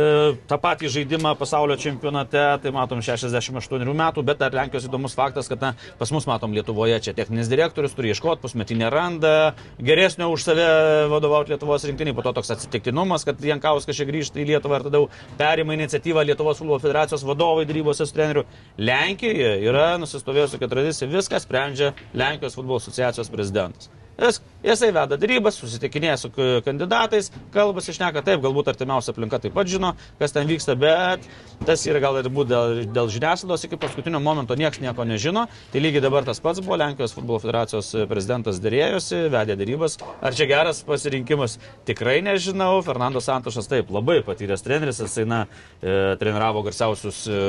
[0.49, 5.61] tą patį žaidimą pasaulio čempionate, tai matom 68 metų, bet dar Lenkijos įdomus faktas, kad,
[5.63, 9.33] na, pas mus matom Lietuvoje čia techninis direktorius, turi ieškoti, pusmetį neranda,
[9.79, 10.67] geresnio už save
[11.11, 15.03] vadovauti Lietuvos rinktiniai, po to toks atsitiktinumas, kad Jankauskas čia grįžta į Lietuvą ir tada
[15.39, 18.45] perima iniciatyvą Lietuvos futbolo federacijos vadovai darybose su treneriu.
[18.77, 23.89] Lenkijoje yra nusistovėjusi tokia tradicija, viską sprendžia Lenkijos futbolo asociacijos prezidentas.
[24.17, 26.31] Jis, jisai veda darybas, susitikinėja su
[26.65, 31.27] kandidatais, kalbasi, išneka taip, galbūt artimiausia aplinka taip pat žino, kas ten vyksta, bet
[31.67, 35.45] tas yra gal ir būt dėl, dėl žiniasklaidos iki paskutinio momento niekas nieko nežino.
[35.69, 39.99] Tai lygiai dabar tas pats buvo, Lenkijos futbolo federacijos prezidentas dėrėjosi, vedė darybas.
[40.17, 41.59] Ar čia geras pasirinkimas?
[41.85, 42.81] Tikrai nežinau.
[42.87, 45.43] Fernando Santošas taip, labai patyręs treneris, jisai na,
[45.77, 47.39] e, treniravo garsiausius e,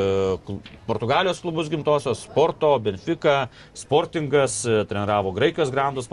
[0.88, 3.38] Portugalijos klubus gimtosios, Porto, Benfica,
[3.76, 6.08] Sportingas, e, treniravo Graikijos grandus,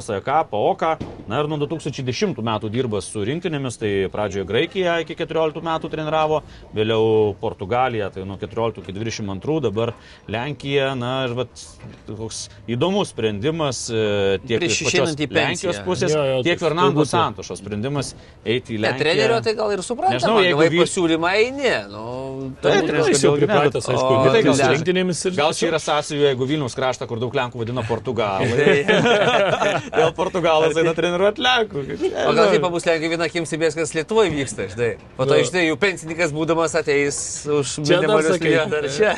[0.00, 0.98] Panatnaikos, AEK, PAOK.
[1.30, 6.40] Na ir nuo 2010 metų dirba su rinktinėmis, tai pradžioje Graikija iki 14 metų treniravo,
[6.74, 9.92] vėliau Portugalija, tai nuo 14 iki 22, dabar
[10.26, 10.88] Lenkija.
[10.98, 11.62] Na ir vat,
[12.08, 15.14] toks įdomus sprendimas e, tiek iš pačios.
[15.30, 17.04] Lenkijos pusės, Jo, jo, tiek tai Fernando.
[17.06, 18.14] Santošo sprendimas
[18.44, 18.98] eiti į Lenkiją.
[19.04, 21.70] trenerio tai gal ir suprantama, Nežinau, jeigu jeigu vyr- pasiūlymą eini.
[21.92, 22.74] Nu, tai
[23.10, 25.36] Jis jau pripratęs, bet- aišku, o, dirbti gal rinktinėmis ir...
[25.38, 28.82] Gal čia yra sąsajų, jeigu Vilnius kraštą, kur daug Lenkų vadina Portugalai.
[29.90, 31.84] Gal Portugalas eina treniruoti Lenkų.
[32.26, 34.90] O gal taip bus lengviau viena akim stebės, kas Lietuvoje vyksta, žinai.
[35.18, 35.48] Po to, Jo.
[35.50, 38.40] žinai, jų pensininkas būdamas ateis už minimalius
[38.70, 39.14] dar čia.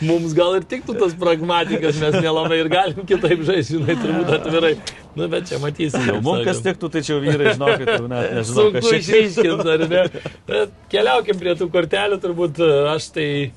[0.00, 4.74] Mums gal ir tiktų tas pragmatikas, mes nelabai ir galim kitaip žaisti, žinai, turbūt atvirai.
[5.12, 6.06] Nu, bet čia matysim.
[6.08, 9.68] Jau mums kas tiktų, tai čia vyrai, žinokit, jau net nežinau, Sunku kas čia išryškinti,
[9.74, 10.04] ar ne?
[10.48, 13.52] Bet Keliaukim prie tų kortelių, turbūt e, aš tai e,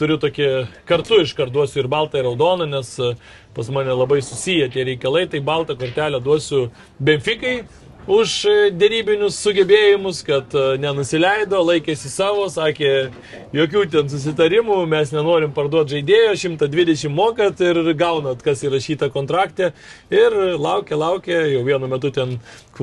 [0.00, 0.48] turiu tokį,
[0.90, 3.12] kartu iškarduosiu ir baltą, ir raudoną, nes e,
[3.54, 6.68] pas mane labai susiję tie reikalai, tai baltą kortelę duosiu
[7.00, 7.64] Benfikai
[8.10, 13.10] už e, dėrybinius sugebėjimus, kad e, nenusileido, laikėsi savo, sakė,
[13.54, 19.72] jokių ten susitarimų, mes nenorim parduoti žaidėjo, 120 mokat ir gaunat, kas įrašyta kontrakte.
[20.12, 22.38] Ir laukia, laukia, jau vienu metu ten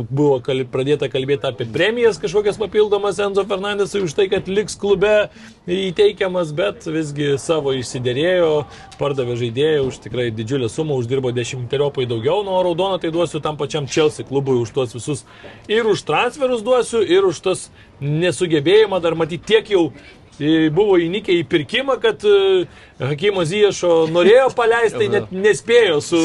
[0.06, 5.30] buvo kal, pradėta kalbėti apie premijas kažkokias papildomas Enzo Fernandesui už tai, kad liks klube
[5.66, 8.52] įteikiamas, bet visgi savo išsiderėjo,
[9.00, 13.90] pardavė žaidėją už tikrai didžiulę sumą, uždirbo dešimteriopai daugiau, nuo raudono tai duosiu tam pačiam
[13.90, 15.26] Chelsea klubui už tuos visus
[15.72, 17.68] ir už transferus duosiu, ir už tas
[18.02, 19.88] nesugebėjimą dar matyti tiek jau
[20.74, 22.66] buvo įnikę į pirkimą, kad e,
[23.02, 26.22] Hakimo Ziyešo norėjo paleisti, tai net nespėjo su,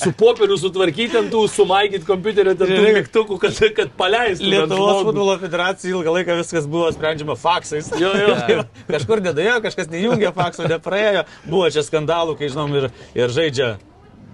[0.00, 4.46] su popieriu sutvarkyti ant tų, sumaikyti kompiuterio ant tų mygtukų, kad, kad paleistų.
[4.48, 7.92] bent Lietuvos futbolo federacija ilgą laiką viskas buvo sprendžiama faksais.
[7.98, 8.62] Jo, jo.
[8.86, 11.24] Kažkur nedėjo, kažkas nejungė fakso, nepraėjo.
[11.48, 13.72] Buvo čia skandalų, kai žinom, ir, ir žaidžia.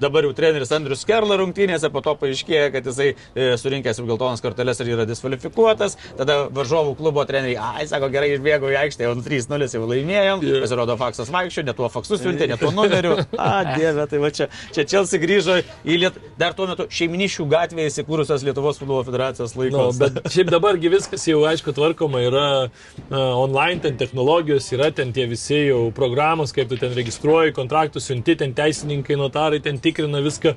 [0.00, 4.42] Dabar jau treneris Andrius Kerla rungtynėse, po to paaiškėjo, kad jisai e, surinkęs jau geltonas
[4.42, 5.96] korteles ir yra diskvalifikuotas.
[6.18, 10.42] Tada varžovų klubo treneriai, ai, sako, gerai, išbėgo į aikštę, jau 3-0 jau laimėjom.
[10.44, 10.62] Jo.
[10.64, 13.16] Pasirodo, faksas vaikščio, ne tuo faksu siuntė, ne tuo numeriu.
[13.44, 16.18] A, dieve, tai va čia, čia Čelsi grįžo į Liet...
[16.40, 19.98] dar tuo metu šeiminiškių gatvėje įsikūrusios Lietuvos futbolo federacijos Nu, laikus.
[20.00, 25.26] bet šiaip dabargi viskas jau aišku tvarkoma, yra uh, online, ten technologijos, yra ten tie
[25.30, 30.56] visi jau programos, kaip tu ten registruoji, kontraktus siunti, ten teisininkai, notarai ten tikrina viską,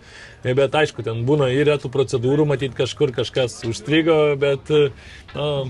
[0.57, 5.69] bet aišku, ten būna ir tų procedūrų, matyt kažkur kažkas užstrigo, bet uh,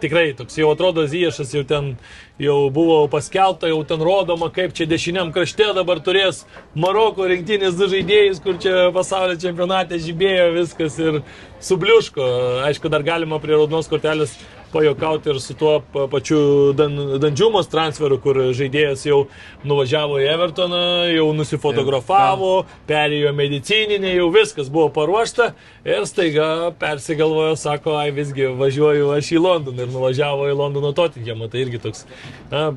[0.00, 1.94] tikrai toks jau atrodo Ziešas jau ten
[2.40, 6.44] jau buvo paskelbta, jau ten rodoma, kaip čia dešiniam krašte dabar turės
[6.74, 11.22] Maroko rinktinės du žaidėjus, kur čia pasaulio čempionate žibėjo viskas ir
[11.64, 12.28] subliuško.
[12.68, 14.36] Aišku, dar galima prie raudonos kortelės
[14.76, 16.38] pajokauti ir su tuo pa- pačiu
[16.76, 19.22] Dan, Dandžiumos transferu, kur žaidėjas jau
[19.64, 20.82] nuvažiavo į Evertoną,
[21.16, 22.52] jau nusifotografavo,
[22.88, 25.50] perėjo medicininį, jau viskas buvo paruošta
[25.84, 26.48] ir staiga
[26.80, 31.48] persigalvojo, sako, ai visgi važiuoju aš į Londoną ir nuvažiavo į Londono Tottenhamą.
[31.50, 32.04] Tai irgi toks
[32.50, 32.70] na,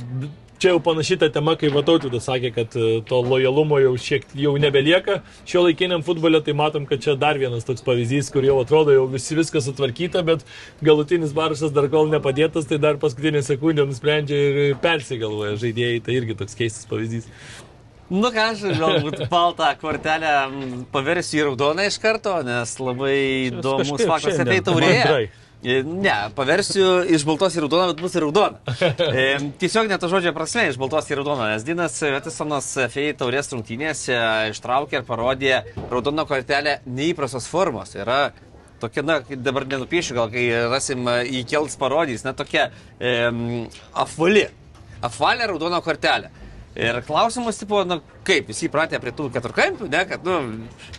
[0.59, 4.55] čia jau panašyta tema, kai Vatautydas sakė, kad e, to lojalumo jau šiek tiek jau
[4.61, 5.19] nebelieka.
[5.47, 9.07] Šio laikiniam futbole tai matom, kad čia dar vienas toks pavyzdys, kur jau atrodo jau
[9.11, 10.45] visi viskas sutvarkyta, bet
[10.85, 16.03] galutinis baržas dar kol nepadėtas, tai dar paskutinę sekundę nusprendžia ir persigalvoja žaidėjai.
[16.05, 17.29] Tai irgi toks keistas pavyzdys.
[18.09, 20.31] Nu ką, aš galbūt baltą kortelę
[20.93, 23.19] paversiu į raudoną iš karto, nes labai
[23.51, 25.03] įdomus faktas apie taurėje.
[25.05, 25.29] bendrai.
[25.63, 28.61] E, Ne, paversiu iš baltos į raudoną, bet bus ir raudona.
[29.09, 29.25] E,
[29.59, 34.15] tiesiog net to žodžio prasme iš baltos į raudoną, nes Dinas Vetisonas Fėjai taurės rungtynėse
[34.53, 35.57] ištraukė ir parodė
[35.91, 37.91] raudoną kortelę neįprastos formos.
[37.99, 38.29] Yra
[38.79, 43.17] tokia, na, dabar nenupiešiu, gal kai rasim e, įkelts parodys, na, tokia e,
[43.99, 44.47] apvali,
[45.03, 46.31] apvalė raudoną kortelę.
[46.79, 47.99] Ir klausimas, tipo, na,
[48.29, 50.39] kaip, visi įpratę prie tų keturkampių, ne, kad, nu,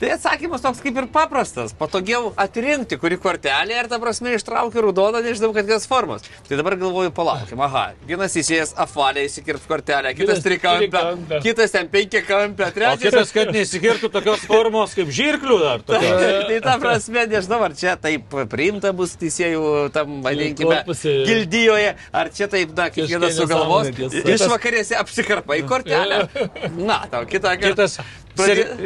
[0.01, 5.23] tai atsakymas toks kaip ir paprastas, patogiau atrinkti, kuri kortelė ir ta prasme ištraukti raudoną,
[5.25, 6.27] nežinau, kad kokios formos.
[6.49, 11.89] Tai dabar galvoju, palaukim, aha, vienas įsėjęs apvalė įsikirp kortelę, kitas Kitas trikampę, kitas ten
[11.93, 13.03] penki kampę, O trečias.
[13.03, 15.85] kitas, kad neįsikirtų tokios formos kaip žirklių dar.
[15.87, 16.01] Tai,
[16.49, 20.81] tai ta prasme, nežinau, ar čia taip priimta bus teisėjų tam, vadinkime,
[21.29, 23.91] gildijoje, ar čia taip, na, kiekvienas sugalvos.
[23.97, 24.25] tiesa.
[24.37, 26.23] Išvakarėse apsikarpai kortelę.
[26.91, 28.03] Na, tau kitą kartą.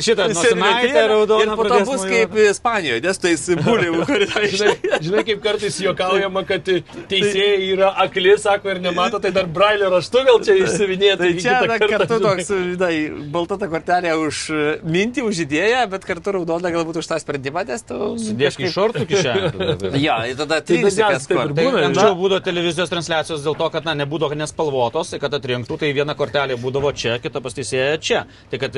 [0.05, 5.25] Šitą nosinaitę raudoną Ir po to bus kaip Ispanijoje, nes tai simboliai, kurį Žinai, žinai,
[5.27, 6.67] kaip kartais juokaujama, kad
[7.11, 11.21] teisėjai yra akli, sako, ir nemato, tai dar brailio raštu gal čia išsivinėta.
[11.23, 12.95] Tai čia na, kartu toks, žinai,
[13.35, 14.43] balta ta kortelė už
[14.85, 18.01] mintį, už idėją, bet kartu raudona galbūt už tą sprendimą, nes tu...
[18.25, 20.01] Sudėk į šortų kišenę.
[20.03, 23.69] Ja, ir tada Tai trys dažniausiai taip ir Tai anksčiau būdavo televizijos transliacijos dėl to,
[23.75, 28.25] kad na, nebūdavo nespalvotos, tai kad atrinktų, tai viena kortelė būdavo čia, kita pastysėja čia.
[28.51, 28.77] Tai kad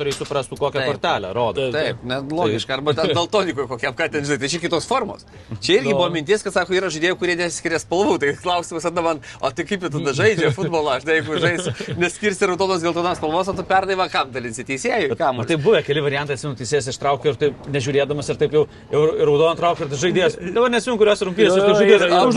[0.00, 0.88] komentatoriai suprastų, kokią Taip.
[0.90, 1.66] kortelę rodo.
[1.72, 5.26] Taip, net logiška, arba ten daltonikui kokiam, ką ten žinai, tai čia kitos formos.
[5.60, 9.20] Čia irgi buvo mintis, kad sako, yra žaidėjų, kurie nesiskiria spalvų, tai klausimas tada man,
[9.40, 11.62] o tai kaip jie tada žaidžia futbolą, aš tai jeigu žais,
[12.00, 15.34] neskirsi raudonos geltonos spalvos, o tu perdai va kam dalinsi teisėjui, kam.
[15.46, 19.54] Tai buvo keli variantai, atsimenu, teisėjas ištraukė ir taip nežiūrėdamas ir taip jau ir raudoną
[19.60, 20.32] traukė ir žaidėjas.
[20.40, 22.02] Dabar nesimenu, kurios rungtynės tai yra, žaidėjas.
[22.30, 22.34] Už,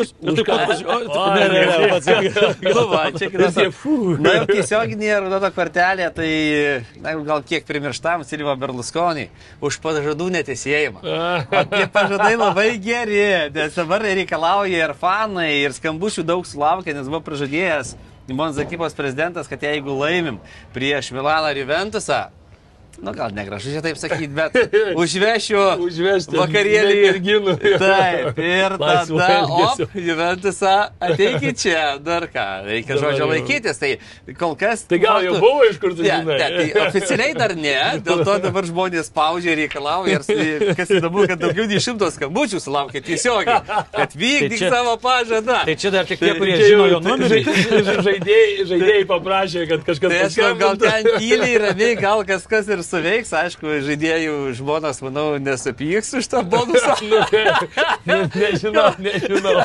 [0.00, 0.40] už, už.
[3.60, 3.96] Taip fū.
[4.22, 6.30] Na, tiesioginė raudona kortelė, tai
[7.00, 9.28] na, gal kiek primirštam Silva Berlusconi
[9.64, 11.02] už pažadų netesėjimą.
[11.02, 17.10] O tie pažadai labai geri, nes dabar reikalauja ir fanai, ir skambučių daug sulaukia, nes
[17.10, 17.96] buvo pažadėjęs
[18.30, 20.36] Monza ekipos prezidentas, kad jeigu laimim
[20.74, 22.28] prieš Milaną ir Juventusą,
[23.02, 24.56] nu gal negražu čia taip sakyti, bet
[25.02, 27.54] užvešiu Užvežti vakarėlį merginų.
[27.80, 33.92] Taip, ir tada, op, Juventusą, ateikit čia, dar ką, reikia žodžio laikytis, tai
[34.38, 34.84] kol kas...
[34.90, 36.36] Tai gal jau buvo iš kur tu Ne, žinai?
[36.40, 41.24] ne, tai oficialiai dar ne, dėl to dabar žmonės spaudžia ir reikalauja, ir kas įdomu,
[41.30, 43.60] kad daugiau nei šimtos skambučių sulaukia tiesiogiai,
[43.94, 45.58] kad vykdyk Tai čia- savo pažadą.
[45.68, 47.40] Tai čia dar tik tie, kurie Čia žino jo numerį.
[47.44, 52.68] žai- Žaidėjai, žaidėjai paprašė, kad kažkas Tai aš gal, ten tyliai, ramiai, gal kas kas
[52.72, 56.96] ir suveiks, aišku, žaidėjų žmonas, manau, nesupyks už tą bonusą.
[57.10, 59.60] Nu, ne- Nežinau, nežinau.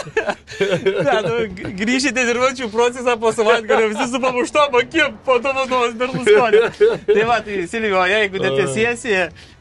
[0.59, 1.35] Ne, nu,
[1.79, 6.61] grįžite dirbančių procesą po savaitgalio, visi su pamuštom akim, po to vadovas Berlusconi.
[7.07, 9.15] Tai va, tai Silvio, jeigu netiesiesi,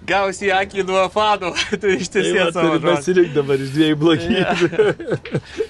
[0.08, 2.90] gausi akį nuo fanų, tai Tai ištiesies va, savo turi žodį.
[2.90, 4.84] pasirinkti dabar iš dviejų blogybių.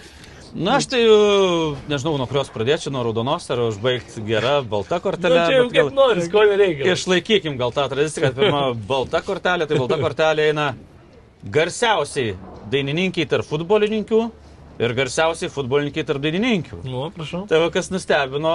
[0.54, 5.02] Na, aš tai jau nežinau, nuo kurios pradėčiau, nuo raudonos ar užbaigti gerą baltą Nu,
[5.02, 5.40] kortelę.
[5.48, 6.92] čia jau bet gal- kaip nori, ko nereikia.
[6.94, 10.68] Išlaikykim gal tą tradiciją, kad pirma balta kortelė, tai balta kortelė eina
[11.50, 12.36] garsiausiai
[12.70, 14.20] dainininkiai tarp futbolininkų
[14.78, 16.80] ir garsiausiai futbolininkai tarp dainininkių.
[16.88, 17.44] Nu, prašau.
[17.50, 18.54] Tai va, kas nustebino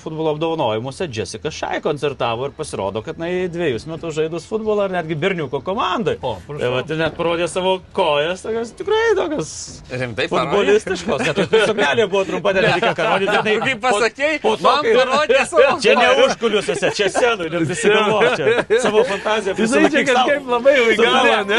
[0.00, 4.94] futbolo apdovanojimuose, Jessica Šai koncertavo ir pasirodo, kad na, į dviejus metus žaidus futbolą ar
[4.98, 6.18] netgi berniuko komandai.
[6.20, 6.60] O, prašau.
[6.60, 9.52] Tai va, tai net parodė savo kojas, tokias tikrai tokias
[9.90, 10.76] Rimtai parodė.
[10.80, 11.24] futbolistiškos.
[11.30, 13.38] Net ir suknelė buvo trumpa, ką rodyti.
[13.40, 16.20] Tai Kaip pasakei, po to, man kai- parodė savo Čia ne kojas.
[16.34, 18.44] užkuliuosiuose, čia senų, ir prisigalvo čia.
[18.84, 21.58] Savo fantaziją Jisai čia kažkaip labai jau į galvą, ne?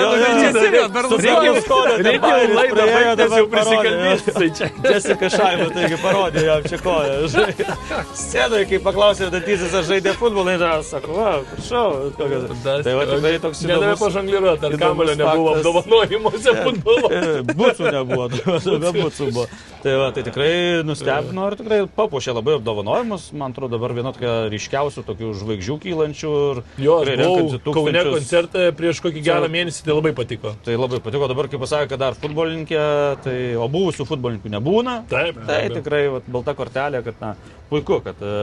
[1.02, 3.71] Reikia jau laidą dabar jau prisikalbės.
[3.72, 4.92] Parodė, jo.
[4.92, 7.18] Jessica Šaiba, taigi parodė jam čia koją.
[7.32, 7.68] žinai.
[8.18, 12.12] Scenoje, kai paklausė Datysis, ar žaidė futbolą, jis sako, va, prašau.
[12.18, 14.04] Tai va, tikrai toks Nedavė įdomus.
[14.04, 17.12] pažangliruoti, ar kamulio nebuvo apdovanojimuose futbolo.
[17.22, 18.28] E, Bucų nebuvo,
[18.82, 19.44] be bucų buvo.
[19.82, 20.52] Tai, va, tai tikrai
[20.86, 23.28] nustebino ir tikrai papuošė labai apdovanojimus.
[23.38, 26.32] Man atrodo, dabar viena tokia ryškiausių tokių žvaigždžių kylančių.
[26.52, 26.98] Ir Jo,
[27.66, 30.54] Kaune koncerte prieš kokį gerą mėnesį, tai labai patiko.
[30.66, 32.82] Tai labai patiko, dabar kaip pasakė, kad dar futbolininkė,
[33.26, 34.96] tai, o buvusių futbolininkų nebūna.
[35.12, 35.76] Taip, Tai be abejo.
[35.78, 37.32] tikrai vat, balta kortelė, kad na,
[37.70, 38.34] puiku, kad e,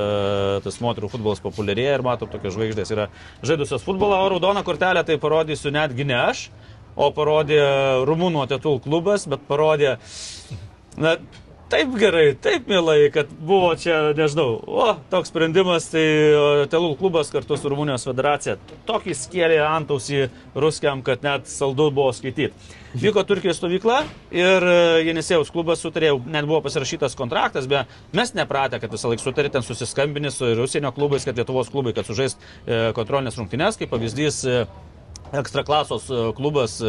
[0.64, 3.08] tas moterų futbolas populiarėja ir matom, tokios žvaigždės yra
[3.46, 6.46] žaidusios futbolą, o raudoną kortelę tai parodysiu netgi ne aš,
[6.98, 7.60] o parodė
[8.08, 9.96] Rumunų atetul klubas, bet parodė,
[10.98, 11.16] na,
[11.68, 16.04] taip gerai, taip mielai, kad buvo čia, nežinau, o, toks sprendimas, tai
[16.72, 18.56] Telul klubas kartu su Rumunijos federacija
[18.88, 20.26] tokį skėlė antausį
[20.56, 22.52] ruskiam, kad net saldu buvo skaityti.
[22.98, 23.98] Vyko Turkijos stovykla
[24.32, 24.76] ir e,
[25.10, 29.66] Jenisėjaus klubas sutarė, net buvo pasirašytas kontraktas, bet mes nepratę, kad visą laiką sutarė ten
[29.66, 34.40] susiskambinį su ir užsienio klubais, kad Lietuvos klubai, kad sužaist e, kontrolinės rungtynės, kaip pavyzdys
[34.48, 34.62] e,
[35.32, 36.86] Ekstraklasos e, klubas e,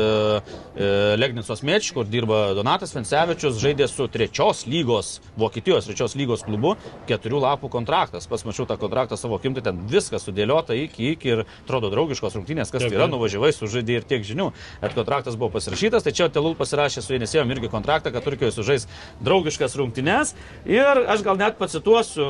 [0.75, 6.75] e, Legnicos Meč, kur dirba Donatas Vencevičius, žaidė su trečios lygos, Vokietijos trečios lygos klubu,
[7.09, 8.29] keturių lapų kontraktas.
[8.31, 12.71] Pas mačiau tą kontraktą savo kimtai, ten viskas sudėliota iki, iki ir atrodo draugiškos rungtynės,
[12.71, 14.49] kas tai yra, nuvažiavai, sužaidė ir tiek žinių.
[14.83, 18.87] Bet kontraktas buvo pasirašytas, tai čia Telul pasirašė su Jenisėjom irgi kontraktą, kad Turkijoje sužais
[19.19, 20.35] draugiškas rungtynės.
[20.69, 22.23] Ir aš gal net pacituosiu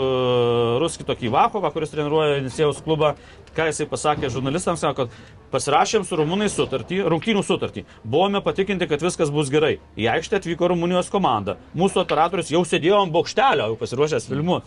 [0.82, 3.14] Ruskį tokį Vakovą, kuris treniruoja Jenisėjaus klubą,
[3.60, 7.84] ką jisai pasakė žurnalistams, sako, kad pasirašėm su rumūnais sutartį, rungtynių sutartį.
[8.08, 9.80] Buvome patikinti, kad viskas bus gerai.
[10.00, 11.58] Į aikštę atvyko Rumunijos komanda.
[11.78, 14.62] Mūsų operatorius jau sėdėjo ant bokštelio, jau pasiruošęs filmu.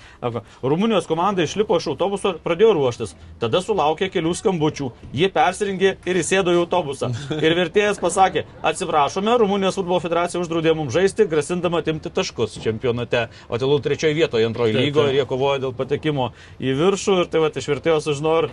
[0.63, 3.15] Rumunijos komanda išlipo iš autobuso, pradėjo ruoštis.
[3.43, 4.91] Tada sulaukė kelių skambučių.
[5.17, 7.13] Jie persirengė ir įsėdo į autobusą.
[7.39, 13.29] Ir vertėjas pasakė, atsiprašome, Rumunijos futbolo federacija uždraudė mums žaisti, grasindama atimti taškus čempionate.
[13.49, 17.19] O Telul trečioje vietoje antroje lygoje ir jie kovojo dėl patekimo į viršų.
[17.23, 18.51] Ir tai va, iš vertėjo sužinojau ir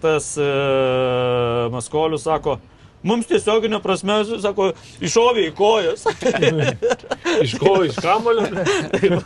[0.00, 0.50] tas e,
[1.72, 2.58] Maskolius sako,
[3.04, 4.70] mums tiesioginio prasme, sako,
[5.04, 6.06] iššovė į kojas.
[7.44, 8.46] iš kojų, iš kamulio.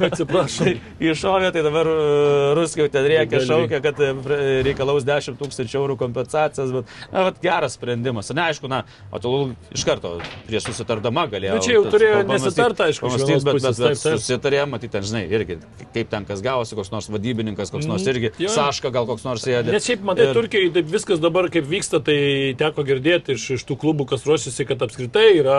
[0.09, 0.75] Atsiprašau.
[1.03, 4.33] Iššovė, tai dabar uh, Ruskiai ten reikia šaukia, kad uh,
[4.67, 8.33] reikalaus 10 tūkstančių eurų kompensacijas, bet, na, bet geras sprendimas.
[8.37, 8.83] Na, aišku, na,
[9.15, 9.35] o tu
[9.75, 10.17] iš karto
[10.49, 11.59] prieš susitardama galėjo.
[11.59, 15.59] Na, čia jau turėjo nesitarta, aišku, pamastyti, bet, bet, bet susitarė, matyti, ten, žinai, irgi,
[15.95, 18.51] kaip ten kas gavosi, koks nors vadybininkas, koks nors irgi, jo.
[18.53, 19.75] Saška gal koks nors sėdė.
[19.75, 20.37] Nes šiaip, matai, ir...
[20.37, 22.19] Turkijai taip viskas dabar kaip vyksta, tai
[22.59, 25.59] teko girdėti iš, iš tų klubų, kas ruošiasi, kad apskritai yra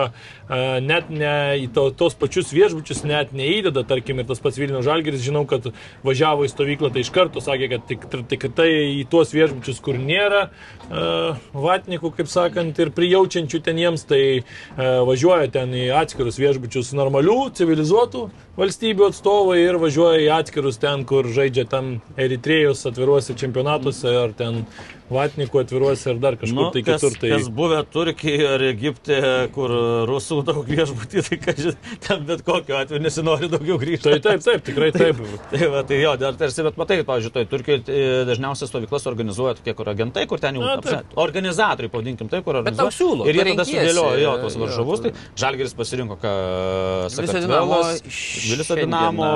[0.84, 1.34] net ne
[1.64, 5.70] į to, tos pačius viešbučius net neįdeda, tarkim, ir tas pats Vilnių Žalgeris, žinau, kad
[6.06, 8.70] važiavo į stovyklą, tai iš karto sakė, kad tik, tik tai
[9.00, 10.48] į tuos viešbučius, kur nėra
[10.90, 14.22] vatnikų, kaip sakant, ir prijaučiančių ten jiems, tai
[14.78, 18.28] važiuoja ten į atskirus viešbučius normalių, civilizuotų
[18.60, 24.64] valstybių atstovai ir važiuoja į atskirus ten, kur žaidžia tam Eritrėjus atviruose čempionatuose ar ten
[25.10, 27.16] Vatnikų atviruose ir dar kažkur nu, tai kas, kitur.
[27.18, 27.30] Tai...
[27.34, 29.20] Kas buvę Turkijoje ar Egipte,
[29.56, 29.74] kur
[30.10, 34.06] rusų daug viešbutį, tai kažin, ten bet kokiu atveju nesinori daugiau grįžti.
[34.06, 35.18] Tai taip, taip, tikrai taip.
[35.18, 39.56] taip, tai, va, tai jo, dar tarsi, bet matai, pavyzdžiui, tai Turkijoje dažniausiai stovyklas organizuoja
[39.60, 42.98] tokie, kur agentai, kur ten jau Na, apsa, organizatoriai, pavadinkim taip, kur organizuoja.
[43.00, 45.06] Siūlo, ir jie tada sudėliojo jo tos varžovus.
[45.08, 46.36] Tai Žalgeris pasirinko, ką
[47.16, 48.06] Sakartvelas,
[48.50, 49.34] Vilis Dinamo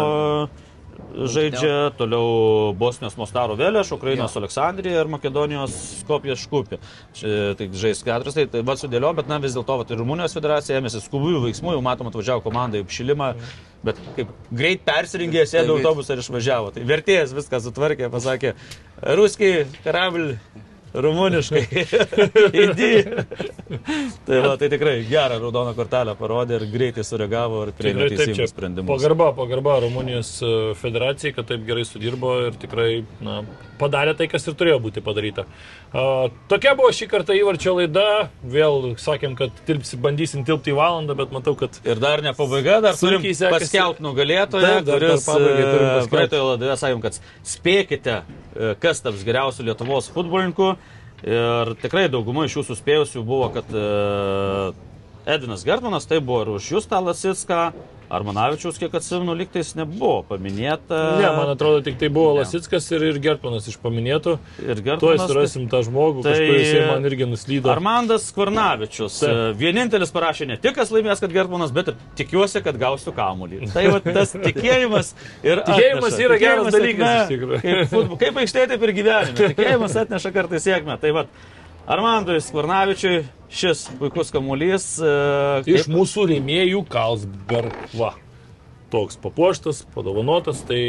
[1.13, 6.79] žaidžia, toliau Bosnijos Mostaro Vėlėš, Ukrainos Aleksandrija ir Makedonijos Skopijas Škupė.
[7.19, 11.03] Tai žais keturis, tai, tai va sudėlio, bet na vis dėlto ir Rumunijos federacija ėmėsi
[11.05, 13.31] skubių veiksmų, jau matom atvažiavo komanda į apšilimą,
[13.85, 16.73] bet kaip greit persirengė, sėdo autobusą ir išvažiavo.
[16.75, 18.55] Tai vertėjas viską sutvarkė, pasakė,
[19.19, 20.37] ruskiai, karablį
[20.93, 21.63] rumuniškai.
[24.23, 28.87] Tai, va, tai tikrai gerą raudoną kortelę parodė ir greitai sureagavo ir priėmė teisingų sprendimų.
[28.87, 32.89] Pagarba, pagarba Rumunijos e, federacijai, kad taip gerai sudirbo ir tikrai
[33.25, 33.41] na,
[33.81, 35.45] padarė tai, kas ir turėjo būti padaryta.
[35.93, 38.05] Uh, tokia buvo šį kartą įvarčio laida.
[38.53, 41.77] Vėl sakėm, kad tilpsi, bandysim tilpti į valandą, bet matau, kad...
[41.85, 47.03] Ir dar ne pabaiga, dar turim paskelbti nugalėtoją, dar, dar, kuris e, praeitoje laidoje sakėm,
[47.03, 47.19] kad
[47.53, 50.73] spėkite, e, kas taps geriausiu Lietuvos futbolininku.
[51.23, 53.69] Ir tikrai dauguma iš jūsų spėjusių buvo, kad
[55.25, 57.71] Edvinas Gertmanas, tai buvo ir už Justą Lasitską,
[58.13, 60.97] Armanavičiaus, kiek atsimenu, liktais nebuvo paminėta.
[61.17, 62.41] Ne, man atrodo, tik tai buvo ne.
[62.41, 64.35] Lasitskas ir, ir Gertmanas iš paminėtų.
[64.61, 65.01] Ir Gertmanas.
[65.01, 67.71] Tuoj surasim tą žmogų, tai kažkuris man irgi nuslydo.
[67.73, 69.21] Armandas Kvarnavičius.
[69.23, 69.31] Tai.
[69.57, 73.63] Vienintelis parašė ne tik, kas laimės, kad Gertmanas, bet ir tikiuosi, kad gausiu kamuolį.
[73.73, 75.63] Tai va, tas tikėjimas ir...
[75.63, 77.33] Tikėjimas yra geras dalykas.
[77.63, 79.49] Kaip, kaip aikštėje, taip ir gyvenime.
[79.55, 80.99] Tikėjimas atneša kartais sėkmę.
[81.01, 81.27] Tai va,
[81.87, 84.85] Armandui Skvarnavičiui šis puikus kamuolys.
[85.03, 87.75] E, Iš mūsų rėmėjų Kalsberg.
[87.99, 88.13] Va.
[88.93, 90.61] Toks papuoštas, padovanotas.
[90.69, 90.79] Tai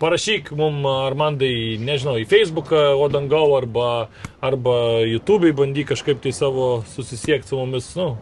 [0.00, 4.08] parašyk mum, Armandai, nežinau, į Facebooką, Odangau arba,
[4.44, 4.74] arba
[5.06, 7.90] YouTube bandyk kažkaip tai savo susisiekti su mumis.
[7.98, 8.12] Nu,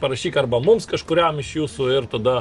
[0.00, 2.38] parašyk arba mums kažkuriam iš jūsų ir tada,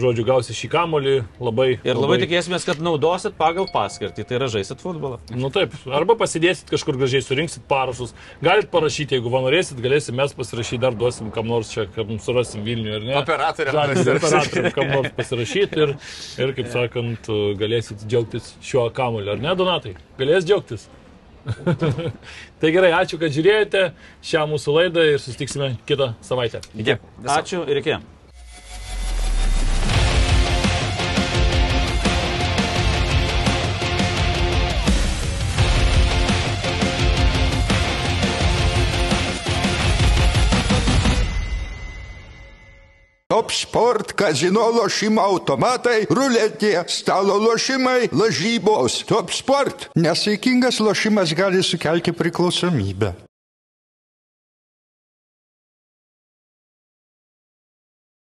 [0.00, 1.68] žodžiu, gausi šį kamolį labai.
[1.80, 5.18] Ir labai, labai tikėsimės, kad naudosit pagal paskirtį, tai yra žaisit futbolą.
[5.34, 8.14] Nu taip, arba pasidėsit kažkur gražiai, surinksit parašus.
[8.44, 12.94] Galit parašyti, jeigu norėsit, galėsim mes pasirašyti, dar duosim kam nors čia, kam surasim Vilnių
[12.96, 13.18] ir ne.
[13.20, 13.76] Operatoriam.
[13.76, 15.94] Operatoriam kam nors pasirašyti ir,
[16.40, 17.30] ir, kaip sakant,
[17.60, 18.25] galėsit džiaugtis
[18.64, 19.94] šiuo kamoliu, ar ne, Donatai?
[20.18, 20.88] Galės džiaugtis.
[22.60, 23.82] tai gerai, ačiū, kad žiūrėjote
[24.26, 26.62] šią mūsų laidą ir susitiksime kitą savaitę.
[26.74, 26.98] Iki.
[27.36, 27.98] Ačiū ir iki.
[43.36, 49.02] Top Sport, kazino lošimo automatai, ruletė, stalo lošimai, lažybos.
[49.10, 49.90] Top Sport.
[49.92, 53.25] Nesaikingas lošimas gali sukelti priklausomybę.